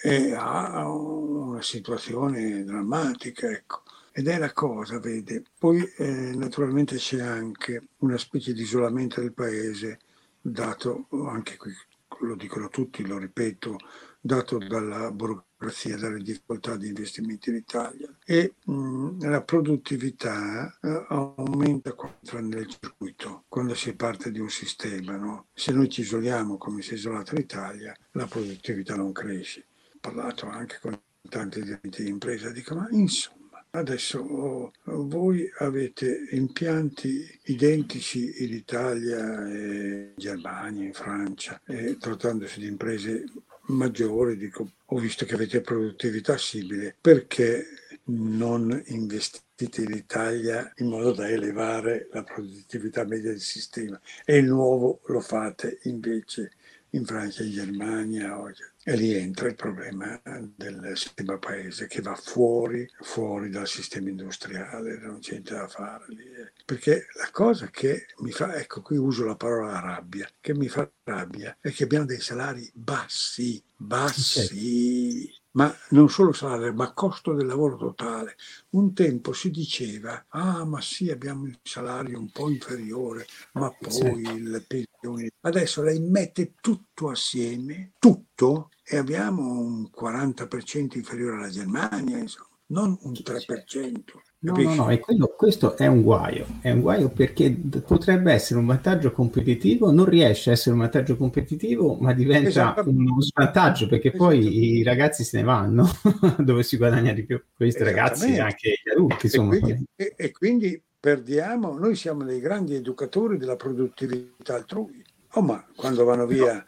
e 0.01 0.33
ha 0.33 0.89
una 0.91 1.61
situazione 1.61 2.63
drammatica. 2.63 3.47
Ecco. 3.47 3.83
Ed 4.19 4.27
è 4.27 4.37
la 4.37 4.51
cosa, 4.51 4.99
vede. 4.99 5.43
Poi 5.57 5.81
eh, 5.95 6.35
naturalmente 6.35 6.97
c'è 6.97 7.21
anche 7.21 7.87
una 7.99 8.17
specie 8.17 8.51
di 8.51 8.63
isolamento 8.63 9.21
del 9.21 9.31
paese, 9.31 9.99
dato 10.41 11.07
anche 11.29 11.55
qui, 11.55 11.71
lo 12.19 12.35
dicono 12.35 12.67
tutti, 12.67 13.07
lo 13.07 13.17
ripeto, 13.17 13.77
dato 14.19 14.57
dalla 14.57 15.09
burocrazia, 15.13 15.95
dalle 15.95 16.21
difficoltà 16.21 16.75
di 16.75 16.89
investimenti 16.89 17.49
in 17.49 17.55
Italia. 17.55 18.13
E 18.25 18.55
mh, 18.65 19.25
la 19.25 19.41
produttività 19.41 20.77
eh, 20.81 21.05
aumenta 21.07 21.93
quando 21.93 22.41
nel 22.41 22.67
circuito, 22.67 23.45
quando 23.47 23.73
si 23.73 23.95
parte 23.95 24.31
di 24.31 24.41
un 24.41 24.49
sistema. 24.49 25.15
No? 25.15 25.45
Se 25.53 25.71
noi 25.71 25.87
ci 25.87 26.01
isoliamo 26.01 26.57
come 26.57 26.81
si 26.81 26.91
è 26.91 26.95
isolata 26.95 27.35
l'Italia, 27.35 27.95
la 28.11 28.25
produttività 28.25 28.97
non 28.97 29.13
cresce. 29.13 29.67
Ho 29.93 29.97
parlato 30.01 30.45
anche 30.45 30.77
con 30.81 30.99
tanti 31.29 31.61
di 31.63 32.07
impresa, 32.09 32.51
dico 32.51 32.75
ma 32.75 32.85
insomma, 32.91 33.38
Adesso 33.71 34.71
voi 34.83 35.47
avete 35.59 36.27
impianti 36.31 37.39
identici 37.43 38.43
in 38.43 38.53
Italia, 38.53 39.19
in 39.47 40.13
Germania, 40.17 40.85
in 40.85 40.93
Francia, 40.93 41.61
e 41.67 41.95
trattandosi 41.99 42.61
di 42.61 42.65
imprese 42.65 43.25
maggiori, 43.67 44.37
dico, 44.37 44.71
ho 44.83 44.97
visto 44.97 45.23
che 45.25 45.35
avete 45.35 45.61
produttività 45.61 46.35
simile, 46.35 46.95
perché 46.99 47.63
non 48.05 48.81
investite 48.87 49.83
in 49.83 49.91
Italia 49.91 50.73
in 50.77 50.87
modo 50.87 51.11
da 51.11 51.29
elevare 51.29 52.09
la 52.11 52.23
produttività 52.23 53.03
media 53.03 53.29
del 53.29 53.39
sistema? 53.39 54.01
E 54.25 54.37
il 54.37 54.45
nuovo 54.45 55.01
lo 55.05 55.19
fate 55.19 55.77
invece 55.83 56.53
in 56.91 57.05
Francia, 57.05 57.43
in 57.43 57.51
Germania 57.51 58.37
e 58.83 58.95
lì 58.95 59.13
entra 59.13 59.47
il 59.47 59.55
problema 59.55 60.19
del 60.55 60.93
sistema 60.95 61.37
paese 61.37 61.87
che 61.87 62.01
va 62.01 62.15
fuori, 62.15 62.89
fuori 63.01 63.49
dal 63.49 63.67
sistema 63.67 64.09
industriale, 64.09 64.97
non 64.97 65.19
c'è 65.19 65.33
niente 65.33 65.53
da 65.53 65.67
fare 65.67 66.05
lì. 66.07 66.23
Eh. 66.23 66.51
Perché 66.65 67.07
la 67.15 67.29
cosa 67.31 67.69
che 67.69 68.07
mi 68.19 68.31
fa, 68.31 68.55
ecco 68.55 68.81
qui 68.81 68.97
uso 68.97 69.25
la 69.25 69.35
parola 69.35 69.79
rabbia, 69.79 70.27
che 70.39 70.55
mi 70.55 70.67
fa 70.67 70.89
rabbia 71.03 71.55
è 71.59 71.71
che 71.71 71.83
abbiamo 71.83 72.05
dei 72.05 72.21
salari 72.21 72.69
bassi, 72.73 73.61
bassi 73.75 75.31
ma 75.51 75.73
non 75.89 76.09
solo 76.09 76.31
salario, 76.31 76.73
ma 76.73 76.93
costo 76.93 77.33
del 77.33 77.47
lavoro 77.47 77.77
totale. 77.77 78.35
Un 78.71 78.93
tempo 78.93 79.33
si 79.33 79.49
diceva, 79.49 80.25
ah 80.29 80.63
ma 80.65 80.81
sì, 80.81 81.09
abbiamo 81.09 81.45
il 81.45 81.59
salario 81.63 82.19
un 82.19 82.29
po' 82.29 82.49
inferiore, 82.49 83.25
ma 83.53 83.71
poi 83.71 84.25
sì. 84.25 84.43
le 84.43 84.61
pensioni. 84.61 85.29
Adesso 85.41 85.81
lei 85.81 85.99
mette 85.99 86.53
tutto 86.59 87.09
assieme, 87.09 87.93
tutto, 87.99 88.69
e 88.83 88.97
abbiamo 88.97 89.59
un 89.59 89.89
40% 89.89 90.97
inferiore 90.97 91.37
alla 91.37 91.49
Germania, 91.49 92.17
insomma, 92.17 92.49
non 92.67 92.97
un 93.01 93.13
3%. 93.13 94.01
No, 94.41 94.53
no, 94.55 94.73
no, 94.73 94.89
e 94.89 94.99
quello, 94.99 95.33
questo 95.35 95.75
è 95.75 95.85
un 95.87 96.01
guaio, 96.01 96.45
è 96.61 96.71
un 96.71 96.79
guaio 96.79 97.09
perché 97.09 97.51
potrebbe 97.85 98.31
essere 98.31 98.57
un 98.57 98.67
vantaggio 98.67 99.11
competitivo, 99.11 99.91
non 99.91 100.05
riesce 100.05 100.49
a 100.49 100.53
essere 100.53 100.75
un 100.75 100.81
vantaggio 100.81 101.17
competitivo, 101.17 101.95
ma 101.95 102.13
diventa 102.13 102.73
uno 102.85 103.19
svantaggio 103.21 103.87
perché 103.87 104.11
poi 104.11 104.77
i 104.77 104.83
ragazzi 104.83 105.25
se 105.25 105.39
ne 105.39 105.43
vanno 105.43 105.89
dove 106.39 106.63
si 106.63 106.77
guadagna 106.77 107.11
di 107.11 107.25
più, 107.25 107.41
questi 107.53 107.83
ragazzi 107.83 108.33
e 108.33 108.39
anche 108.39 108.79
gli 108.81 108.89
adulti. 108.89 109.25
Insomma. 109.25 109.55
E 109.55 109.59
quindi, 109.59 109.85
e, 109.97 110.13
e 110.15 110.31
quindi 110.31 110.83
perdiamo, 110.97 111.77
noi 111.77 111.95
siamo 111.95 112.23
dei 112.23 112.39
grandi 112.39 112.75
educatori 112.75 113.37
della 113.37 113.57
produttività 113.57 114.55
altrui. 114.55 115.03
Oh, 115.33 115.41
ma 115.41 115.65
quando 115.75 116.05
vanno 116.05 116.25
via 116.25 116.61
eh, 116.61 116.65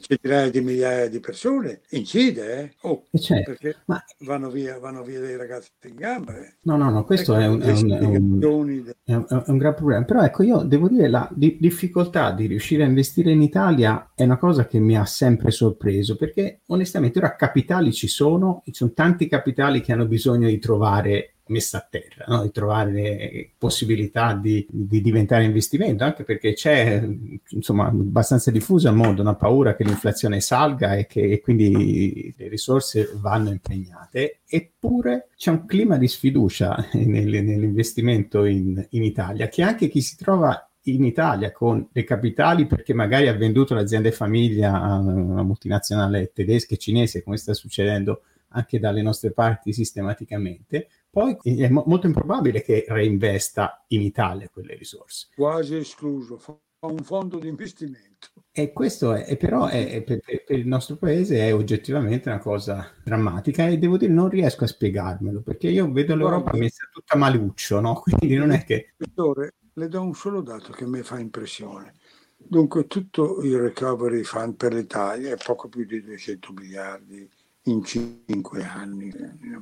centinaia 0.00 0.50
di 0.50 0.60
migliaia 0.60 1.08
di 1.08 1.20
persone, 1.20 1.80
incide, 1.90 2.58
eh? 2.58 2.74
Oh, 2.82 3.04
certo. 3.12 3.50
perché 3.50 3.76
ma... 3.86 4.02
vanno, 4.20 4.48
via, 4.48 4.78
vanno 4.78 5.02
via 5.02 5.20
dei 5.20 5.36
ragazzi 5.36 5.70
in 5.84 5.94
gamba. 5.94 6.36
Eh. 6.38 6.54
No, 6.62 6.76
no, 6.76 6.90
no, 6.90 7.04
questo 7.04 7.34
è, 7.34 7.46
un, 7.46 7.60
è, 7.60 7.70
un, 7.70 7.90
è, 7.90 8.04
un, 8.04 8.94
è, 9.04 9.42
un, 9.46 9.58
gran 9.58 9.74
problema. 9.74 10.04
Però 10.04 10.22
ecco, 10.22 10.42
io 10.42 10.62
devo 10.62 10.88
dire 10.88 11.08
la 11.08 11.28
di, 11.32 11.58
difficoltà 11.60 12.32
di 12.32 12.46
riuscire 12.46 12.84
a 12.84 12.86
investire 12.86 13.30
in 13.30 13.42
Italia 13.42 14.12
è 14.14 14.24
una 14.24 14.38
cosa 14.38 14.66
che 14.66 14.78
mi 14.78 14.96
ha 14.96 15.04
sempre 15.04 15.50
sorpreso, 15.50 16.16
perché 16.16 16.60
onestamente 16.68 17.18
ora 17.18 17.36
capitali 17.36 17.92
ci 17.92 18.08
sono, 18.08 18.62
ci 18.64 18.72
sono 18.72 18.92
tanti 18.92 19.28
capitali 19.28 19.82
che 19.82 19.92
hanno 19.92 20.06
bisogno 20.06 20.48
di 20.48 20.58
trovare 20.58 21.35
messa 21.48 21.78
a 21.78 21.86
terra, 21.88 22.24
no? 22.28 22.42
di 22.42 22.50
trovare 22.50 23.50
possibilità 23.56 24.34
di, 24.34 24.66
di, 24.68 25.00
diventare 25.00 25.44
investimento, 25.44 26.04
anche 26.04 26.24
perché 26.24 26.54
c'è 26.54 27.06
insomma 27.50 27.86
abbastanza 27.86 28.50
diffusa 28.50 28.88
al 28.88 28.96
mondo 28.96 29.22
una 29.22 29.34
paura 29.34 29.74
che 29.74 29.84
l'inflazione 29.84 30.40
salga 30.40 30.96
e 30.96 31.06
che 31.06 31.30
e 31.30 31.40
quindi 31.40 32.34
le 32.36 32.48
risorse 32.48 33.10
vanno 33.14 33.50
impegnate, 33.50 34.40
eppure 34.46 35.28
c'è 35.36 35.50
un 35.50 35.66
clima 35.66 35.96
di 35.96 36.08
sfiducia 36.08 36.88
nel, 36.94 37.44
nell'investimento 37.44 38.44
in, 38.44 38.84
in 38.90 39.02
Italia 39.02 39.48
che 39.48 39.62
anche 39.62 39.88
chi 39.88 40.00
si 40.00 40.16
trova 40.16 40.68
in 40.84 41.04
Italia 41.04 41.52
con 41.52 41.88
le 41.90 42.04
capitali 42.04 42.66
perché 42.66 42.94
magari 42.94 43.28
ha 43.28 43.34
venduto 43.34 43.74
l'azienda 43.74 44.10
famiglia 44.12 44.80
a 44.80 44.98
una 44.98 45.42
multinazionale 45.42 46.30
tedesca 46.32 46.74
e 46.74 46.78
cinese, 46.78 47.22
come 47.22 47.36
sta 47.36 47.54
succedendo 47.54 48.22
anche 48.50 48.78
dalle 48.78 49.02
nostre 49.02 49.32
parti 49.32 49.72
sistematicamente, 49.72 50.88
poi 51.16 51.34
è 51.42 51.70
mo- 51.70 51.84
molto 51.86 52.06
improbabile 52.06 52.60
che 52.60 52.84
reinvesta 52.86 53.86
in 53.88 54.02
Italia 54.02 54.50
quelle 54.50 54.74
risorse. 54.74 55.28
Quasi 55.34 55.76
escluso, 55.76 56.36
fa 56.36 56.54
un 56.80 56.98
fondo 56.98 57.38
di 57.38 57.48
investimento. 57.48 58.28
E 58.52 58.70
questo 58.70 59.14
è, 59.14 59.34
però 59.38 59.64
è, 59.66 60.02
per, 60.02 60.20
per, 60.20 60.58
il 60.58 60.66
nostro 60.66 60.96
paese 60.96 61.38
è 61.38 61.54
oggettivamente 61.54 62.28
una 62.28 62.38
cosa 62.38 62.92
drammatica 63.02 63.66
e 63.66 63.78
devo 63.78 63.96
dire 63.96 64.12
non 64.12 64.28
riesco 64.28 64.64
a 64.64 64.66
spiegarmelo 64.66 65.40
perché 65.40 65.68
io 65.68 65.90
vedo 65.90 66.14
l'Europa 66.14 66.50
Guarda, 66.50 66.58
messa 66.58 66.86
tutta 66.92 67.16
maluccio, 67.16 67.80
no? 67.80 67.94
quindi 68.04 68.36
non 68.36 68.50
è 68.50 68.62
che... 68.64 68.92
Dottore, 68.98 69.54
le 69.72 69.88
do 69.88 70.02
un 70.02 70.14
solo 70.14 70.42
dato 70.42 70.70
che 70.72 70.86
mi 70.86 71.00
fa 71.00 71.18
impressione. 71.18 71.94
Dunque 72.36 72.86
tutto 72.86 73.40
il 73.40 73.58
recovery 73.58 74.22
fund 74.22 74.56
per 74.56 74.74
l'Italia 74.74 75.32
è 75.32 75.38
poco 75.42 75.70
più 75.70 75.86
di 75.86 76.02
200 76.02 76.52
miliardi 76.52 77.26
in 77.66 77.84
cinque 77.84 78.64
anni, 78.64 79.12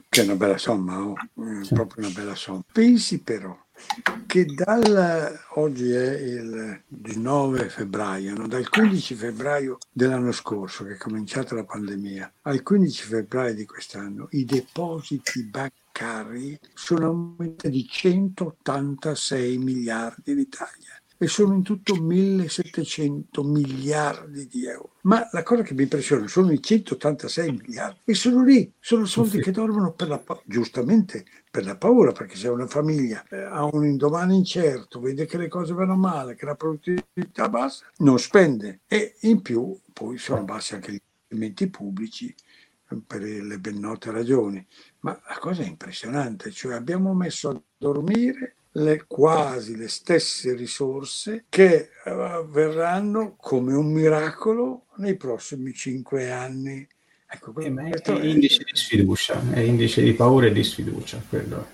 che 0.08 0.20
è 0.20 0.24
una 0.24 0.36
bella 0.36 0.58
somma, 0.58 1.02
oh? 1.02 1.14
sì. 1.62 1.74
proprio 1.74 2.04
una 2.04 2.14
bella 2.14 2.34
somma. 2.34 2.62
Pensi 2.70 3.20
però 3.20 3.56
che 4.26 4.46
dal, 4.46 5.40
oggi 5.54 5.90
è 5.90 6.12
il 6.18 6.82
19 6.86 7.68
febbraio, 7.68 8.34
no? 8.34 8.46
dal 8.46 8.68
15 8.68 9.14
febbraio 9.14 9.78
dell'anno 9.90 10.32
scorso, 10.32 10.84
che 10.84 10.94
è 10.94 10.96
cominciata 10.96 11.54
la 11.54 11.64
pandemia, 11.64 12.32
al 12.42 12.62
15 12.62 13.04
febbraio 13.04 13.54
di 13.54 13.66
quest'anno, 13.66 14.28
i 14.30 14.44
depositi 14.44 15.44
bancari 15.44 16.58
sono 16.72 17.06
aumentati 17.06 17.70
di 17.70 17.86
186 17.86 19.58
miliardi 19.58 20.32
in 20.32 20.38
Italia 20.38 20.93
e 21.16 21.26
sono 21.26 21.54
in 21.54 21.62
tutto 21.62 21.94
1700 21.94 23.42
miliardi 23.44 24.46
di 24.46 24.66
euro. 24.66 24.94
Ma 25.02 25.28
la 25.32 25.42
cosa 25.42 25.62
che 25.62 25.74
mi 25.74 25.82
impressiona 25.82 26.26
sono 26.26 26.50
i 26.50 26.60
186 26.60 27.52
miliardi 27.52 28.00
e 28.04 28.14
sono 28.14 28.42
lì, 28.42 28.72
sono 28.80 29.04
soldi 29.04 29.40
che 29.40 29.50
dormono 29.50 29.92
per 29.92 30.08
la 30.08 30.18
paura, 30.18 30.42
giustamente 30.46 31.24
per 31.50 31.64
la 31.64 31.76
paura, 31.76 32.12
perché 32.12 32.36
se 32.36 32.48
una 32.48 32.66
famiglia 32.66 33.24
eh, 33.28 33.42
ha 33.42 33.64
un 33.64 33.84
indomani 33.84 34.36
incerto, 34.36 35.00
vede 35.00 35.26
che 35.26 35.36
le 35.36 35.48
cose 35.48 35.72
vanno 35.72 35.96
male, 35.96 36.34
che 36.34 36.46
la 36.46 36.56
produttività 36.56 37.48
bassa, 37.48 37.86
non 37.98 38.18
spende 38.18 38.80
e 38.86 39.16
in 39.20 39.40
più 39.42 39.78
poi 39.92 40.18
sono 40.18 40.42
bassi 40.44 40.74
anche 40.74 40.92
gli 40.92 41.00
investimenti 41.28 41.68
pubblici 41.68 42.34
per 43.06 43.22
le 43.22 43.58
ben 43.58 43.78
note 43.78 44.10
ragioni. 44.10 44.64
Ma 45.00 45.18
la 45.28 45.38
cosa 45.38 45.62
è 45.62 45.66
impressionante, 45.66 46.50
cioè 46.50 46.74
abbiamo 46.74 47.14
messo 47.14 47.50
a 47.50 47.60
dormire 47.76 48.56
le, 48.76 49.04
quasi 49.06 49.76
le 49.76 49.88
stesse 49.88 50.54
risorse 50.54 51.44
che 51.48 51.90
uh, 52.04 52.48
verranno 52.48 53.36
come 53.36 53.74
un 53.74 53.92
miracolo 53.92 54.86
nei 54.96 55.16
prossimi 55.16 55.72
cinque 55.72 56.30
anni. 56.30 56.86
Ecco, 57.26 57.54
eh, 57.60 57.72
è, 57.72 58.00
è 58.00 58.24
indice 58.24 58.64
di 58.64 58.76
sfiducia, 58.76 59.40
è 59.52 59.60
indice 59.60 60.02
di 60.02 60.12
paura 60.14 60.46
e 60.46 60.52
di 60.52 60.62
sfiducia. 60.62 61.22
Quello. 61.28 61.66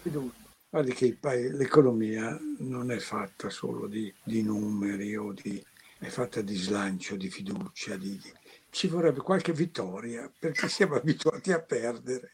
Guardi 0.68 0.92
che 0.92 1.16
paese, 1.18 1.56
l'economia 1.56 2.38
non 2.58 2.90
è 2.92 2.98
fatta 2.98 3.50
solo 3.50 3.86
di, 3.86 4.12
di 4.22 4.42
numeri 4.42 5.16
o 5.16 5.32
di, 5.32 5.62
è 5.98 6.06
fatta 6.06 6.40
di 6.42 6.54
slancio, 6.54 7.16
di 7.16 7.28
fiducia, 7.28 7.96
di, 7.96 8.10
di, 8.10 8.32
ci 8.70 8.86
vorrebbe 8.86 9.20
qualche 9.20 9.52
vittoria 9.52 10.30
perché 10.38 10.68
siamo 10.68 10.94
abituati 10.94 11.52
a 11.52 11.60
perdere, 11.60 12.30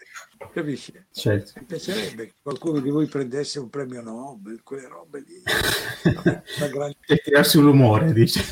capisci? 0.53 0.93
Certo. 1.11 1.53
Mi 1.57 1.65
piacerebbe 1.65 2.27
che 2.27 2.35
qualcuno 2.43 2.81
di 2.81 2.91
voi 2.91 3.07
prendesse 3.07 3.59
un 3.59 3.71
premio 3.71 4.03
Nobel, 4.03 4.63
quelle 4.63 4.87
robe 4.87 5.25
lì. 5.27 5.43
grande... 6.71 6.97
Per 7.07 7.23
tirarsi 7.23 7.59
l'umore, 7.59 8.13
dice. 8.13 8.43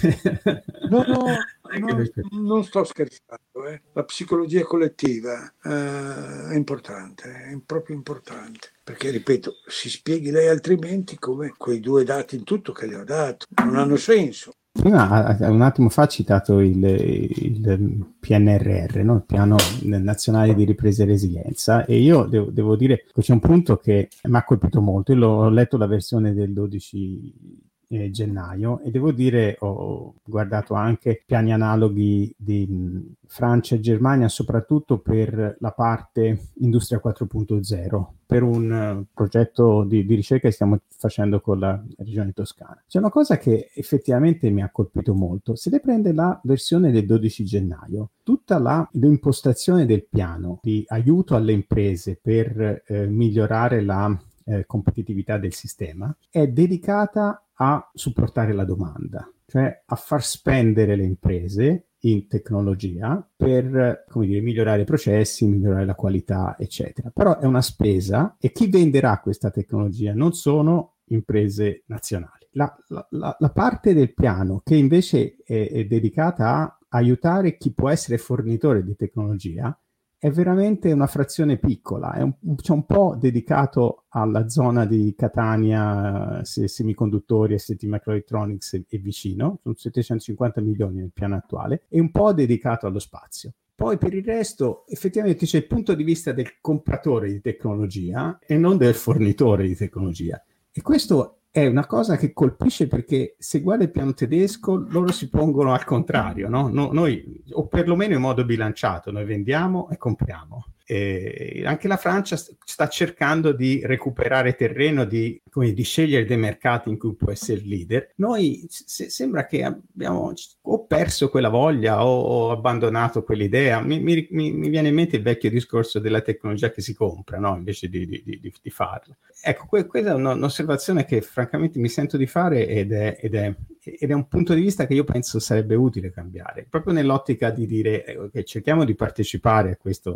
No, 0.89 1.05
no, 1.07 1.37
no 1.79 2.43
non 2.43 2.65
sto 2.65 2.85
scherzando. 2.85 3.67
Eh. 3.67 3.81
La 3.93 4.05
psicologia 4.05 4.63
collettiva 4.65 5.53
eh, 5.63 6.53
è 6.53 6.55
importante, 6.55 7.51
è 7.51 7.59
proprio 7.65 7.97
importante. 7.97 8.73
Perché, 8.83 9.11
ripeto, 9.11 9.55
si 9.67 9.89
spieghi 9.89 10.31
lei 10.31 10.49
altrimenti 10.49 11.19
come 11.19 11.55
quei 11.57 11.81
due 11.81 12.05
dati 12.05 12.37
in 12.37 12.45
tutto 12.45 12.73
che 12.73 12.87
le 12.87 12.97
ho 12.97 13.05
dato 13.05 13.47
non 13.65 13.77
hanno 13.77 13.97
senso. 13.97 14.53
Prima, 14.77 15.37
un 15.39 15.63
attimo 15.63 15.89
fa, 15.89 16.03
ha 16.03 16.07
citato 16.09 16.59
il, 16.59 16.85
il 16.85 18.07
PNRR, 18.19 19.05
no? 19.05 19.15
il 19.15 19.23
Piano 19.25 19.57
Nazionale 19.83 20.53
di 20.55 20.65
Ripresa 20.65 21.05
e 21.05 21.07
Resilienza, 21.07 21.85
e 21.85 21.99
io 22.01 22.25
devo, 22.25 22.51
devo 22.51 22.75
dire 22.75 23.05
che 23.15 23.23
c'è 23.23 23.33
un 23.33 23.39
punto 23.39 23.77
che 23.77 24.09
mi 24.25 24.37
ha 24.37 24.43
colpito 24.43 24.81
molto. 24.81 25.13
Io 25.13 25.19
l'ho 25.19 25.49
letto 25.49 25.77
la 25.77 25.87
versione 25.87 26.35
del 26.35 26.53
12 26.53 27.64
eh, 27.95 28.11
gennaio 28.11 28.81
e 28.81 28.91
devo 28.91 29.13
dire 29.13 29.57
ho 29.61 30.15
guardato 30.25 30.75
anche 30.75 31.23
piani 31.25 31.53
analoghi 31.53 32.35
di 32.37 32.67
mh, 32.67 33.15
Francia 33.27 33.75
e 33.75 33.81
Germania 33.81 34.29
soprattutto 34.29 34.99
per 34.99 35.57
la 35.59 35.71
parte 35.73 36.51
industria 36.59 37.01
4.0 37.05 38.05
per 38.27 38.43
un 38.43 38.71
uh, 38.71 39.07
progetto 39.13 39.85
di, 39.85 40.05
di, 40.05 40.15
ricerca 40.15 40.49
che 40.49 40.55
stiamo 40.55 40.79
facendo 40.89 41.41
con 41.41 41.59
la 41.59 41.81
regione 41.99 42.33
toscana. 42.33 42.83
C'è 42.87 42.99
una 42.99 43.11
cosa 43.11 43.37
che 43.37 43.71
effettivamente 43.75 44.51
mi 44.51 44.63
ha 44.63 44.71
colpito 44.71 45.15
molto. 45.15 45.55
Se 45.55 45.71
le 45.71 45.81
prende 45.81 46.13
la 46.13 46.41
versione 46.43 46.91
del 46.91 47.07
12 47.07 47.45
gennaio, 47.45 48.11
tutta 48.23 48.59
la, 48.59 48.89
l'impostazione 48.93 49.87
del 49.87 50.07
piano 50.09 50.59
di 50.63 50.83
aiuto 50.89 51.37
alle 51.37 51.53
imprese 51.53 52.19
per 52.21 52.83
eh, 52.87 53.07
migliorare 53.07 53.83
la 53.83 54.19
eh, 54.45 54.67
competitività 54.67 55.39
del 55.39 55.53
sistema 55.53 56.15
è 56.31 56.47
dedicata 56.47 57.47
a 57.55 57.91
supportare 57.95 58.53
la 58.53 58.65
domanda, 58.65 59.31
cioè 59.47 59.83
a 59.85 59.95
far 59.97 60.23
spendere 60.23 60.97
le 60.97 61.05
imprese 61.05 61.89
in 62.01 62.27
tecnologia 62.27 63.27
per 63.37 64.05
come 64.09 64.27
dire, 64.27 64.41
migliorare 64.41 64.83
i 64.83 64.87
processi, 64.87 65.47
migliorare 65.47 65.87
la 65.87 65.95
qualità, 65.95 66.57
eccetera. 66.59 67.11
Però 67.11 67.39
è 67.39 67.47
una 67.47 67.63
spesa 67.63 68.37
e 68.39 68.53
chi 68.53 68.69
venderà 68.69 69.21
questa 69.21 69.51
tecnologia 69.51 70.13
non 70.13 70.33
sono 70.33 70.97
imprese 71.07 71.85
nazionali. 71.87 72.47
La, 72.57 72.75
la, 72.89 73.37
la 73.39 73.51
parte 73.51 73.95
del 73.95 74.15
piano 74.15 74.61
che 74.65 74.77
invece 74.77 75.37
è, 75.45 75.71
è 75.71 75.85
dedicata 75.87 76.61
a 76.61 76.79
aiutare 76.91 77.57
chi 77.57 77.73
può 77.73 77.89
essere 77.91 78.19
fornitore 78.19 78.85
di 78.85 78.95
tecnologia 78.95 79.77
è 80.25 80.31
veramente 80.31 80.91
una 80.91 81.07
frazione 81.07 81.59
piccola, 81.59 82.15
è 82.15 82.23
un, 82.23 82.33
c'è 82.57 82.73
un 82.73 82.87
po' 82.87 83.15
dedicato 83.15 84.05
alla 84.09 84.49
zona 84.49 84.87
di 84.87 85.15
Catania, 85.15 86.41
se, 86.45 86.67
semiconduttori, 86.67 87.59
ST 87.59 87.83
Microelectronics 87.83 88.73
e, 88.73 88.87
e 88.89 88.97
vicino, 88.97 89.59
sono 89.63 89.75
750 89.77 90.63
milioni 90.63 91.01
nel 91.01 91.11
piano 91.13 91.37
attuale, 91.37 91.83
e 91.91 92.01
un 92.01 92.11
po' 92.11 92.33
dedicato 92.33 92.87
allo 92.87 93.01
spazio. 93.01 93.53
Poi 93.75 93.99
per 93.99 94.15
il 94.15 94.25
resto 94.25 94.87
effettivamente 94.87 95.45
c'è 95.45 95.59
il 95.59 95.67
punto 95.67 95.93
di 95.93 96.05
vista 96.05 96.33
del 96.33 96.59
compratore 96.59 97.31
di 97.31 97.43
tecnologia 97.43 98.39
e 98.47 98.57
non 98.57 98.79
del 98.79 98.95
fornitore 98.95 99.67
di 99.67 99.77
tecnologia. 99.77 100.43
E 100.73 100.81
questo 100.81 101.41
è 101.57 101.69
una 101.69 101.87
cosa 101.87 102.17
che 102.17 102.33
colpisce 102.33 102.89
perché 102.89 103.37
se 103.39 103.61
guarda 103.61 103.85
il 103.85 103.93
piano 103.93 104.13
tedesco 104.13 104.75
loro 104.89 105.13
si 105.13 105.29
pongono 105.29 105.73
al 105.73 105.85
contrario, 105.85 106.49
no? 106.49 106.67
No, 106.67 106.91
noi, 106.91 107.45
o 107.53 107.69
perlomeno 107.69 108.15
in 108.15 108.21
modo 108.21 108.45
bilanciato, 108.45 109.13
noi 109.13 109.25
vendiamo 109.25 109.89
e 109.89 109.97
compriamo. 109.97 110.65
E 110.87 111.63
anche 111.65 111.89
la 111.89 111.97
Francia 111.97 112.37
sta 112.37 112.89
cercando 112.89 113.53
di 113.53 113.81
recuperare 113.85 114.55
terreno, 114.55 115.05
di, 115.05 115.41
come, 115.51 115.73
di, 115.73 115.83
scegliere 115.83 116.27
dei 116.27 116.37
mercati 116.37 116.91
in 116.91 116.99
cui 116.99 117.15
può 117.15 117.31
essere 117.31 117.63
leader. 117.65 118.13
Noi 118.17 118.67
se, 118.69 119.09
sembra 119.09 119.47
che 119.47 119.65
abbiamo 119.65 120.33
o 120.63 120.85
perso 120.87 121.31
quella 121.31 121.49
voglia 121.49 122.05
o, 122.05 122.21
o 122.21 122.51
abbandonato 122.51 123.23
quell'idea. 123.23 123.81
Mi, 123.81 124.01
mi, 124.01 124.27
mi, 124.31 124.69
viene 124.69 124.89
in 124.89 124.95
mente 124.95 125.17
il 125.17 125.23
vecchio 125.23 125.51
discorso 125.51 125.99
della 125.99 126.21
tecnologia 126.21 126.71
che 126.71 126.83
si 126.83 126.95
compra 126.95 127.39
no? 127.39 127.57
invece 127.57 127.89
di, 127.89 128.07
di, 128.07 128.23
di, 128.23 128.53
di 128.61 128.71
farla. 128.71 129.17
Ecco, 129.43 129.67
que- 129.67 129.87
questa 129.87 130.11
è 130.11 130.15
un'osservazione 130.15 131.05
che 131.05 131.21
francamente 131.21 131.79
mi 131.79 131.89
sento 131.89 132.17
di 132.17 132.27
fare 132.27 132.67
ed 132.67 132.93
è, 132.93 133.19
ed, 133.21 133.35
è, 133.35 133.55
ed 133.85 134.11
è, 134.11 134.15
un 134.15 134.29
punto 134.29 134.55
di 134.55 134.61
vista 134.61 134.87
che 134.87 134.95
io 134.95 135.05
penso 135.05 135.39
sarebbe 135.39 135.75
utile 135.75 136.11
cambiare, 136.11 136.67
proprio 136.69 136.93
nell'ottica 136.93 137.51
di 137.51 137.67
dire 137.67 138.05
eh, 138.05 138.31
che 138.31 138.45
cerchiamo 138.45 138.85
di 138.85 138.95
partecipare 138.95 139.73
a 139.73 139.77
questa 139.77 140.13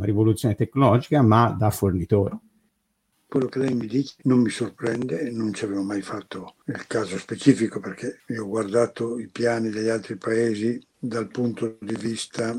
rivoluzione 0.00 0.54
tecnologica, 0.54 1.22
ma 1.22 1.54
da 1.56 1.70
fornitori. 1.70 2.36
Quello 3.26 3.46
che 3.46 3.60
lei 3.60 3.74
mi 3.74 3.86
dice 3.86 4.16
non 4.24 4.40
mi 4.40 4.50
sorprende, 4.50 5.30
non 5.30 5.54
ci 5.54 5.64
avevo 5.64 5.82
mai 5.82 6.02
fatto 6.02 6.56
il 6.66 6.86
caso 6.86 7.16
specifico 7.16 7.80
perché 7.80 8.20
io 8.26 8.44
ho 8.44 8.48
guardato 8.48 9.18
i 9.18 9.28
piani 9.28 9.70
degli 9.70 9.88
altri 9.88 10.16
paesi 10.16 10.78
dal 10.98 11.28
punto 11.28 11.78
di 11.80 11.96
vista 11.98 12.54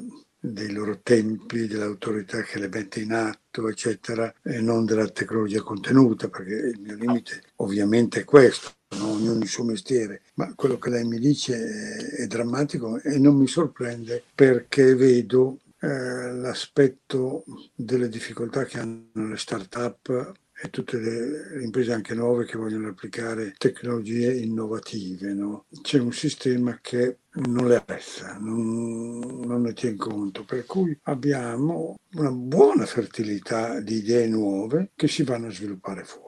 dei 0.45 0.73
loro 0.73 0.99
tempi, 1.01 1.67
dell'autorità 1.67 2.41
che 2.41 2.59
le 2.59 2.67
mette 2.67 2.99
in 2.99 3.13
atto, 3.13 3.69
eccetera, 3.69 4.33
e 4.41 4.59
non 4.59 4.83
della 4.83 5.07
tecnologia 5.07 5.61
contenuta, 5.61 6.27
perché 6.27 6.53
il 6.53 6.81
mio 6.81 6.95
limite 6.95 7.43
ovviamente 7.57 8.21
è 8.21 8.23
questo? 8.25 8.71
Ognuno 9.01 9.39
il 9.39 9.47
suo 9.47 9.63
mestiere, 9.63 10.21
ma 10.35 10.53
quello 10.55 10.77
che 10.77 10.89
lei 10.89 11.05
mi 11.05 11.19
dice 11.19 11.55
è, 11.55 12.21
è 12.23 12.27
drammatico 12.27 12.99
e 13.01 13.17
non 13.17 13.35
mi 13.35 13.47
sorprende 13.47 14.23
perché 14.33 14.95
vedo 14.95 15.59
eh, 15.79 16.31
l'aspetto 16.33 17.43
delle 17.75 18.07
difficoltà 18.07 18.63
che 18.65 18.79
hanno 18.79 19.27
le 19.27 19.37
start-up 19.37 20.33
e 20.63 20.69
tutte 20.69 20.97
le, 20.97 21.61
imprese 21.61 21.91
anche 21.91 22.13
nuove 22.13 22.45
che 22.45 22.57
vogliono 22.57 22.87
applicare 22.87 23.53
tecnologie 23.57 24.33
innovative. 24.33 25.33
No? 25.33 25.65
C'è 25.81 25.99
un 25.99 26.13
sistema 26.13 26.79
che 26.81 27.17
non 27.33 27.67
le 27.67 27.75
apprezza, 27.75 28.37
non, 28.39 29.41
non 29.43 29.61
ne 29.61 29.73
tiene 29.73 29.97
conto, 29.97 30.45
per 30.45 30.65
cui 30.65 30.97
abbiamo 31.03 31.97
una 32.13 32.31
buona 32.31 32.85
fertilità 32.85 33.81
di 33.81 33.95
idee 33.95 34.27
nuove 34.27 34.91
che 34.95 35.09
si 35.09 35.23
vanno 35.23 35.47
a 35.47 35.51
sviluppare 35.51 36.05
fuori. 36.05 36.22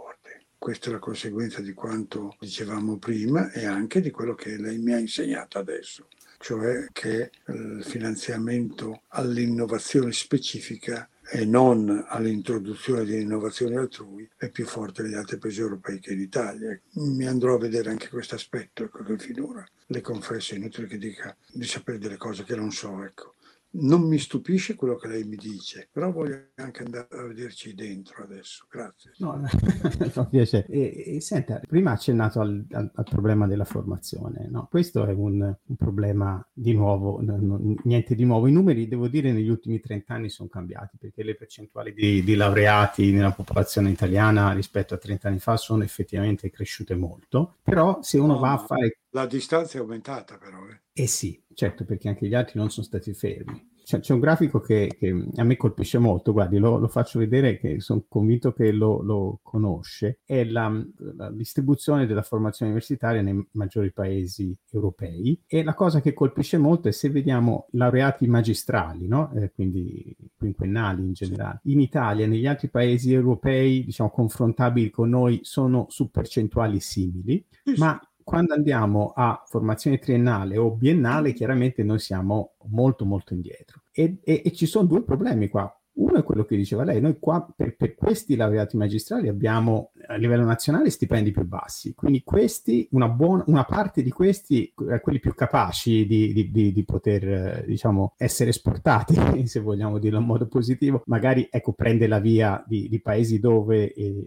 Questa 0.66 0.90
è 0.90 0.94
la 0.94 0.98
conseguenza 0.98 1.62
di 1.62 1.74
quanto 1.74 2.38
dicevamo 2.40 2.98
prima 2.98 3.52
e 3.52 3.68
anche 3.68 4.02
di 4.02 4.10
quello 4.10 4.34
che 4.34 4.58
lei 4.58 4.80
mi 4.80 4.94
ha 4.94 4.98
insegnato 4.98 5.60
adesso, 5.60 6.08
cioè 6.40 6.88
che 6.92 7.30
il 7.50 7.84
finanziamento 7.84 9.04
all'innovazione 9.10 10.12
specifica 10.12 11.08
e 11.30 11.46
non 11.46 12.04
all'introduzione 12.08 13.06
di 13.06 13.22
innovazioni 13.22 13.76
altrui 13.76 14.28
è 14.36 14.50
più 14.50 14.66
forte 14.66 15.04
negli 15.04 15.14
altri 15.14 15.38
paesi 15.38 15.62
europei 15.62 16.00
che 16.00 16.14
in 16.14 16.22
Italia. 16.22 16.76
Mi 16.94 17.28
andrò 17.28 17.54
a 17.54 17.60
vedere 17.60 17.92
anche 17.92 18.10
questo 18.10 18.34
aspetto, 18.34 18.86
ecco 18.86 19.04
che 19.04 19.20
finora 19.20 19.64
le 19.86 20.02
confesso, 20.02 20.56
è 20.56 20.58
inutile 20.58 20.88
che 20.88 20.98
dica 20.98 21.38
di 21.54 21.66
sapere 21.66 22.00
delle 22.00 22.18
cose 22.18 22.44
che 22.44 22.56
non 22.56 22.72
so, 22.72 23.04
ecco 23.04 23.35
non 23.78 24.04
mi 24.04 24.18
stupisce 24.18 24.76
quello 24.76 24.96
che 24.96 25.08
lei 25.08 25.24
mi 25.24 25.36
dice, 25.36 25.90
però 25.92 26.12
voglio 26.12 26.50
anche 26.56 26.84
andare 26.84 27.08
a 27.12 27.24
vederci 27.24 27.74
dentro 27.74 28.24
adesso. 28.24 28.66
Grazie. 28.70 29.12
No, 29.18 29.40
mi 29.40 29.48
fa 30.10 30.26
piacere. 30.26 30.68
E, 30.68 31.16
e, 31.16 31.22
senta, 31.22 31.60
prima 31.68 31.92
ha 31.92 31.94
accennato 31.94 32.40
al, 32.40 32.66
al, 32.72 32.92
al, 32.94 33.04
problema 33.04 33.48
della 33.48 33.66
formazione. 33.66 34.48
No? 34.50 34.68
Questo 34.70 35.06
è 35.06 35.12
un, 35.12 35.42
un 35.42 35.76
problema 35.76 36.46
di 36.52 36.74
nuovo, 36.74 37.22
no, 37.22 37.38
no, 37.40 37.76
niente 37.84 38.16
di 38.16 38.24
nuovo. 38.24 38.48
I 38.48 38.52
numeri, 38.52 38.88
devo 38.88 39.08
dire, 39.08 39.32
negli 39.32 39.50
ultimi 39.50 39.80
30 39.80 40.14
anni 40.14 40.30
sono 40.30 40.50
cambiati 40.50 40.98
perché 40.98 41.24
le 41.24 41.36
percentuali 41.36 41.94
di, 41.94 42.24
di 42.24 42.36
laureati 42.36 43.12
nella 43.12 43.32
popolazione 43.32 43.90
italiana 43.90 44.54
rispetto 44.54 44.94
a 44.94 44.98
30 44.98 45.28
anni 45.28 45.40
fa 45.40 45.58
sono 45.58 45.84
effettivamente 45.84 46.50
cresciute 46.50 46.96
molto. 46.96 47.58
Però 47.64 48.00
se 48.02 48.18
uno 48.20 48.38
va 48.38 48.54
a 48.54 48.58
fare... 48.58 49.00
La 49.16 49.26
distanza 49.28 49.78
è 49.78 49.82
aumentata 49.82 50.38
però. 50.38 50.58
Eh, 50.68 51.04
eh 51.04 51.08
sì, 51.08 51.42
certo, 51.54 51.86
perché 51.86 52.10
anche 52.10 52.28
gli 52.28 52.34
altri 52.34 52.60
non 52.60 52.70
sono 52.70 52.86
stati 52.86 53.14
fermi. 53.14 53.72
C'è, 53.82 54.02
c'è 54.02 54.12
un 54.12 54.20
grafico 54.20 54.60
che, 54.60 54.94
che, 55.00 55.28
a 55.38 55.44
me 55.44 55.56
colpisce 55.56 56.00
molto, 56.00 56.34
guardi, 56.34 56.58
lo, 56.58 56.78
lo 56.80 56.90
faccio 56.90 57.20
vedere 57.20 57.58
che 57.58 57.80
sono 57.80 58.04
convinto 58.10 58.52
che 58.52 58.74
lo, 58.74 59.02
lo 59.04 59.40
conosce, 59.42 60.20
è 60.26 60.44
la, 60.44 60.70
la, 61.16 61.32
distribuzione 61.32 62.06
della 62.08 62.24
formazione 62.24 62.72
universitaria 62.72 63.22
nei 63.22 63.48
maggiori 63.52 63.94
paesi 63.94 64.54
europei 64.70 65.40
e 65.48 65.64
la 65.64 65.76
cosa 65.76 66.02
che 66.02 66.14
colpisce 66.14 66.58
molto 66.58 66.90
è 66.90 66.92
se 66.92 67.10
vediamo 67.10 67.68
laureati 67.72 68.28
magistrali, 68.28 69.08
no? 69.08 69.32
eh, 69.36 69.52
quindi 69.54 70.14
quinquennali 70.36 71.04
in 71.04 71.14
generale, 71.14 71.62
in 71.66 71.80
Italia 71.80 72.26
e 72.26 72.28
negli 72.28 72.48
altri 72.48 72.68
paesi 72.68 73.14
europei, 73.14 73.86
diciamo, 73.86 74.10
confrontabili 74.10 74.90
con 74.90 75.10
noi, 75.10 75.40
sono 75.44 75.86
su 75.90 76.10
percentuali 76.10 76.82
simili, 76.82 77.46
ma 77.78 77.98
quando 78.26 78.56
andiamo 78.56 79.14
a 79.16 79.44
formazione 79.46 80.00
triennale 80.00 80.58
o 80.58 80.72
biennale, 80.72 81.32
chiaramente 81.32 81.84
noi 81.84 82.00
siamo 82.00 82.56
molto 82.70 83.06
molto 83.06 83.36
indietro. 83.36 83.84
E, 83.92 84.18
e, 84.24 84.42
e 84.44 84.52
ci 84.52 84.66
sono 84.66 84.88
due 84.88 85.04
problemi 85.04 85.48
qua. 85.48 85.72
Uno 85.96 86.18
è 86.18 86.24
quello 86.24 86.44
che 86.44 86.58
diceva 86.58 86.84
lei, 86.84 87.00
noi 87.00 87.18
qua 87.20 87.48
per, 87.56 87.76
per, 87.78 87.96
questi 87.96 88.36
laureati 88.36 88.76
magistrali 88.76 89.30
abbiamo 89.30 89.92
a 90.08 90.16
livello 90.16 90.44
nazionale 90.44 90.90
stipendi 90.90 91.32
più 91.32 91.46
bassi, 91.46 91.94
quindi 91.94 92.22
questi, 92.22 92.88
una, 92.92 93.08
buona, 93.08 93.44
una 93.48 93.64
parte 93.64 94.04
di 94.04 94.12
questi, 94.12 94.74
eh, 94.92 95.00
quelli 95.00 95.20
più 95.20 95.34
capaci 95.34 96.06
di, 96.06 96.34
di, 96.34 96.52
di, 96.52 96.74
di 96.74 96.84
poter 96.84 97.28
eh, 97.28 97.64
diciamo, 97.66 98.14
essere 98.18 98.50
esportati, 98.50 99.16
se 99.48 99.62
vogliamo 99.62 99.98
dirlo 99.98 100.20
in 100.20 100.26
modo 100.26 100.48
positivo, 100.48 101.02
magari 101.06 101.48
ecco, 101.50 101.72
prende 101.72 102.08
la 102.08 102.20
via 102.20 102.62
di, 102.68 103.00
paesi 103.02 103.40
dove 103.40 103.94
il, 103.96 104.26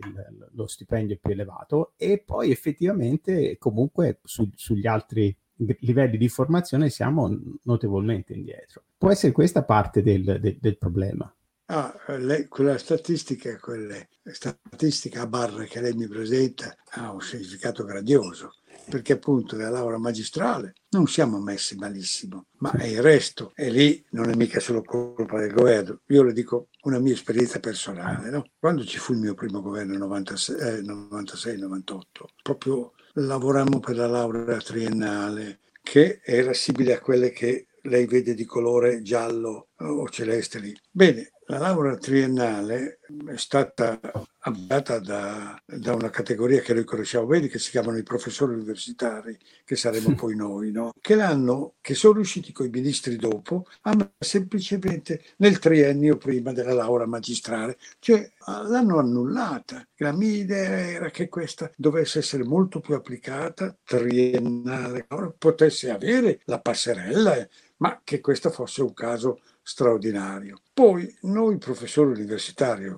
lo 0.52 0.66
stipendio 0.66 1.16
è 1.16 1.18
più 1.18 1.32
elevato 1.32 1.92
e 1.96 2.22
poi 2.24 2.50
effettivamente 2.50 3.58
comunque 3.58 4.20
su, 4.22 4.48
sugli 4.54 4.86
altri 4.86 5.36
livelli 5.80 6.16
di 6.16 6.28
formazione 6.28 6.88
siamo 6.88 7.36
notevolmente 7.64 8.32
indietro. 8.32 8.84
Può 8.96 9.10
essere 9.10 9.32
questa 9.32 9.64
parte 9.64 10.02
del, 10.02 10.38
del, 10.40 10.56
del 10.60 10.78
problema. 10.78 11.30
Ah, 11.70 11.94
lei, 12.16 12.48
quella 12.48 12.78
statistica, 12.78 13.58
quelle 13.58 14.08
statistica 14.24 15.20
a 15.20 15.26
barre 15.26 15.66
che 15.66 15.82
lei 15.82 15.92
mi 15.92 16.08
presenta 16.08 16.74
ha 16.92 17.12
un 17.12 17.20
significato 17.20 17.84
grandioso, 17.84 18.54
perché 18.88 19.12
appunto 19.12 19.54
nella 19.54 19.68
laurea 19.68 19.98
magistrale 19.98 20.72
non 20.90 21.06
siamo 21.06 21.38
messi 21.40 21.76
malissimo, 21.76 22.46
ma 22.60 22.72
è 22.72 22.86
il 22.86 23.02
resto, 23.02 23.52
e 23.54 23.68
lì 23.68 24.02
non 24.12 24.30
è 24.30 24.34
mica 24.34 24.60
solo 24.60 24.82
colpa 24.82 25.38
del 25.38 25.52
governo. 25.52 26.00
Io 26.06 26.22
le 26.22 26.32
dico 26.32 26.68
una 26.84 26.98
mia 26.98 27.12
esperienza 27.12 27.60
personale, 27.60 28.30
no? 28.30 28.50
Quando 28.58 28.82
ci 28.86 28.96
fu 28.96 29.12
il 29.12 29.18
mio 29.18 29.34
primo 29.34 29.60
governo 29.60 29.92
nel 29.92 30.24
96-98, 30.24 32.00
proprio 32.42 32.94
lavorammo 33.12 33.78
per 33.78 33.96
la 33.96 34.06
laurea 34.06 34.56
triennale, 34.56 35.60
che 35.82 36.22
era 36.24 36.54
simile 36.54 36.94
a 36.94 37.00
quelle 37.00 37.30
che 37.30 37.66
lei 37.82 38.06
vede 38.06 38.32
di 38.32 38.46
colore 38.46 39.02
giallo 39.02 39.68
o 39.76 40.08
celeste 40.08 40.60
lì. 40.60 40.74
Bene, 40.90 41.32
la 41.50 41.58
laurea 41.58 41.96
triennale 41.96 43.00
è 43.26 43.36
stata 43.36 43.98
avviata 44.40 44.98
da, 44.98 45.58
da, 45.64 45.94
una 45.94 46.10
categoria 46.10 46.60
che 46.60 46.74
noi 46.74 46.84
conosciamo 46.84 47.26
bene, 47.26 47.48
che 47.48 47.58
si 47.58 47.70
chiamano 47.70 47.96
i 47.96 48.02
professori 48.02 48.54
universitari, 48.54 49.36
che 49.64 49.74
saremo 49.74 50.12
poi 50.16 50.36
noi, 50.36 50.70
no? 50.70 50.92
che 51.00 51.14
l'hanno, 51.14 51.76
che 51.80 51.94
sono 51.94 52.14
riusciti 52.14 52.52
con 52.52 52.66
i 52.66 52.70
ministri 52.70 53.16
dopo, 53.16 53.66
a 53.82 54.10
semplicemente 54.18 55.22
nel 55.38 55.58
triennio 55.58 56.18
prima 56.18 56.52
della 56.52 56.74
laurea 56.74 57.06
magistrale, 57.06 57.78
cioè 57.98 58.30
l'hanno 58.46 58.98
annullata. 58.98 59.86
La 59.96 60.12
mia 60.12 60.36
idea 60.36 60.90
era 60.90 61.10
che 61.10 61.28
questa 61.28 61.70
dovesse 61.76 62.18
essere 62.18 62.44
molto 62.44 62.80
più 62.80 62.94
applicata, 62.94 63.74
triennale, 63.84 65.06
potesse 65.38 65.90
avere 65.90 66.40
la 66.44 66.60
passerella, 66.60 67.46
ma 67.78 68.00
che 68.04 68.20
questo 68.20 68.50
fosse 68.50 68.82
un 68.82 68.92
caso 68.92 69.40
straordinario. 69.68 70.62
Poi 70.72 71.14
noi 71.22 71.58
professori 71.58 72.12
universitari, 72.12 72.84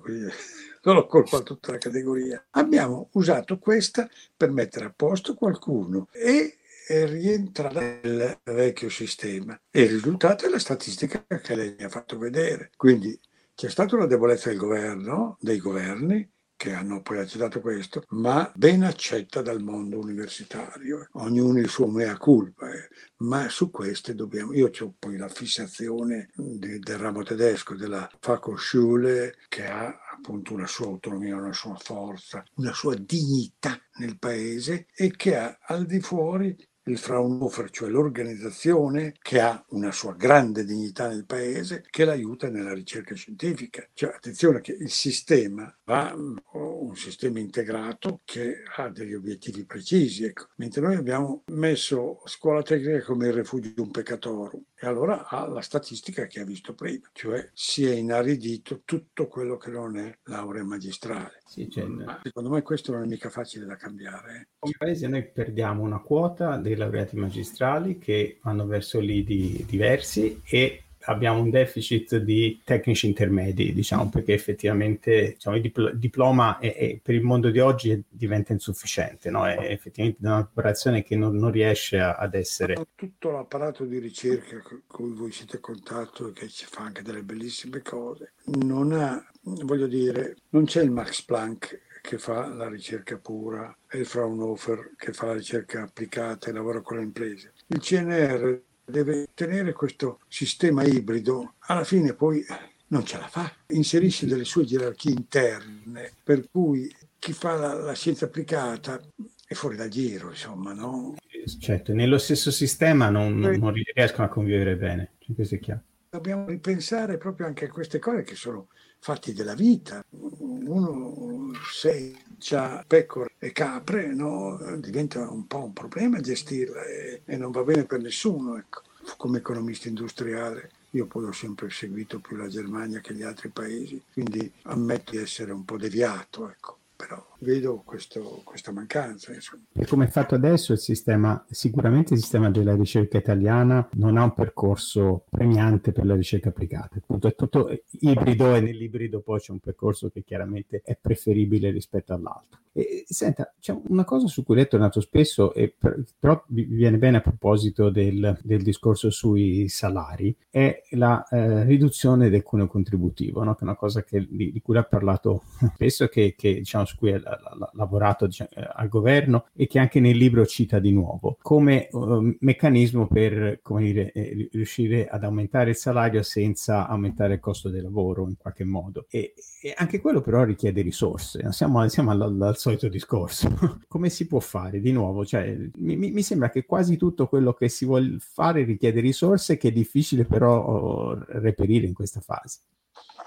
non 0.83 0.95
ho 0.95 1.05
colpa 1.05 1.41
tutta 1.41 1.73
la 1.73 1.77
categoria, 1.77 2.41
abbiamo 2.51 3.09
usato 3.13 3.59
questa 3.59 4.09
per 4.35 4.51
mettere 4.51 4.85
a 4.85 4.93
posto 4.95 5.35
qualcuno 5.35 6.07
e 6.13 6.55
rientrare 6.87 7.99
nel 8.03 8.39
vecchio 8.43 8.89
sistema. 8.89 9.59
E 9.69 9.81
il 9.81 9.89
risultato 9.89 10.45
è 10.45 10.49
la 10.49 10.59
statistica 10.59 11.25
che 11.25 11.55
lei 11.55 11.75
mi 11.77 11.83
ha 11.83 11.89
fatto 11.89 12.17
vedere. 12.17 12.71
Quindi 12.77 13.19
c'è 13.53 13.69
stata 13.69 13.95
una 13.95 14.05
debolezza 14.05 14.49
del 14.49 14.57
governo, 14.57 15.37
dei 15.41 15.57
governi, 15.57 16.27
che 16.61 16.73
hanno 16.73 17.01
poi 17.01 17.17
accettato 17.17 17.59
questo, 17.59 18.03
ma 18.09 18.51
ben 18.53 18.83
accetta 18.83 19.41
dal 19.41 19.63
mondo 19.63 19.97
universitario. 19.97 21.07
Ognuno 21.13 21.57
il 21.57 21.67
suo 21.67 21.87
mea 21.87 22.15
culpa, 22.17 22.71
eh. 22.71 22.87
ma 23.17 23.49
su 23.49 23.71
queste 23.71 24.13
dobbiamo... 24.13 24.53
Io 24.53 24.69
ho 24.79 24.93
poi 24.99 25.17
la 25.17 25.27
fissazione 25.27 26.29
di, 26.35 26.77
del 26.77 26.99
ramo 26.99 27.23
tedesco, 27.23 27.73
della 27.73 28.07
Fachhochschule, 28.19 29.37
che 29.49 29.65
ha 29.65 30.01
appunto 30.13 30.53
una 30.53 30.67
sua 30.67 30.85
autonomia, 30.85 31.35
una 31.35 31.51
sua 31.51 31.75
forza, 31.77 32.43
una 32.57 32.73
sua 32.73 32.93
dignità 32.93 33.81
nel 33.93 34.19
paese 34.19 34.85
e 34.93 35.15
che 35.15 35.35
ha 35.35 35.57
al 35.63 35.87
di 35.87 35.99
fuori 35.99 36.55
il 36.85 36.97
Fraunhofer, 36.97 37.69
cioè 37.69 37.89
l'organizzazione 37.89 39.13
che 39.21 39.39
ha 39.39 39.63
una 39.69 39.91
sua 39.91 40.13
grande 40.13 40.65
dignità 40.65 41.07
nel 41.07 41.25
paese, 41.25 41.83
che 41.89 42.05
l'aiuta 42.05 42.49
nella 42.49 42.73
ricerca 42.73 43.13
scientifica. 43.13 43.87
Cioè, 43.93 44.13
attenzione 44.13 44.61
che 44.61 44.71
il 44.71 44.89
sistema 44.89 45.73
va 45.83 46.13
un 46.15 46.95
sistema 46.95 47.39
integrato 47.39 48.21
che 48.25 48.63
ha 48.75 48.89
degli 48.89 49.13
obiettivi 49.13 49.65
precisi, 49.65 50.25
ecco. 50.25 50.47
mentre 50.55 50.81
noi 50.81 50.95
abbiamo 50.95 51.43
messo 51.47 52.21
scuola 52.25 52.63
tecnica 52.63 53.03
come 53.03 53.27
il 53.27 53.33
refugium 53.33 53.91
peccatorum 53.91 54.63
e 54.83 54.87
allora 54.87 55.27
ha 55.27 55.47
la 55.47 55.61
statistica 55.61 56.25
che 56.25 56.39
ha 56.39 56.43
visto 56.43 56.73
prima, 56.73 57.07
cioè 57.13 57.47
si 57.53 57.85
è 57.85 57.93
inaridito 57.93 58.81
tutto 58.83 59.27
quello 59.27 59.55
che 59.55 59.69
non 59.69 59.95
è 59.95 60.11
laurea 60.23 60.63
magistrale. 60.63 61.41
Sì, 61.45 61.69
cioè, 61.69 61.85
Ma 61.85 62.19
secondo 62.23 62.49
me 62.49 62.63
questo 62.63 62.91
non 62.91 63.03
è 63.03 63.05
mica 63.05 63.29
facile 63.29 63.65
da 63.65 63.75
cambiare. 63.75 64.35
Eh. 64.35 64.47
Come 64.57 64.73
paese 64.75 65.07
noi 65.07 65.29
perdiamo 65.29 65.83
una 65.83 65.99
quota 65.99 66.57
dei 66.57 66.75
laureati 66.75 67.15
magistrali 67.15 67.99
che 67.99 68.39
vanno 68.41 68.65
verso 68.65 68.99
lidi 68.99 69.63
diversi 69.67 70.41
e 70.43 70.85
abbiamo 71.05 71.41
un 71.41 71.49
deficit 71.49 72.17
di 72.17 72.61
tecnici 72.63 73.07
intermedi, 73.07 73.73
diciamo, 73.73 74.09
perché 74.09 74.33
effettivamente 74.33 75.33
diciamo, 75.33 75.55
il 75.55 75.61
dipl- 75.61 75.95
diploma 75.95 76.59
è, 76.59 76.75
è, 76.75 76.99
per 77.01 77.15
il 77.15 77.23
mondo 77.23 77.49
di 77.49 77.59
oggi 77.59 78.01
diventa 78.07 78.53
insufficiente, 78.53 79.29
no? 79.29 79.45
è 79.45 79.71
effettivamente 79.71 80.19
una 80.21 80.43
preparazione 80.43 81.03
che 81.03 81.15
non, 81.15 81.35
non 81.35 81.51
riesce 81.51 81.99
a, 81.99 82.15
ad 82.15 82.35
essere... 82.35 82.75
Tutto 82.95 83.31
l'apparato 83.31 83.85
di 83.85 83.99
ricerca 83.99 84.59
con 84.61 84.81
cui 84.87 85.13
voi 85.13 85.31
siete 85.31 85.57
in 85.57 85.61
contatto 85.61 86.29
e 86.29 86.33
che 86.33 86.47
ci 86.47 86.65
fa 86.65 86.83
anche 86.83 87.01
delle 87.01 87.23
bellissime 87.23 87.81
cose, 87.81 88.33
non 88.45 88.91
ha, 88.93 89.23
voglio 89.41 89.87
dire, 89.87 90.35
non 90.49 90.65
c'è 90.65 90.81
il 90.81 90.91
Max 90.91 91.21
Planck 91.23 91.89
che 92.01 92.17
fa 92.17 92.47
la 92.47 92.67
ricerca 92.67 93.17
pura 93.17 93.75
e 93.87 93.99
il 93.99 94.05
Fraunhofer 94.05 94.93
che 94.97 95.13
fa 95.13 95.27
la 95.27 95.33
ricerca 95.33 95.83
applicata 95.83 96.49
e 96.49 96.53
lavora 96.53 96.81
con 96.81 96.97
le 96.97 97.03
imprese. 97.03 97.53
Il 97.67 97.79
CNR 97.79 98.61
deve 98.91 99.29
tenere 99.33 99.73
questo 99.73 100.19
sistema 100.27 100.83
ibrido, 100.83 101.55
alla 101.59 101.83
fine 101.83 102.13
poi 102.13 102.45
non 102.87 103.05
ce 103.05 103.17
la 103.17 103.27
fa, 103.27 103.51
inserisce 103.67 104.27
delle 104.27 104.43
sue 104.43 104.65
gerarchie 104.65 105.11
interne, 105.11 106.11
per 106.23 106.47
cui 106.51 106.93
chi 107.17 107.33
fa 107.33 107.55
la, 107.55 107.73
la 107.73 107.93
scienza 107.93 108.25
applicata 108.25 109.01
è 109.47 109.53
fuori 109.53 109.75
dal 109.75 109.89
giro, 109.89 110.29
insomma, 110.29 110.73
no? 110.73 111.15
Certo, 111.59 111.93
nello 111.93 112.17
stesso 112.17 112.51
sistema 112.51 113.09
non, 113.09 113.39
non 113.39 113.73
riescono 113.73 114.27
a 114.27 114.29
convivere 114.29 114.75
bene, 114.75 115.13
questo 115.33 115.55
è 115.55 115.59
chiaro. 115.59 115.83
Dobbiamo 116.09 116.45
ripensare 116.47 117.17
proprio 117.17 117.47
anche 117.47 117.65
a 117.65 117.69
queste 117.69 117.97
cose 117.97 118.23
che 118.23 118.35
sono 118.35 118.67
fatti 119.01 119.33
della 119.33 119.55
vita. 119.55 120.05
Uno 120.09 121.51
se 121.69 122.15
ha 122.51 122.83
pecore 122.87 123.33
e 123.39 123.51
capre, 123.51 124.13
no? 124.13 124.57
diventa 124.77 125.27
un 125.29 125.47
po' 125.47 125.65
un 125.65 125.73
problema 125.73 126.21
gestirla 126.21 126.83
e, 126.85 127.21
e 127.25 127.35
non 127.35 127.51
va 127.51 127.63
bene 127.63 127.85
per 127.85 127.99
nessuno. 127.99 128.57
Ecco. 128.57 128.83
Come 129.17 129.39
economista 129.39 129.87
industriale 129.87 130.69
io 130.91 131.07
poi 131.07 131.25
ho 131.25 131.31
sempre 131.31 131.69
seguito 131.69 132.19
più 132.19 132.35
la 132.35 132.47
Germania 132.47 132.99
che 132.99 133.13
gli 133.13 133.23
altri 133.23 133.49
paesi, 133.49 134.01
quindi 134.13 134.51
ammetto 134.63 135.11
di 135.11 135.17
essere 135.17 135.51
un 135.51 135.65
po' 135.65 135.77
deviato. 135.77 136.49
Ecco 136.49 136.77
però 136.95 137.30
vedo 137.41 137.81
questo, 137.85 138.41
questa 138.43 138.71
mancanza. 138.71 139.33
Insomma. 139.33 139.63
E 139.73 139.85
come 139.85 140.05
è 140.05 140.09
fatto 140.09 140.35
adesso 140.35 140.73
il 140.73 140.79
sistema, 140.79 141.43
sicuramente 141.49 142.13
il 142.13 142.19
sistema 142.19 142.49
della 142.49 142.75
ricerca 142.75 143.17
italiana 143.17 143.87
non 143.93 144.17
ha 144.17 144.23
un 144.23 144.33
percorso 144.33 145.25
premiante 145.29 145.91
per 145.91 146.05
la 146.05 146.15
ricerca 146.15 146.49
applicata, 146.49 146.97
appunto 146.97 147.27
è 147.27 147.35
tutto 147.35 147.69
ibrido 147.99 148.55
e 148.55 148.61
nell'ibrido 148.61 149.21
poi 149.21 149.39
c'è 149.39 149.51
un 149.51 149.59
percorso 149.59 150.09
che 150.09 150.23
chiaramente 150.23 150.81
è 150.83 150.97
preferibile 150.99 151.71
rispetto 151.71 152.13
all'altro. 152.13 152.59
E, 152.73 153.03
senta, 153.05 153.53
c'è 153.59 153.77
una 153.87 154.05
cosa 154.05 154.27
su 154.27 154.43
cui 154.43 154.55
lei 154.55 154.63
è 154.63 154.67
tornato 154.67 155.01
spesso, 155.01 155.53
e 155.53 155.73
per, 155.77 156.03
però 156.17 156.41
vi 156.47 156.63
viene 156.63 156.97
bene 156.97 157.17
a 157.17 157.21
proposito 157.21 157.89
del, 157.89 158.37
del 158.43 158.61
discorso 158.61 159.09
sui 159.09 159.67
salari, 159.67 160.35
è 160.49 160.81
la 160.91 161.25
eh, 161.27 161.63
riduzione 161.63 162.29
del 162.29 162.43
cuneo 162.43 162.67
contributivo, 162.67 163.43
no? 163.43 163.53
che 163.55 163.61
è 163.61 163.63
una 163.63 163.75
cosa 163.75 164.03
che, 164.03 164.25
di, 164.29 164.51
di, 164.51 164.61
cui 164.61 164.77
ha 164.77 164.83
parlato 164.83 165.43
spesso 165.75 166.05
e 166.05 166.09
che, 166.09 166.35
che 166.37 166.55
diciamo, 166.55 166.85
su 166.85 166.95
cui 166.95 167.11
ha 167.11 167.30
lavorato 167.73 168.25
diciamo, 168.25 168.49
eh, 168.55 168.69
al 168.73 168.87
governo 168.87 169.45
e 169.55 169.67
che 169.67 169.79
anche 169.79 169.99
nel 169.99 170.17
libro 170.17 170.45
cita 170.45 170.79
di 170.79 170.91
nuovo 170.91 171.37
come 171.41 171.87
uh, 171.91 172.35
meccanismo 172.39 173.07
per 173.07 173.59
come 173.61 173.83
dire, 173.83 174.11
eh, 174.11 174.49
riuscire 174.51 175.07
ad 175.07 175.23
aumentare 175.23 175.71
il 175.71 175.75
salario 175.75 176.21
senza 176.23 176.87
aumentare 176.87 177.35
il 177.35 177.39
costo 177.39 177.69
del 177.69 177.83
lavoro 177.83 178.27
in 178.27 178.37
qualche 178.37 178.63
modo. 178.63 179.05
E, 179.09 179.33
e 179.61 179.73
anche 179.75 179.99
quello 179.99 180.21
però 180.21 180.43
richiede 180.43 180.81
risorse, 180.81 181.51
siamo, 181.51 181.87
siamo 181.87 182.11
al, 182.11 182.41
al 182.41 182.57
solito 182.57 182.87
discorso. 182.87 183.49
Come 183.87 184.09
si 184.09 184.27
può 184.27 184.39
fare? 184.39 184.79
Di 184.79 184.91
nuovo, 184.91 185.25
cioè, 185.25 185.55
mi, 185.77 185.95
mi, 185.95 186.21
sembra 186.21 186.49
che 186.49 186.65
quasi 186.65 186.97
tutto 186.97 187.27
quello 187.27 187.53
che 187.53 187.69
si 187.69 187.85
vuole 187.85 188.17
fare 188.19 188.63
richiede 188.63 188.99
risorse 188.99 189.57
che 189.57 189.69
è 189.69 189.71
difficile 189.71 190.25
però 190.25 190.65
oh, 190.65 191.25
reperire 191.27 191.85
in 191.85 191.93
questa 191.93 192.19
fase. 192.19 192.59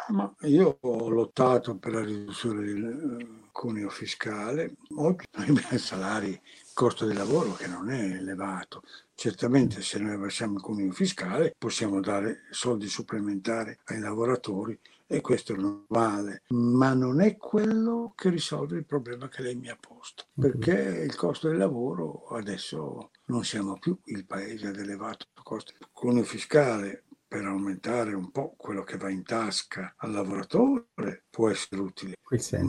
Ma 0.08 0.34
io 0.42 0.78
ho 0.80 1.08
lottato 1.08 1.76
per 1.76 1.94
la 1.94 2.04
riduzione 2.04 2.62
del 2.62 3.48
cuneo 3.50 3.88
fiscale. 3.88 4.74
Oggi 4.96 5.24
abbiamo 5.32 5.78
salari, 5.78 6.38
costo 6.74 7.06
del 7.06 7.16
lavoro 7.16 7.54
che 7.54 7.66
non 7.66 7.90
è 7.90 8.16
elevato. 8.16 8.82
Certamente 9.14 9.80
se 9.80 9.98
noi 9.98 10.14
abbassiamo 10.14 10.56
il 10.56 10.60
cuneo 10.60 10.92
fiscale 10.92 11.54
possiamo 11.56 12.00
dare 12.00 12.42
soldi 12.50 12.88
supplementari 12.88 13.76
ai 13.84 14.00
lavoratori 14.00 14.78
e 15.06 15.20
questo 15.20 15.54
è 15.54 15.56
normale, 15.56 16.42
ma 16.48 16.92
non 16.92 17.20
è 17.20 17.36
quello 17.36 18.12
che 18.16 18.30
risolve 18.30 18.76
il 18.76 18.84
problema 18.84 19.28
che 19.28 19.42
lei 19.42 19.54
mi 19.54 19.68
ha 19.68 19.78
posto, 19.78 20.24
perché 20.34 20.72
il 20.72 21.14
costo 21.14 21.48
del 21.48 21.58
lavoro 21.58 22.26
adesso 22.28 23.10
non 23.26 23.44
siamo 23.44 23.78
più 23.78 23.96
il 24.04 24.24
paese 24.26 24.66
ad 24.66 24.78
elevato 24.78 25.26
costo. 25.42 25.72
Il 25.78 25.88
cuneo 25.92 26.24
fiscale 26.24 27.04
per 27.34 27.46
aumentare 27.46 28.14
un 28.14 28.30
po' 28.30 28.54
quello 28.56 28.84
che 28.84 28.96
va 28.96 29.10
in 29.10 29.24
tasca 29.24 29.94
al 29.96 30.12
lavoratore 30.12 31.24
può 31.28 31.50
essere 31.50 31.80
utile, 31.80 32.14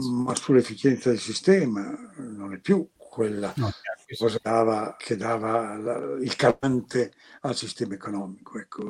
ma 0.00 0.34
sull'efficienza 0.34 1.10
del 1.10 1.20
sistema 1.20 1.96
non 2.16 2.52
è 2.52 2.58
più 2.58 2.84
quella 2.96 3.52
no, 3.58 3.70
cosa 4.18 4.40
dava, 4.42 4.96
che 4.98 5.14
dava 5.14 5.76
la, 5.76 6.16
il 6.20 6.34
calante 6.34 7.12
al 7.42 7.54
sistema 7.54 7.94
economico. 7.94 8.58
Ecco. 8.58 8.82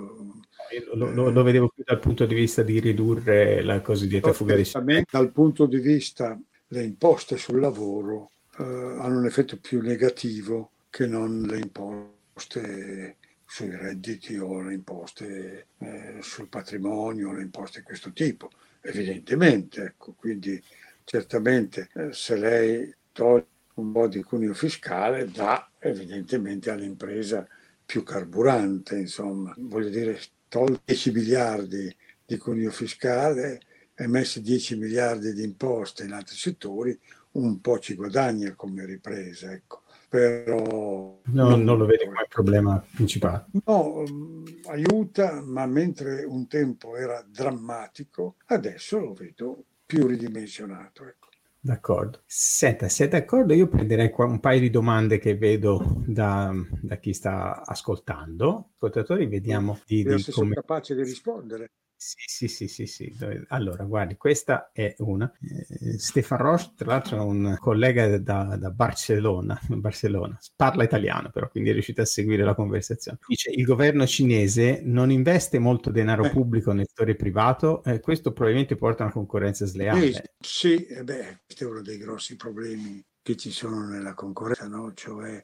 Lo, 0.95 1.13
lo, 1.13 1.29
lo, 1.29 1.43
vedevo 1.43 1.69
più 1.69 1.85
dal 1.85 2.01
punto 2.01 2.25
di 2.25 2.35
vista 2.35 2.63
di 2.63 2.81
ridurre 2.81 3.63
la 3.63 3.83
cosiddetta 3.83 4.33
fuga 4.33 4.57
di 4.57 4.65
soldi. 4.65 5.05
Dal 5.11 5.31
punto 5.31 5.67
di 5.67 5.79
vista 5.79 6.41
le 6.69 6.85
imposte 6.85 7.37
sul 7.37 7.61
lavoro 7.61 8.31
eh, 8.57 8.63
hanno 8.63 9.19
un 9.19 9.27
effetto 9.27 9.59
più 9.59 9.83
negativo 9.83 10.71
che 10.89 11.07
non 11.07 11.43
le 11.43 11.59
imposte 11.59 13.17
sui 13.57 13.75
redditi 13.75 14.37
o 14.37 14.61
le 14.61 14.75
imposte 14.75 15.69
eh, 15.79 16.19
sul 16.21 16.49
patrimonio, 16.49 17.33
le 17.33 17.41
imposte 17.41 17.79
di 17.79 17.87
questo 17.87 18.13
tipo, 18.13 18.51
evidentemente. 18.83 19.83
Ecco, 19.83 20.13
quindi 20.13 20.63
certamente 21.05 21.89
eh, 21.95 22.13
se 22.13 22.37
lei 22.37 22.95
toglie 23.13 23.47
un 23.77 23.93
po' 23.93 24.09
di 24.09 24.23
cuneo 24.23 24.53
fiscale 24.53 25.31
dà 25.31 25.71
evidentemente 25.79 26.71
all'impresa 26.71 27.49
più 27.87 28.03
carburante, 28.03 28.99
insomma, 28.99 29.55
voglio 29.57 29.89
dire, 29.89 30.21
tolti 30.49 30.83
10 30.85 31.13
miliardi 31.13 31.97
di 32.27 32.37
cuneo 32.37 32.71
fiscale 32.71 33.61
e 33.95 34.07
messi 34.07 34.43
10 34.43 34.77
miliardi 34.77 35.33
di 35.33 35.45
imposte 35.45 36.05
in 36.05 36.13
altri 36.13 36.37
settori, 36.37 36.99
un 37.33 37.59
po' 37.63 37.79
ci 37.79 37.95
guadagna 37.95 38.55
come 38.55 38.85
ripresa. 38.85 39.51
Ecco 39.51 39.85
però... 40.09 41.21
No, 41.25 41.49
non, 41.49 41.63
non 41.63 41.79
lo 41.79 41.87
vedi 41.87 42.05
come 42.05 42.27
problema 42.29 42.85
principale. 42.95 43.47
No, 43.65 43.99
um, 43.99 44.45
aiuta, 44.67 45.43
ma 45.43 45.67
mentre 45.67 46.25
un 46.25 46.47
tempo 46.47 46.97
era 46.97 47.25
drammatico, 47.29 48.37
adesso 48.47 48.99
lo 48.99 49.13
vedo 49.13 49.65
più 49.85 50.07
ridimensionato. 50.07 51.07
Ecco. 51.07 51.29
D'accordo. 51.59 52.21
Senta, 52.27 52.89
sei 52.89 53.09
d'accordo? 53.09 53.53
Io 53.53 53.67
prenderei 53.67 54.11
qua 54.11 54.27
un 54.27 54.39
paio 54.39 54.61
di 54.61 54.71
domande 54.71 55.19
che 55.19 55.37
vedo 55.37 56.03
da, 56.07 56.53
da 56.81 56.97
chi 56.99 57.13
sta 57.13 57.65
ascoltando. 57.65 58.71
Ascoltatori, 58.75 59.27
vediamo 59.27 59.81
di, 59.85 60.05
di 60.05 60.19
se 60.19 60.31
come... 60.31 60.53
sono 60.53 60.61
capace 60.61 60.95
di 60.95 61.03
rispondere. 61.03 61.71
Sì, 61.99 62.17
sì, 62.27 62.49
sì, 62.49 62.69
sì, 62.69 62.87
sì. 62.87 63.17
Allora, 63.49 63.85
guardi, 63.85 64.17
questa 64.17 64.71
è 64.73 64.95
una. 64.99 65.33
Eh, 65.41 65.99
Stefan 65.99 66.39
Roche, 66.39 66.73
tra 66.77 66.89
l'altro, 66.89 67.17
è 67.17 67.21
un 67.21 67.57
collega 67.59 68.19
da, 68.19 68.57
da 68.57 68.71
Barcellona, 68.71 69.59
Barcellona, 69.67 70.39
parla 70.55 70.85
italiano 70.85 71.31
però, 71.31 71.49
quindi 71.49 71.71
è 71.71 71.73
riuscito 71.73 72.03
a 72.03 72.05
seguire 72.05 72.45
la 72.45 72.55
conversazione. 72.55 73.19
Dice, 73.27 73.51
il 73.51 73.65
governo 73.65 74.07
cinese 74.07 74.83
non 74.85 75.11
investe 75.11 75.59
molto 75.59 75.91
denaro 75.91 76.25
eh. 76.25 76.31
pubblico 76.31 76.73
nel 76.73 76.87
settore 76.87 77.17
privato, 77.17 77.83
eh, 77.85 78.01
questo 78.01 78.33
probabilmente 78.33 78.77
porta 78.77 79.03
a 79.03 79.07
una 79.07 79.15
concorrenza 79.15 79.65
sleale. 79.65 80.35
Sì, 80.39 80.85
eh 80.85 81.03
beh, 81.03 81.41
questo 81.47 81.65
è 81.65 81.67
uno 81.67 81.81
dei 81.81 81.97
grossi 81.97 82.37
problemi 82.37 83.03
che 83.23 83.37
ci 83.37 83.51
sono 83.51 83.87
nella 83.89 84.15
concorrenza, 84.15 84.69
no? 84.69 84.93
cioè 84.93 85.43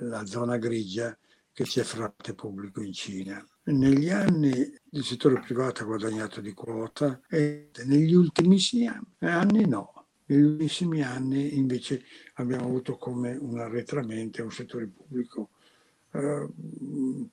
la 0.00 0.24
zona 0.26 0.58
grigia 0.58 1.16
che 1.52 1.64
c'è 1.64 1.82
frate 1.82 2.34
pubblico 2.34 2.82
in 2.82 2.92
Cina. 2.92 3.42
Negli 3.68 4.10
anni 4.10 4.50
il 4.90 5.04
settore 5.04 5.40
privato 5.40 5.82
ha 5.82 5.86
guadagnato 5.86 6.40
di 6.40 6.52
quota 6.52 7.20
e 7.28 7.70
negli 7.84 8.14
ultimissimi 8.14 8.88
anni 9.18 9.66
no. 9.66 10.06
Negli 10.26 10.42
ultimissimi 10.42 11.02
anni 11.02 11.56
invece 11.56 12.04
abbiamo 12.34 12.66
avuto 12.66 12.96
come 12.96 13.36
un 13.36 13.58
arretramento 13.58 14.42
un 14.44 14.52
settore 14.52 14.86
pubblico 14.86 15.50
eh, 16.12 16.48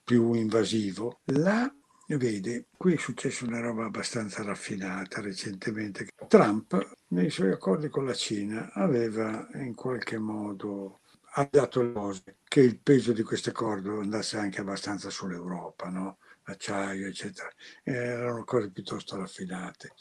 più 0.04 0.34
invasivo. 0.34 1.22
Là 1.26 1.72
vede, 2.18 2.68
qui 2.78 2.94
è 2.94 2.98
successa 2.98 3.46
una 3.46 3.60
roba 3.60 3.86
abbastanza 3.86 4.44
raffinata 4.44 5.22
recentemente. 5.22 6.08
Trump 6.28 6.96
nei 7.10 7.30
suoi 7.30 7.52
accordi 7.52 7.90
con 7.90 8.06
la 8.06 8.14
Cina 8.14 8.72
aveva 8.74 9.48
in 9.54 9.76
qualche 9.76 10.18
modo 10.18 11.02
ha 11.36 11.48
dato 11.50 11.82
le 11.82 11.92
cose, 11.94 12.38
che 12.44 12.62
il 12.62 12.80
peso 12.80 13.12
di 13.14 13.24
questo 13.24 13.50
accordo 13.50 14.00
andasse 14.00 14.38
anche 14.38 14.62
abbastanza 14.62 15.10
sull'Europa, 15.10 15.90
no? 15.90 16.18
Acciaio, 16.44 17.08
eccetera. 17.08 17.50
Erano 17.84 18.44
cose 18.44 18.72
piuttosto 18.72 19.18
raffinate. 19.18 19.94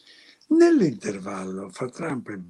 Nell'intervallo 0.48 1.68
fra 1.70 1.88
Trump 1.88 2.28
e 2.28 2.40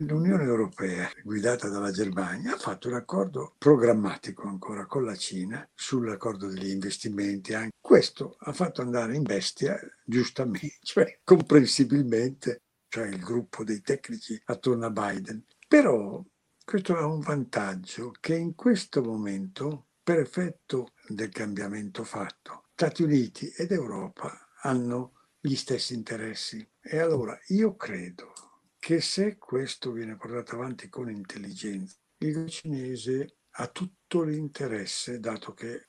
l'Unione 0.00 0.44
Europea, 0.44 1.10
guidata 1.22 1.68
dalla 1.68 1.90
Germania, 1.90 2.54
ha 2.54 2.58
fatto 2.58 2.88
un 2.88 2.94
accordo 2.94 3.54
programmatico 3.58 4.48
ancora 4.48 4.86
con 4.86 5.04
la 5.04 5.16
Cina 5.16 5.68
sull'accordo 5.74 6.48
degli 6.48 6.70
investimenti. 6.70 7.54
Anche 7.54 7.76
questo 7.80 8.36
ha 8.40 8.52
fatto 8.52 8.80
andare 8.80 9.14
in 9.14 9.22
bestia, 9.22 9.78
giustamente, 10.04 10.78
cioè 10.82 11.18
comprensibilmente, 11.22 12.62
cioè 12.88 13.08
il 13.08 13.20
gruppo 13.20 13.64
dei 13.64 13.80
tecnici 13.80 14.40
attorno 14.46 14.86
a 14.86 14.90
Biden. 14.90 15.44
Però 15.68 16.24
questo 16.64 16.96
ha 16.96 17.06
un 17.06 17.20
vantaggio 17.20 18.12
che 18.18 18.34
in 18.34 18.54
questo 18.54 19.02
momento, 19.02 19.88
per 20.02 20.18
effetto 20.18 20.92
del 21.06 21.30
cambiamento 21.30 22.04
fatto, 22.04 22.61
Stati 22.74 23.02
Uniti 23.02 23.52
ed 23.56 23.70
Europa 23.70 24.48
hanno 24.62 25.12
gli 25.38 25.54
stessi 25.54 25.94
interessi. 25.94 26.66
E 26.80 26.98
allora 26.98 27.38
io 27.48 27.76
credo 27.76 28.32
che 28.78 29.00
se 29.00 29.36
questo 29.36 29.92
viene 29.92 30.16
portato 30.16 30.54
avanti 30.54 30.88
con 30.88 31.10
intelligenza, 31.10 31.96
il 32.18 32.48
cinese 32.48 33.36
ha 33.56 33.68
tutto 33.68 34.22
l'interesse, 34.22 35.20
dato 35.20 35.52
che 35.52 35.74
eh, 35.74 35.86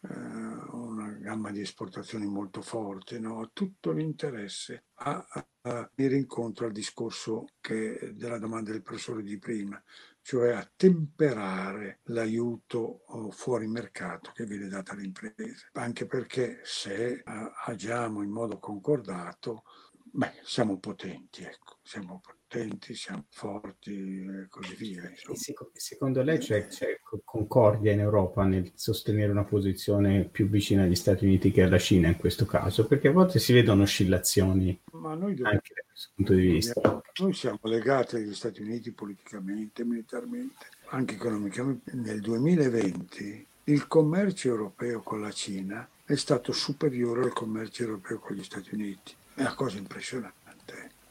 una 0.72 1.12
gamma 1.14 1.52
di 1.52 1.62
esportazioni 1.62 2.26
molto 2.26 2.62
forte, 2.62 3.20
no? 3.20 3.40
ha 3.40 3.50
tutto 3.54 3.92
l'interesse 3.92 4.88
a 4.96 5.26
venire 5.96 6.18
incontro 6.18 6.66
al 6.66 6.74
discorso 6.74 7.46
che, 7.62 8.12
della 8.16 8.38
domanda 8.38 8.72
del 8.72 8.82
professore 8.82 9.24
di 9.24 9.40
prima, 9.40 9.82
cioè 10.24 10.54
a 10.54 10.72
temperare 10.76 12.00
l'aiuto 12.06 13.04
oh, 13.06 13.30
fuori 13.30 13.68
mercato 13.68 14.32
che 14.34 14.46
viene 14.46 14.70
dato 14.70 14.94
alle 14.94 15.04
imprese, 15.04 15.70
anche 15.74 16.06
perché 16.06 16.62
se 16.64 17.22
agiamo 17.66 18.24
in 18.24 18.30
modo 18.30 18.58
concordato, 18.58 19.64
beh, 20.14 20.32
siamo 20.44 20.80
potenti, 20.80 21.44
ecco, 21.44 21.80
siamo 21.84 22.22
potenti, 22.24 22.96
siamo 22.96 23.26
forti 23.32 24.24
e 24.24 24.48
così 24.48 24.76
via. 24.76 25.04
Secondo 25.74 26.24
lei 26.24 26.38
c'è, 26.38 26.68
c'è, 26.68 27.00
concordia 27.26 27.92
in 27.92 28.00
Europa 28.00 28.46
nel 28.46 28.72
sostenere 28.76 29.30
una 29.30 29.44
posizione 29.44 30.24
più 30.24 30.48
vicina 30.48 30.84
agli 30.84 30.96
Stati 30.96 31.26
Uniti 31.26 31.52
che 31.52 31.64
alla 31.64 31.80
Cina 31.80 32.08
in 32.08 32.18
questo 32.18 32.46
caso? 32.46 32.88
Perché 32.88 33.10
a 33.10 33.12
volte 33.12 33.40
si 33.40 33.52
vedono 33.52 33.82
oscillazioni 33.84 34.82
anche 34.94 35.74
da 35.74 35.83
punto 36.16 36.34
di 36.34 36.46
vista. 36.46 37.02
Noi 37.20 37.34
siamo 37.34 37.60
legati 37.64 38.16
agli 38.16 38.34
Stati 38.34 38.62
Uniti 38.62 38.92
politicamente, 38.92 39.84
militarmente, 39.84 40.68
anche 40.90 41.16
economicamente. 41.16 41.92
Nel 41.96 42.20
2020 42.20 43.48
il 43.66 43.88
commercio 43.88 44.50
europeo 44.50 45.02
con 45.02 45.22
la 45.22 45.32
Cina 45.32 45.88
è 46.06 46.16
stato 46.16 46.52
superiore 46.52 47.24
al 47.24 47.34
commercio 47.34 47.84
europeo 47.84 48.20
con 48.20 48.36
gli 48.36 48.44
Stati 48.44 48.74
Uniti. 48.74 49.16
È 49.34 49.42
una 49.42 49.56
cosa 49.56 49.78
impressionante. 49.78 50.42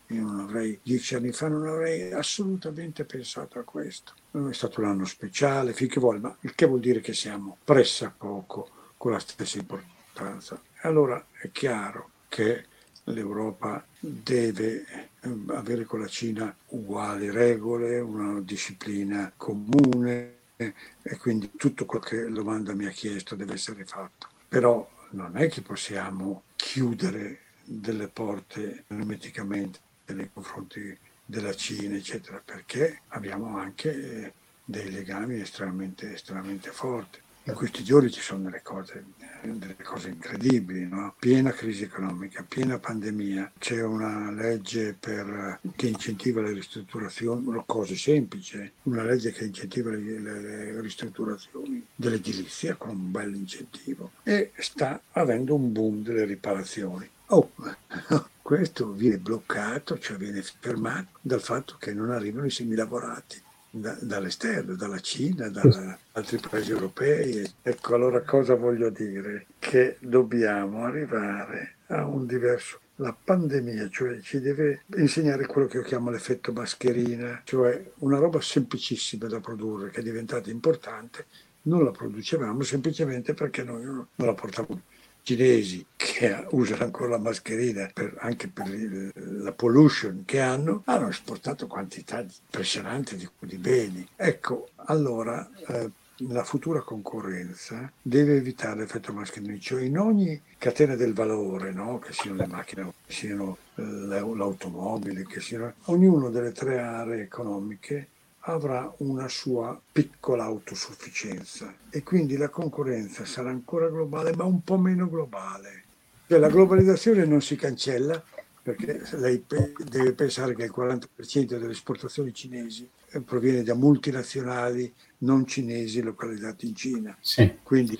Io 0.09 0.23
non 0.23 0.41
avrei, 0.41 0.79
dieci 0.83 1.15
anni 1.15 1.33
fa 1.33 1.49
non 1.49 1.67
avrei 1.67 2.13
assolutamente 2.13 3.05
pensato 3.05 3.59
a 3.59 3.63
questo. 3.63 4.13
È 4.31 4.53
stato 4.53 4.81
un 4.81 4.87
anno 4.89 5.07
speciale, 5.07 5.73
finché 5.73 6.01
vuole, 6.01 6.19
ma 6.19 6.37
il 6.41 6.55
che 6.55 6.67
vuol 6.67 6.81
dire 6.81 7.01
che 7.01 7.15
siamo 7.15 7.57
pressa 7.65 8.15
poco 8.17 8.69
con 8.99 9.13
la 9.13 9.19
stessa 9.19 9.59
importanza. 9.59 10.61
Allora 10.83 11.27
è 11.33 11.51
chiaro 11.51 12.11
che 12.29 12.67
l'Europa 13.05 13.85
deve 13.99 15.11
avere 15.49 15.85
con 15.85 16.01
la 16.01 16.09
Cina 16.09 16.55
uguali 16.69 17.31
regole, 17.31 18.01
una 18.01 18.41
disciplina 18.41 19.33
comune 19.37 20.37
e 20.57 21.17
quindi 21.19 21.51
tutto 21.57 21.87
quello 21.87 22.05
che 22.05 22.17
il 22.17 22.33
domanda 22.33 22.75
mi 22.75 22.87
ha 22.87 22.91
chiesto 22.91 23.35
deve 23.35 23.55
essere 23.55 23.85
fatto. 23.85 24.29
Però 24.49 24.89
non 25.11 25.37
è 25.37 25.49
che 25.49 25.63
possiamo 25.63 26.45
chiudere 26.57 27.41
delle 27.65 28.09
porte 28.09 28.85
ermeticamente 28.89 29.81
nei 30.07 30.31
confronti 30.33 30.97
della 31.25 31.55
Cina, 31.55 31.97
eccetera, 31.97 32.43
perché 32.45 33.03
abbiamo 33.09 33.57
anche 33.57 34.35
dei 34.65 34.91
legami 34.91 35.41
estremamente, 35.41 36.15
estremamente 36.15 36.71
forti. 36.71 37.21
In 37.45 37.55
questi 37.55 37.83
giorni 37.83 38.11
ci 38.11 38.21
sono 38.21 38.45
delle 38.45 38.63
cose, 38.63 39.05
delle 39.45 39.77
cose 39.83 40.09
incredibili, 40.09 40.87
no? 40.87 41.15
piena 41.19 41.51
crisi 41.51 41.85
economica, 41.85 42.45
piena 42.47 42.79
pandemia, 42.79 43.53
c'è 43.59 43.83
una 43.83 44.31
legge 44.31 44.97
per, 44.99 45.61
che 45.75 45.89
incentiva 45.89 46.41
le 46.41 46.53
ristrutturazioni, 46.53 47.63
cose 47.67 47.97
semplici, 47.97 48.71
una 48.85 49.03
legge 49.03 49.33
che 49.33 49.45
incentiva 49.45 49.91
le, 49.91 50.19
le, 50.19 50.41
le 50.41 50.81
ristrutturazioni 50.81 51.85
dell'edilizia 51.95 52.77
con 52.77 52.91
un 52.91 53.11
bel 53.11 53.35
incentivo 53.35 54.13
e 54.23 54.53
sta 54.59 55.01
avendo 55.13 55.55
un 55.55 55.73
boom 55.73 56.03
delle 56.03 56.25
riparazioni. 56.25 57.09
Oh, 57.27 57.51
questo 58.43 58.93
viene 58.93 59.19
bloccato, 59.19 59.99
cioè 59.99 60.17
viene 60.17 60.43
fermato 60.43 61.19
dal 61.21 61.41
fatto 61.41 61.77
che 61.79 61.95
non 61.95 62.11
arrivano 62.11 62.47
i 62.47 62.51
semilavorati 62.51 63.42
da, 63.75 63.97
dall'esterno, 64.01 64.75
dalla 64.75 65.01
Cina, 65.01 65.49
da 65.49 65.99
altri 66.13 66.39
paesi 66.39 66.71
europei. 66.71 67.51
Ecco 67.63 67.95
allora 67.95 68.21
cosa 68.21 68.55
voglio 68.55 68.91
dire? 68.91 69.47
Che 69.59 69.97
dobbiamo 70.01 70.85
arrivare 70.85 71.77
a 71.87 72.07
un 72.07 72.27
diverso 72.27 72.81
la 72.97 73.17
pandemia, 73.19 73.89
cioè 73.89 74.21
ci 74.21 74.41
deve 74.41 74.83
insegnare 74.97 75.47
quello 75.47 75.67
che 75.67 75.79
io 75.79 75.83
chiamo 75.83 76.11
l'effetto 76.11 76.53
mascherina, 76.53 77.41
cioè 77.45 77.83
una 78.01 78.19
roba 78.19 78.41
semplicissima 78.41 79.27
da 79.27 79.41
produrre 79.41 79.91
che 79.91 80.01
è 80.01 80.03
diventata 80.03 80.51
importante, 80.51 81.27
non 81.63 81.83
la 81.83 81.91
producevamo 81.91 82.63
semplicemente 82.63 83.35
perché 83.35 83.65
noi 83.65 83.85
non 83.85 84.07
la 84.15 84.35
portavamo 84.35 84.83
cinesi 85.23 85.85
che 85.97 86.47
usano 86.51 86.85
ancora 86.85 87.11
la 87.11 87.19
mascherina 87.19 87.89
per, 87.93 88.17
anche 88.19 88.49
per 88.49 88.67
la 89.15 89.53
pollution 89.53 90.25
che 90.25 90.41
hanno, 90.41 90.83
hanno 90.87 91.09
esportato 91.09 91.67
quantità 91.67 92.21
impressionanti 92.21 93.17
di, 93.17 93.29
di 93.41 93.57
beni. 93.57 94.07
Ecco, 94.17 94.69
allora 94.87 95.49
eh, 95.69 95.91
la 96.29 96.45
futura 96.45 96.81
concorrenza 96.81 97.91
deve 98.01 98.37
evitare 98.37 98.81
l'effetto 98.81 99.13
mascherino, 99.13 99.59
cioè 99.59 99.83
in 99.83 99.99
ogni 99.99 100.41
catena 100.59 100.95
del 100.95 101.15
valore, 101.15 101.73
no? 101.73 101.99
che 101.99 102.13
siano 102.13 102.37
le 102.37 102.47
macchine, 102.47 102.93
che 103.07 103.13
siano 103.13 103.57
eh, 103.77 103.83
l'automobile, 103.83 105.27
che 105.27 105.41
siano 105.41 105.75
ognuna 105.85 106.29
delle 106.29 106.53
tre 106.53 106.79
aree 106.79 107.23
economiche 107.23 108.09
avrà 108.45 108.93
una 108.99 109.29
sua 109.29 109.81
piccola 109.93 110.45
autosufficienza 110.45 111.75
e 111.91 112.03
quindi 112.03 112.37
la 112.37 112.49
concorrenza 112.49 113.25
sarà 113.25 113.51
ancora 113.51 113.89
globale 113.89 114.35
ma 114.35 114.45
un 114.45 114.63
po' 114.63 114.79
meno 114.79 115.09
globale 115.09 115.85
Cioè, 116.27 116.39
la 116.39 116.49
globalizzazione 116.49 117.25
non 117.25 117.41
si 117.41 117.57
cancella 117.57 118.23
perché 118.63 119.03
lei 119.17 119.45
deve 119.85 120.13
pensare 120.13 120.55
che 120.55 120.65
il 120.65 120.73
40% 120.75 121.45
delle 121.45 121.73
esportazioni 121.73 122.33
cinesi 122.33 122.89
eh, 123.11 123.21
proviene 123.21 123.65
da 123.65 123.75
multinazionali 123.75 124.93
non 125.19 125.47
cinesi 125.47 126.01
localizzati 126.01 126.69
in 126.69 126.75
Cina. 126.77 127.17
Sì. 127.21 127.59
Quindi 127.63 127.97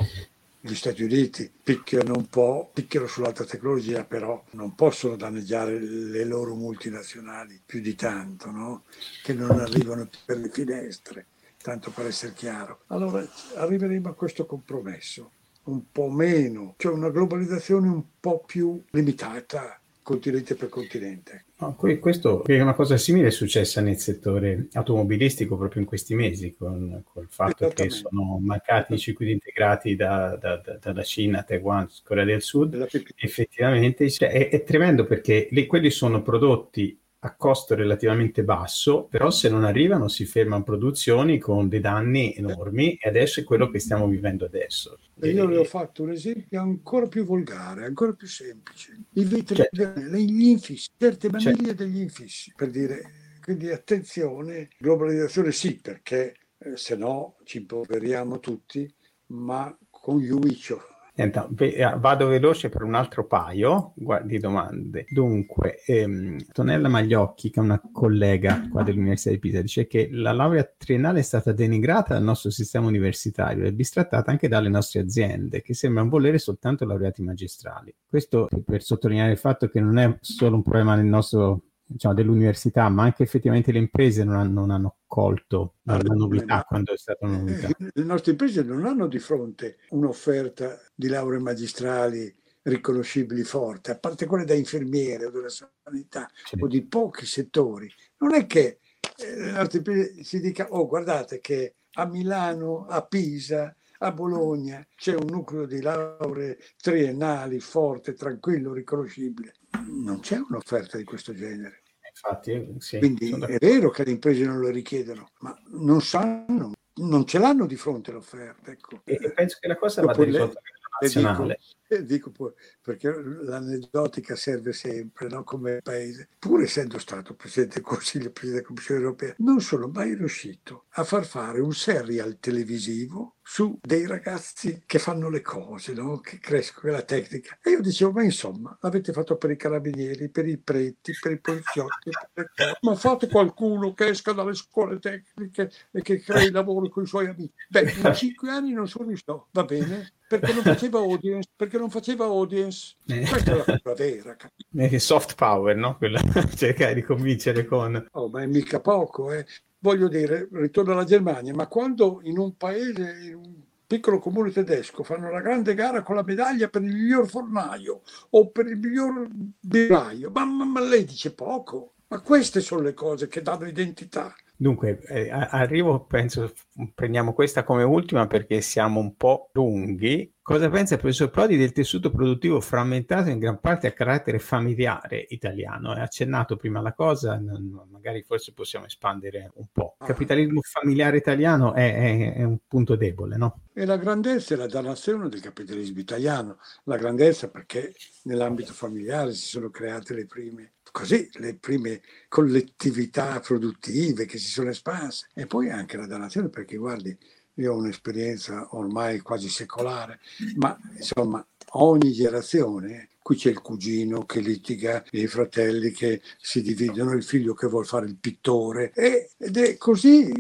gli 0.65 0.77
Stati 0.77 1.03
Uniti 1.03 1.51
picchiano 1.63 2.15
un 2.15 2.29
po', 2.29 2.71
picchiano 2.73 3.09
sull'alta 3.09 3.45
tecnologia, 3.45 4.05
però 4.05 4.45
non 4.53 4.77
possono 4.77 5.17
danneggiare 5.17 5.77
le 5.81 6.25
loro 6.25 6.55
multinazionali 6.55 7.61
più 7.67 7.81
di 7.81 7.97
tanto, 7.97 8.53
no? 8.53 8.85
che 9.25 9.35
non 9.35 9.59
arrivano 9.59 10.09
per 10.25 10.39
le 10.39 10.51
finestre, 10.51 11.27
tanto 11.61 11.91
per 11.91 12.07
essere 12.07 12.33
chiaro. 12.35 12.83
Allora 12.87 13.29
arriveremo 13.57 14.09
a 14.09 14.15
questo 14.15 14.47
compromesso, 14.47 15.33
un 15.65 15.91
po' 15.91 16.09
meno, 16.09 16.75
cioè 16.79 16.93
una 16.93 17.11
globalizzazione 17.11 17.89
un 17.89 18.05
po' 18.21 18.45
più 18.47 18.81
limitata 18.91 19.81
continente 20.01 20.55
per 20.55 20.69
continente. 20.69 21.47
No, 21.63 21.77
questo 21.77 22.45
è 22.45 22.61
una 22.61 22.75
cosa 22.75 22.97
simile 22.97 23.29
è 23.29 23.31
successa 23.31 23.81
nel 23.81 23.97
settore 23.97 24.67
automobilistico 24.73 25.57
proprio 25.57 25.81
in 25.81 25.87
questi 25.87 26.13
mesi, 26.17 26.57
con, 26.57 27.05
con 27.05 27.23
il 27.23 27.29
fatto 27.31 27.69
che 27.69 27.89
sono 27.89 28.41
mancati 28.43 28.95
i 28.95 28.99
circuiti 28.99 29.31
integrati 29.31 29.95
da, 29.95 30.37
da, 30.41 30.57
da, 30.57 30.77
dalla 30.81 31.05
Cina, 31.05 31.45
Taiwan, 31.45 31.89
Corea 32.03 32.25
del 32.25 32.43
Sud. 32.43 32.89
Effettivamente 33.15 34.11
cioè, 34.11 34.31
è, 34.31 34.49
è, 34.49 34.65
tremendo 34.65 35.05
perché 35.05 35.47
lì, 35.53 35.67
quelli 35.67 35.91
sono 35.91 36.21
prodotti 36.21 36.99
a 37.25 37.35
costo 37.37 37.77
relativamente 37.77 38.43
basso, 38.43 39.05
però 39.05 39.31
se 39.31 39.49
non 39.49 39.63
arrivano 39.63 40.09
si 40.09 40.25
fermano 40.25 40.65
produzioni 40.65 41.39
con 41.39 41.69
dei 41.69 41.79
danni 41.79 42.35
enormi 42.35 42.95
e 42.95 43.09
adesso 43.09 43.41
è 43.41 43.45
quello 43.45 43.71
che 43.71 43.79
stiamo 43.79 44.09
vivendo 44.09 44.45
adesso. 44.45 44.99
E 45.21 45.29
io 45.29 45.47
le 45.47 45.59
ho 45.59 45.65
fatto 45.65 46.03
un 46.03 46.11
esempio 46.11 46.61
ancora 46.61 47.07
più 47.07 47.25
volgare, 47.25 47.85
ancora 47.85 48.13
più 48.13 48.27
semplice. 48.27 49.05
I 49.13 49.25
vetri, 49.25 49.55
certo. 49.55 50.01
gli 50.17 50.49
infissi, 50.49 50.89
certe 50.97 51.31
maniglie 51.31 51.67
certo. 51.67 51.85
degli 51.85 52.01
infissi, 52.01 52.53
per 52.57 52.71
dire, 52.71 53.03
quindi 53.41 53.71
attenzione, 53.71 54.69
globalizzazione 54.79 55.53
sì, 55.53 55.79
perché 55.81 56.35
eh, 56.59 56.77
se 56.77 56.97
no 56.97 57.37
ci 57.45 57.59
impoveriamo 57.59 58.41
tutti, 58.41 58.93
ma 59.27 59.77
con 59.91 60.19
Juicio 60.19 60.92
Senta, 61.23 61.49
eh, 61.57 61.97
vado 61.99 62.27
veloce 62.27 62.69
per 62.69 62.83
un 62.83 62.95
altro 62.95 63.27
paio 63.27 63.95
di 64.25 64.39
domande. 64.39 65.05
Dunque, 65.09 65.81
ehm, 65.87 66.39
Tonella 66.53 66.89
Magliocchi, 66.89 67.51
che 67.51 67.61
è 67.61 67.63
una 67.63 67.81
collega 67.93 68.69
qua 68.69 68.83
dell'Università 68.83 69.31
di 69.31 69.39
Pisa, 69.39 69.61
dice 69.61 69.87
che 69.87 70.09
la 70.11 70.33
laurea 70.33 70.69
triennale 70.77 71.21
è 71.21 71.23
stata 71.23 71.53
denigrata 71.53 72.15
dal 72.15 72.25
nostro 72.25 72.51
sistema 72.51 72.89
universitario 72.89 73.65
e 73.65 73.73
bistrattata 73.73 74.33
anche 74.33 74.49
dalle 74.49 74.69
nostre 74.69 75.01
aziende, 75.01 75.63
che 75.63 75.75
sembrano 75.75 76.09
volere 76.09 76.39
soltanto 76.39 76.85
laureati 76.85 77.23
magistrali. 77.23 77.95
Questo 78.05 78.49
per 78.65 78.83
sottolineare 78.83 79.31
il 79.31 79.39
fatto 79.39 79.69
che 79.69 79.81
non 79.81 79.99
è 79.99 80.17
solo 80.21 80.57
un 80.57 80.63
problema 80.63 80.97
nel 80.97 81.07
nostro 81.07 81.63
diciamo, 81.93 82.15
dell'università, 82.15 82.89
ma 82.89 83.05
anche 83.05 83.23
effettivamente 83.23 83.73
le 83.73 83.79
imprese 83.79 84.25
non 84.25 84.37
hanno, 84.37 84.61
non 84.61 84.71
hanno 84.71 84.97
colto 85.07 85.75
la, 85.83 85.99
novità 85.99 86.57
no. 86.57 86.65
quando 86.67 86.93
è 86.93 86.97
stata 86.97 87.27
una 87.27 87.39
novità. 87.39 87.69
Eh, 87.69 87.91
le 87.93 88.05
nostre 88.05 88.33
imprese 88.33 88.63
non 88.63 88.85
hanno 88.87 89.07
di 89.07 89.19
fronte 89.19 89.79
un'offerta 89.91 90.81
di 90.95 91.09
lauree 91.09 91.39
magistrali 91.39 92.35
riconoscibili 92.63 93.43
forte, 93.43 93.91
a 93.91 93.99
parte 93.99 94.27
quelle 94.27 94.45
da 94.45 94.55
infermiere 94.55 95.27
o 95.27 95.31
della 95.31 95.49
sanità 95.49 96.29
sì. 96.45 96.57
o 96.61 96.67
di 96.67 96.83
pochi 96.83 97.27
settori. 97.27 97.93
Non 98.19 98.35
è 98.35 98.47
che 98.47 98.79
eh, 99.17 99.37
le 99.37 99.51
nostre 99.53 99.79
imprese 99.79 100.25
si 100.25 100.41
dica, 100.41 100.69
oh 100.71 100.87
guardate 100.87 101.41
che 101.41 101.75
a 101.95 102.07
Milano, 102.07 102.87
a 102.87 103.05
Pisa, 103.05 103.75
a 103.99 104.13
Bologna 104.13 104.85
c'è 104.97 105.15
un 105.15 105.27
nucleo 105.29 105.67
di 105.67 105.81
lauree 105.81 106.59
triennali 106.81 107.61
forte, 107.61 108.15
tranquillo, 108.15 108.73
riconoscibile. 108.73 109.55
Non 109.87 110.21
c'è 110.21 110.39
un'offerta 110.39 110.97
di 110.97 111.05
questo 111.05 111.35
genere. 111.35 111.82
Infatti, 112.25 112.53
eh, 112.53 112.75
sì, 112.79 112.99
Quindi 112.99 113.31
è 113.31 113.59
vero 113.59 113.91
che 113.91 114.05
le 114.05 114.13
imprese 114.13 114.45
non 114.45 114.61
lo 114.61 114.69
richiedono, 114.69 115.31
ma 115.41 115.57
non 115.71 116.01
sanno, 116.01 116.73
non 116.95 117.27
ce 117.27 117.39
l'hanno 117.39 117.67
di 117.67 117.75
fronte 117.75 118.13
l'offerta. 118.13 118.71
Ecco. 118.71 119.01
E 119.05 119.33
penso 119.33 119.59
che 119.61 119.67
la 119.67 119.77
cosa 119.77 120.03
vada 120.03 120.23
risolta 120.23 120.61
nazionale. 121.03 121.59
Dico, 121.89 122.03
dico 122.03 122.31
poi, 122.31 122.53
perché 122.81 123.13
l'aneddotica 123.13 124.35
serve 124.37 124.73
sempre 124.73 125.29
no? 125.29 125.45
come 125.45 125.81
paese. 125.83 126.29
Pur 126.39 126.63
essendo 126.63 126.99
stato 126.99 127.35
Presidente 127.35 127.75
del 127.75 127.85
Consiglio 127.85 128.27
e 128.27 128.31
Presidente 128.31 128.51
della 128.51 128.67
Commissione 128.67 129.01
Europea, 129.01 129.35
non 129.39 129.61
sono 129.61 129.89
mai 129.89 130.15
riuscito 130.15 130.85
a 130.91 131.05
far 131.05 131.25
fare 131.25 131.61
un 131.61 131.73
serial 131.73 132.39
televisivo 132.41 133.37
su 133.43 133.79
dei 133.83 134.07
ragazzi 134.07 134.85
che 134.87 134.99
fanno 134.99 135.29
le 135.29 135.41
cose, 135.41 135.93
no? 135.93 136.21
che 136.21 136.39
crescono 136.39 136.93
la 136.93 137.03
tecnica. 137.03 137.59
E 137.63 137.71
io 137.71 137.81
dicevo, 137.81 138.13
ma 138.13 138.23
insomma, 138.23 138.77
l'avete 138.81 139.13
fatto 139.13 139.37
per 139.37 139.51
i 139.51 139.57
carabinieri, 139.57 140.31
per 140.31 140.47
i 140.47 140.59
preti, 140.59 141.13
per 141.21 141.33
i 141.33 141.41
poliziotti, 141.41 142.11
per 142.33 142.79
ma 142.81 142.95
fate 142.95 143.29
qualcuno 143.29 143.93
che 143.95 144.09
esca 144.09 144.33
dalle 144.33 144.55
scuole 144.55 144.99
tecniche 144.99 145.71
e 145.91 146.03
che 146.03 146.21
crei 146.21 146.51
lavoro 146.51 146.89
con 146.89 147.03
i 147.03 147.07
suoi 147.07 147.27
amici. 147.27 147.53
Beh, 147.69 147.93
in 147.93 148.13
cinque 148.15 148.51
anni 148.51 148.73
non 148.73 148.89
sono 148.89 149.09
riuscito, 149.09 149.49
va 149.51 149.65
bene, 149.65 150.15
perché 150.39 150.53
non 150.55 150.63
faceva 150.63 150.99
audience, 150.99 151.49
perché 151.55 151.79
non 151.79 151.91
faceva 151.91 152.25
audience. 152.25 152.97
Eh. 153.07 153.27
Questa 153.27 153.53
è 153.53 153.57
la 153.57 153.65
cosa 153.65 153.95
vera. 153.95 154.37
Eh, 154.77 154.99
soft 154.99 155.35
power, 155.35 155.77
no? 155.77 155.97
Quella, 155.97 156.21
cercare 156.55 156.95
di 156.95 157.03
convincere 157.03 157.65
con... 157.65 158.07
Oh, 158.13 158.29
ma 158.29 158.43
è 158.43 158.47
mica 158.47 158.81
poco, 158.81 159.33
eh 159.33 159.47
voglio 159.83 160.09
dire, 160.09 160.49
ritorno 160.53 160.93
alla 160.93 161.05
Germania, 161.05 161.53
ma 161.53 161.67
quando 161.67 162.21
in 162.23 162.39
un 162.39 162.57
paese, 162.57 163.19
in 163.21 163.35
un 163.35 163.55
piccolo 163.87 164.21
comune 164.21 164.51
tedesco, 164.51 165.03
fanno 165.03 165.29
una 165.29 165.41
grande 165.41 165.75
gara 165.75 166.03
con 166.03 166.15
la 166.15 166.23
medaglia 166.23 166.69
per 166.69 166.83
il 166.83 166.95
miglior 166.95 167.29
fornaio 167.29 168.03
o 168.31 168.49
per 168.49 168.69
il 168.69 168.79
miglior 168.79 169.27
birraio, 169.61 170.31
ma, 170.31 170.45
ma, 170.45 170.65
ma 170.65 170.81
lei 170.81 171.05
dice 171.05 171.35
poco. 171.35 171.95
Ma 172.09 172.21
queste 172.21 172.61
sono 172.61 172.83
le 172.83 172.95
cose 172.95 173.27
che 173.27 173.43
danno 173.43 173.67
identità. 173.67 174.35
Dunque, 174.63 175.01
eh, 175.09 175.29
arrivo, 175.29 176.05
penso, 176.05 176.53
prendiamo 176.95 177.33
questa 177.33 177.65
come 177.65 177.83
ultima 177.83 178.29
perché 178.29 178.61
siamo 178.61 179.01
un 179.01 179.17
po' 179.17 179.51
lunghi. 179.55 180.35
Cosa 180.41 180.71
pensa 180.71 180.95
il 180.95 181.01
professor 181.01 181.31
Prodi 181.31 181.57
del 181.57 181.73
tessuto 181.73 182.13
produttivo 182.13 182.61
frammentato 182.61 183.29
in 183.29 183.41
gran 183.41 183.59
parte 183.59 183.89
a 183.89 183.93
carattere 183.93 184.39
familiare 184.39 185.27
italiano? 185.31 185.97
È 185.97 186.01
accennato 186.01 186.55
prima 186.55 186.81
la 186.81 186.93
cosa, 186.93 187.41
non, 187.41 187.89
magari 187.91 188.23
forse 188.23 188.53
possiamo 188.53 188.87
espandere 188.87 189.51
un 189.55 189.67
po'. 189.73 189.97
Il 189.99 190.05
ah. 190.05 190.07
capitalismo 190.07 190.61
familiare 190.63 191.17
italiano 191.17 191.75
è, 191.75 191.95
è, 191.95 192.35
è 192.35 192.45
un 192.45 192.59
punto 192.69 192.95
debole, 192.95 193.37
no? 193.37 193.63
E 193.73 193.85
la 193.85 193.97
grandezza 193.97 194.55
è 194.55 194.57
la 194.57 194.69
dannazione 194.69 195.29
del 195.29 195.41
capitalismo 195.41 195.99
italiano. 195.99 196.59
La 196.85 196.99
grandezza 196.99 197.51
perché 197.51 197.95
nell'ambito 198.25 198.73
familiare 198.73 199.33
si 199.33 199.49
sono 199.49 199.71
create 199.71 200.15
le 200.15 200.27
prime 200.27 200.75
così 200.93 201.29
le 201.35 201.55
prime 201.55 202.01
collettività 202.29 203.41
produttive 203.41 204.27
che 204.27 204.39
si 204.39 204.51
sono 204.51 204.71
espanse. 204.71 205.29
E 205.35 205.47
poi 205.47 205.71
anche 205.71 205.97
la 205.97 206.07
dannazione 206.07 206.49
perché 206.49 206.77
guardi 206.77 207.17
io 207.55 207.73
ho 207.73 207.77
un'esperienza 207.77 208.69
ormai 208.77 209.21
quasi 209.21 209.49
secolare 209.49 210.21
ma 210.57 210.79
insomma 210.97 211.45
ogni 211.73 212.13
generazione 212.13 213.11
qui 213.23 213.37
c'è 213.37 213.51
il 213.51 213.61
cugino 213.61 214.25
che 214.25 214.41
litiga, 214.41 215.05
i 215.13 215.27
fratelli 215.27 215.93
che 215.93 216.23
si 216.41 216.61
dividono, 216.61 217.13
il 217.13 217.23
figlio 217.23 217.55
che 217.55 217.69
vuole 217.69 217.87
fare 217.87 218.07
il 218.07 218.17
pittore 218.17 218.93
e, 218.95 219.31
ed 219.37 219.57
è 219.57 219.77
così 219.77 220.33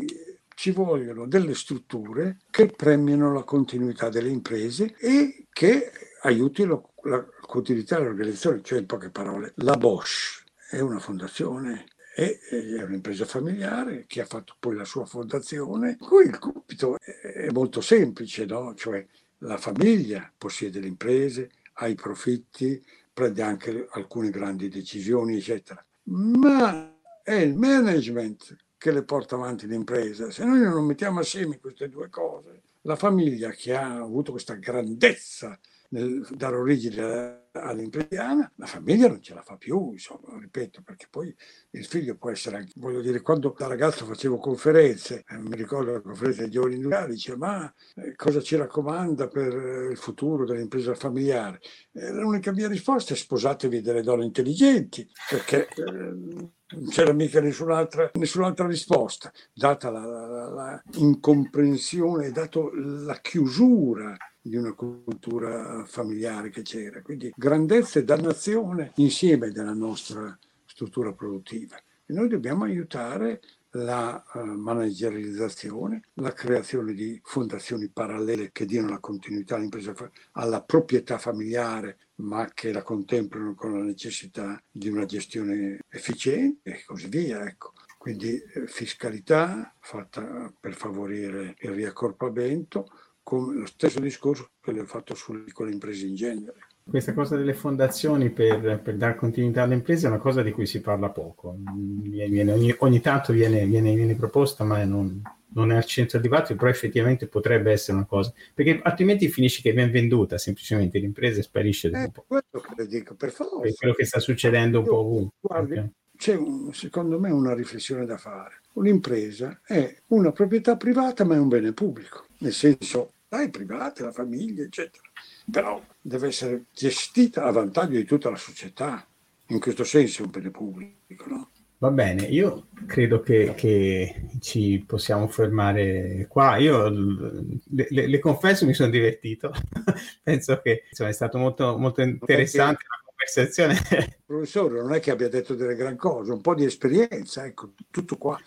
ci 0.55 0.71
vogliono 0.71 1.27
delle 1.27 1.55
strutture 1.55 2.41
che 2.51 2.67
premiano 2.67 3.33
la 3.33 3.43
continuità 3.43 4.09
delle 4.09 4.31
imprese 4.31 4.97
e 4.99 5.47
che 5.53 5.91
aiutino 6.23 6.91
la 7.05 7.25
continuità 7.41 7.99
dell'organizzazione, 7.99 8.63
cioè 8.63 8.79
in 8.79 8.87
poche 8.87 9.11
parole 9.11 9.53
la 9.57 9.77
Bosch 9.77 10.42
è 10.73 10.81
una 10.81 10.99
fondazione, 10.99 11.85
è, 12.15 12.39
è 12.49 12.83
un'impresa 12.83 13.27
familiare 13.27 14.07
che 14.07 14.23
ha 14.23 14.25
fatto 14.25 14.57
poi 14.59 14.75
la 14.75 14.87
sua 14.87 15.05
fondazione, 15.05 15.99
cui 15.99 16.25
il 16.25 16.39
compito 16.39 16.97
è 16.99 17.51
molto 17.51 17.83
semplice, 17.83 18.47
no? 18.47 18.75
cioè 18.75 19.07
la 19.39 19.59
famiglia 19.59 20.33
possiede 20.35 20.81
le 20.81 20.87
imprese, 20.87 21.51
ha 21.75 21.89
i 21.89 21.95
profitti, 21.95 22.83
prende 23.13 23.43
anche 23.43 23.87
alcune 23.91 24.31
grandi 24.31 24.71
decisioni, 24.71 25.37
eccetera. 25.37 25.85
Ma 26.05 26.97
è 27.23 27.35
il 27.35 27.55
management 27.55 28.57
che 28.79 28.93
le 28.93 29.03
porta 29.03 29.35
avanti 29.35 29.67
l'impresa. 29.67 30.31
Se 30.31 30.43
noi 30.47 30.61
non 30.61 30.87
mettiamo 30.87 31.21
assieme 31.21 31.61
queste 31.61 31.91
due 31.91 32.09
cose, 32.09 32.63
la 32.83 32.97
famiglia 32.97 33.51
che 33.51 33.75
ha 33.75 33.97
avuto 33.97 34.31
questa 34.31 34.55
grandezza 34.55 35.59
nel 35.91 36.27
dare 36.31 36.57
origine 36.57 37.42
all'impresiana, 37.61 38.51
la 38.57 38.67
famiglia 38.67 39.09
non 39.09 39.23
ce 39.23 39.35
la 39.35 39.43
fa 39.43 39.57
più, 39.57 39.93
insomma, 39.93 40.39
ripeto, 40.41 40.83
perché 40.83 41.07
poi 41.11 41.35
il 41.71 41.85
figlio 41.85 42.17
può 42.17 42.31
essere 42.31 42.57
anche, 42.57 42.73
voglio 42.77 43.01
dire, 43.01 43.21
quando 43.21 43.55
da 43.57 43.67
ragazzo 43.67 44.07
facevo 44.07 44.39
conferenze, 44.39 45.25
eh, 45.29 45.39
mi 45.39 45.55
ricordo 45.57 45.93
la 45.93 46.01
conferenza 46.01 46.43
dei 46.43 46.51
giovani 46.51 46.75
industriali, 46.75 47.13
dice 47.13 47.37
ma 47.37 47.73
eh, 47.97 48.15
cosa 48.17 48.41
ci 48.41 48.57
raccomanda 48.57 49.29
per 49.29 49.55
eh, 49.55 49.91
il 49.91 49.97
futuro 49.97 50.45
dell'impresa 50.45 50.95
familiare? 50.95 51.61
Eh, 51.93 52.13
l'unica 52.13 52.53
mia 52.53 52.69
risposta 52.69 53.13
è 53.13 53.17
sposatevi 53.17 53.81
delle 53.81 54.03
donne 54.03 54.25
intelligenti, 54.25 55.07
perché 55.29 55.69
eh, 55.69 55.83
non 55.93 56.89
c'era 56.89 57.13
mica 57.13 57.41
nessun'altra, 57.41 58.11
nessun'altra 58.15 58.67
risposta, 58.67 59.31
data 59.53 59.91
la, 59.91 60.05
la, 60.07 60.49
la 60.49 60.83
incomprensione, 60.93 62.31
dato 62.31 62.71
la 62.75 63.19
chiusura 63.21 64.17
di 64.43 64.57
una 64.57 64.73
cultura 64.73 65.85
familiare 65.87 66.51
che 66.51 66.63
c'era. 66.63 67.01
Quindi 67.01 67.33
grandezza 67.35 68.01
e 68.01 68.05
dannazione 68.05 68.93
insieme 68.97 69.51
della 69.53 69.73
nostra 69.73 70.37
struttura 70.67 71.13
produttiva. 71.13 71.77
E 72.05 72.13
noi 72.13 72.29
dobbiamo 72.29 72.65
aiutare 72.65 73.41
la 73.75 74.23
uh, 74.35 74.41
managerializzazione, 74.41 76.03
la 76.15 76.33
creazione 76.33 76.93
di 76.93 77.19
fondazioni 77.25 77.89
parallele 77.89 78.51
che 78.53 78.67
diano 78.67 78.91
la 78.91 78.99
continuità 78.99 79.55
all'impresa, 79.55 79.95
alla 80.33 80.63
proprietà 80.63 81.17
familiare, 81.19 81.99
ma 82.17 82.51
che 82.53 82.73
la 82.73 82.83
contemplano 82.83 83.55
con 83.55 83.73
la 83.73 83.83
necessità 83.83 84.63
di 84.71 84.89
una 84.89 85.07
gestione 85.07 85.79
efficiente 85.89 86.71
e 86.71 86.85
così 86.85 87.09
via. 87.09 87.47
Ecco. 87.47 87.73
Quindi 87.97 88.37
eh, 88.37 88.67
fiscalità 88.67 89.75
fatta 89.79 90.53
per 90.59 90.75
favorire 90.75 91.55
il 91.61 91.71
riaccorpamento, 91.71 92.89
con 93.23 93.55
lo 93.55 93.67
stesso 93.67 94.01
discorso 94.01 94.51
che 94.61 94.73
le 94.73 94.81
ho 94.81 94.87
fatto 94.87 95.15
sulle 95.15 95.41
piccole 95.41 95.71
imprese 95.71 96.07
in 96.07 96.15
genere. 96.15 96.57
Questa 96.85 97.15
cosa 97.15 97.37
delle 97.37 97.55
fondazioni 97.55 98.31
per, 98.31 98.81
per, 98.83 98.97
dare 98.97 99.15
continuità 99.15 99.63
alle 99.63 99.75
imprese 99.75 100.07
è 100.07 100.11
una 100.11 100.19
cosa 100.19 100.43
di 100.43 100.51
cui 100.51 100.67
si 100.67 100.81
parla 100.81 101.11
poco. 101.11 101.57
Viene, 101.75 102.53
ogni, 102.53 102.75
ogni, 102.79 103.01
tanto 103.01 103.33
viene, 103.33 103.65
viene, 103.67 103.95
viene 103.95 104.17
proposta, 104.17 104.65
ma 104.65 104.83
non, 104.83 105.23
non, 105.55 105.71
è 105.71 105.77
al 105.77 105.85
centro 105.85 106.19
del 106.19 106.29
dibattito, 106.29 106.59
però 106.59 106.69
effettivamente 106.69 107.29
potrebbe 107.29 107.71
essere 107.71 107.99
una 107.99 108.07
cosa, 108.07 108.33
perché 108.53 108.81
altrimenti 108.83 109.29
finisce 109.29 109.63
che 109.63 109.71
viene 109.71 109.93
venduta 109.93 110.39
semplicemente 110.39 110.99
l'impresa 110.99 111.39
e 111.39 111.45
sparisce 111.45 111.89
dopo 111.89 112.05
eh, 112.05 112.11
po'. 112.11 112.25
Quello 112.27 112.75
che 112.75 112.87
dico, 112.89 113.15
per 113.15 113.31
favore. 113.31 113.69
È 113.69 113.75
quello 113.75 113.95
che 113.95 114.05
sta 114.05 114.19
succedendo 114.19 114.81
un 114.81 114.85
po' 114.85 114.99
ovunque. 114.99 115.37
Guardi, 115.41 115.73
okay. 115.73 115.91
c'è 116.17 116.35
un, 116.35 116.75
secondo 116.75 117.21
me 117.21 117.31
una 117.31 117.55
riflessione 117.55 118.05
da 118.05 118.17
fare. 118.17 118.61
Un'impresa 118.73 119.61
è 119.65 119.95
una 120.09 120.33
proprietà 120.33 120.77
privata, 120.77 121.25
ma 121.25 121.37
è 121.37 121.39
un 121.39 121.49
bene 121.49 121.73
pubblico, 121.73 122.27
nel 122.43 122.53
senso, 122.53 123.13
dai, 123.29 123.51
private, 123.51 124.03
la 124.03 124.13
famiglia, 124.13 124.63
eccetera 124.63 125.03
però 125.51 125.83
deve 126.01 126.29
essere 126.29 126.65
gestita 126.73 127.45
a 127.45 127.51
vantaggio 127.51 127.97
di 127.97 128.05
tutta 128.05 128.31
la 128.31 128.37
società. 128.37 129.07
In 129.49 129.61
questo 129.61 129.85
senso 129.85 130.23
è 130.23 130.25
un 130.25 130.31
bene 130.31 130.51
pubblico, 130.51 131.29
no? 131.29 131.51
Va 131.79 131.91
bene, 131.91 132.23
io 132.27 132.69
credo 132.87 133.21
che, 133.21 133.55
che, 133.57 134.29
ci 134.41 134.85
possiamo 134.87 135.27
fermare 135.27 136.27
qua. 136.29 136.57
Io 136.57 136.89
le, 136.89 137.87
le, 137.91 138.07
le 138.07 138.19
confesso 138.21 138.65
mi 138.65 138.73
sono 138.73 138.89
divertito, 138.89 139.53
penso 140.23 140.61
che 140.63 140.85
insomma, 140.89 141.11
è 141.11 141.13
stato 141.13 141.39
molto, 141.39 141.77
molto 141.77 142.01
interessante 142.03 142.85
la 142.89 143.03
conversazione. 143.05 144.21
Professore, 144.25 144.81
non 144.81 144.95
è 144.95 145.01
che 145.01 145.11
abbia 145.11 145.29
detto 145.29 145.55
delle 145.55 145.75
gran 145.75 145.97
cose, 145.97 146.31
un 146.31 146.41
po' 146.41 146.55
di 146.55 146.65
esperienza, 146.65 147.45
ecco, 147.45 147.73
tutto 147.91 148.17
qua. 148.17 148.39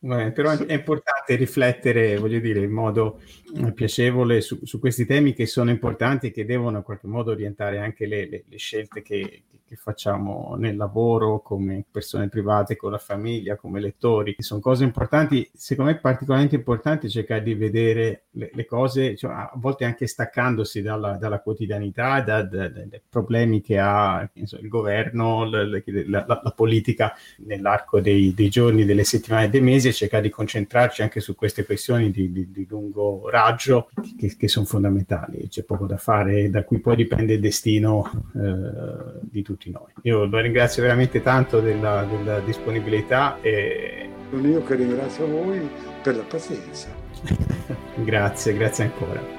Beh, 0.00 0.30
però 0.30 0.52
è 0.52 0.74
importante 0.74 1.34
riflettere, 1.34 2.18
voglio 2.18 2.38
dire, 2.38 2.60
in 2.60 2.70
modo 2.70 3.20
eh, 3.56 3.72
piacevole 3.72 4.40
su, 4.40 4.60
su, 4.62 4.78
questi 4.78 5.04
temi 5.04 5.32
che 5.34 5.44
sono 5.46 5.70
importanti 5.70 6.28
e 6.28 6.30
che 6.30 6.44
devono 6.44 6.76
in 6.76 6.82
qualche 6.84 7.08
modo 7.08 7.32
orientare 7.32 7.80
anche 7.80 8.06
le, 8.06 8.28
le, 8.28 8.44
le 8.46 8.58
scelte 8.58 9.02
che, 9.02 9.42
che, 9.68 9.76
facciamo 9.76 10.56
nel 10.58 10.76
lavoro, 10.76 11.40
come 11.40 11.84
persone 11.90 12.28
private, 12.28 12.76
con 12.76 12.90
la 12.90 12.98
famiglia, 12.98 13.56
come 13.56 13.80
lettori. 13.80 14.34
Sono 14.38 14.60
cose 14.60 14.84
importanti, 14.84 15.48
secondo 15.54 15.92
me 15.92 15.98
particolarmente 15.98 16.56
importante 16.56 17.08
cercare 17.08 17.42
di 17.42 17.54
vedere 17.54 18.24
le, 18.32 18.50
le 18.52 18.64
cose, 18.64 19.16
cioè, 19.16 19.32
a 19.32 19.52
volte 19.54 19.84
anche 19.84 20.06
staccandosi 20.06 20.82
dalla, 20.82 21.16
dalla 21.16 21.40
quotidianità, 21.40 22.20
da, 22.20 22.42
da, 22.42 22.68
dai 22.68 23.02
problemi 23.08 23.60
che 23.60 23.78
ha 23.78 24.28
so, 24.44 24.58
il 24.58 24.68
governo, 24.68 25.44
la, 25.44 25.64
la, 25.64 26.24
la, 26.26 26.52
politica 26.54 27.14
nell'arco 27.38 28.00
dei, 28.00 28.34
dei 28.34 28.48
giorni, 28.48 28.84
delle 28.84 29.04
settimane, 29.04 29.50
dei 29.50 29.60
mesi 29.60 29.88
e 29.88 29.92
cercare 29.92 30.22
di 30.22 30.30
concentrarci 30.30 31.02
anche 31.02 31.20
su 31.20 31.34
queste 31.34 31.64
questioni 31.64 32.10
di, 32.10 32.30
di, 32.32 32.50
di 32.50 32.66
lungo 32.68 33.28
raggio 33.28 33.90
che, 34.16 34.34
che 34.36 34.48
sono 34.48 34.66
fondamentali. 34.66 35.48
C'è 35.48 35.64
poco 35.64 35.86
da 35.86 35.96
fare, 35.96 36.50
da 36.50 36.64
cui 36.64 36.78
poi 36.78 36.96
dipende 36.96 37.34
il 37.34 37.40
destino 37.40 38.10
eh, 38.34 39.20
di 39.22 39.42
tutti 39.42 39.57
noi. 39.66 39.92
Io 40.02 40.24
lo 40.24 40.38
ringrazio 40.38 40.82
veramente 40.82 41.22
tanto 41.22 41.60
della, 41.60 42.04
della 42.04 42.40
disponibilità. 42.40 43.38
E... 43.40 44.08
Sono 44.30 44.46
io 44.46 44.62
che 44.62 44.74
ringrazio 44.74 45.26
voi 45.26 45.68
per 46.02 46.16
la 46.16 46.22
pazienza. 46.22 46.88
grazie, 47.96 48.54
grazie 48.54 48.84
ancora. 48.84 49.37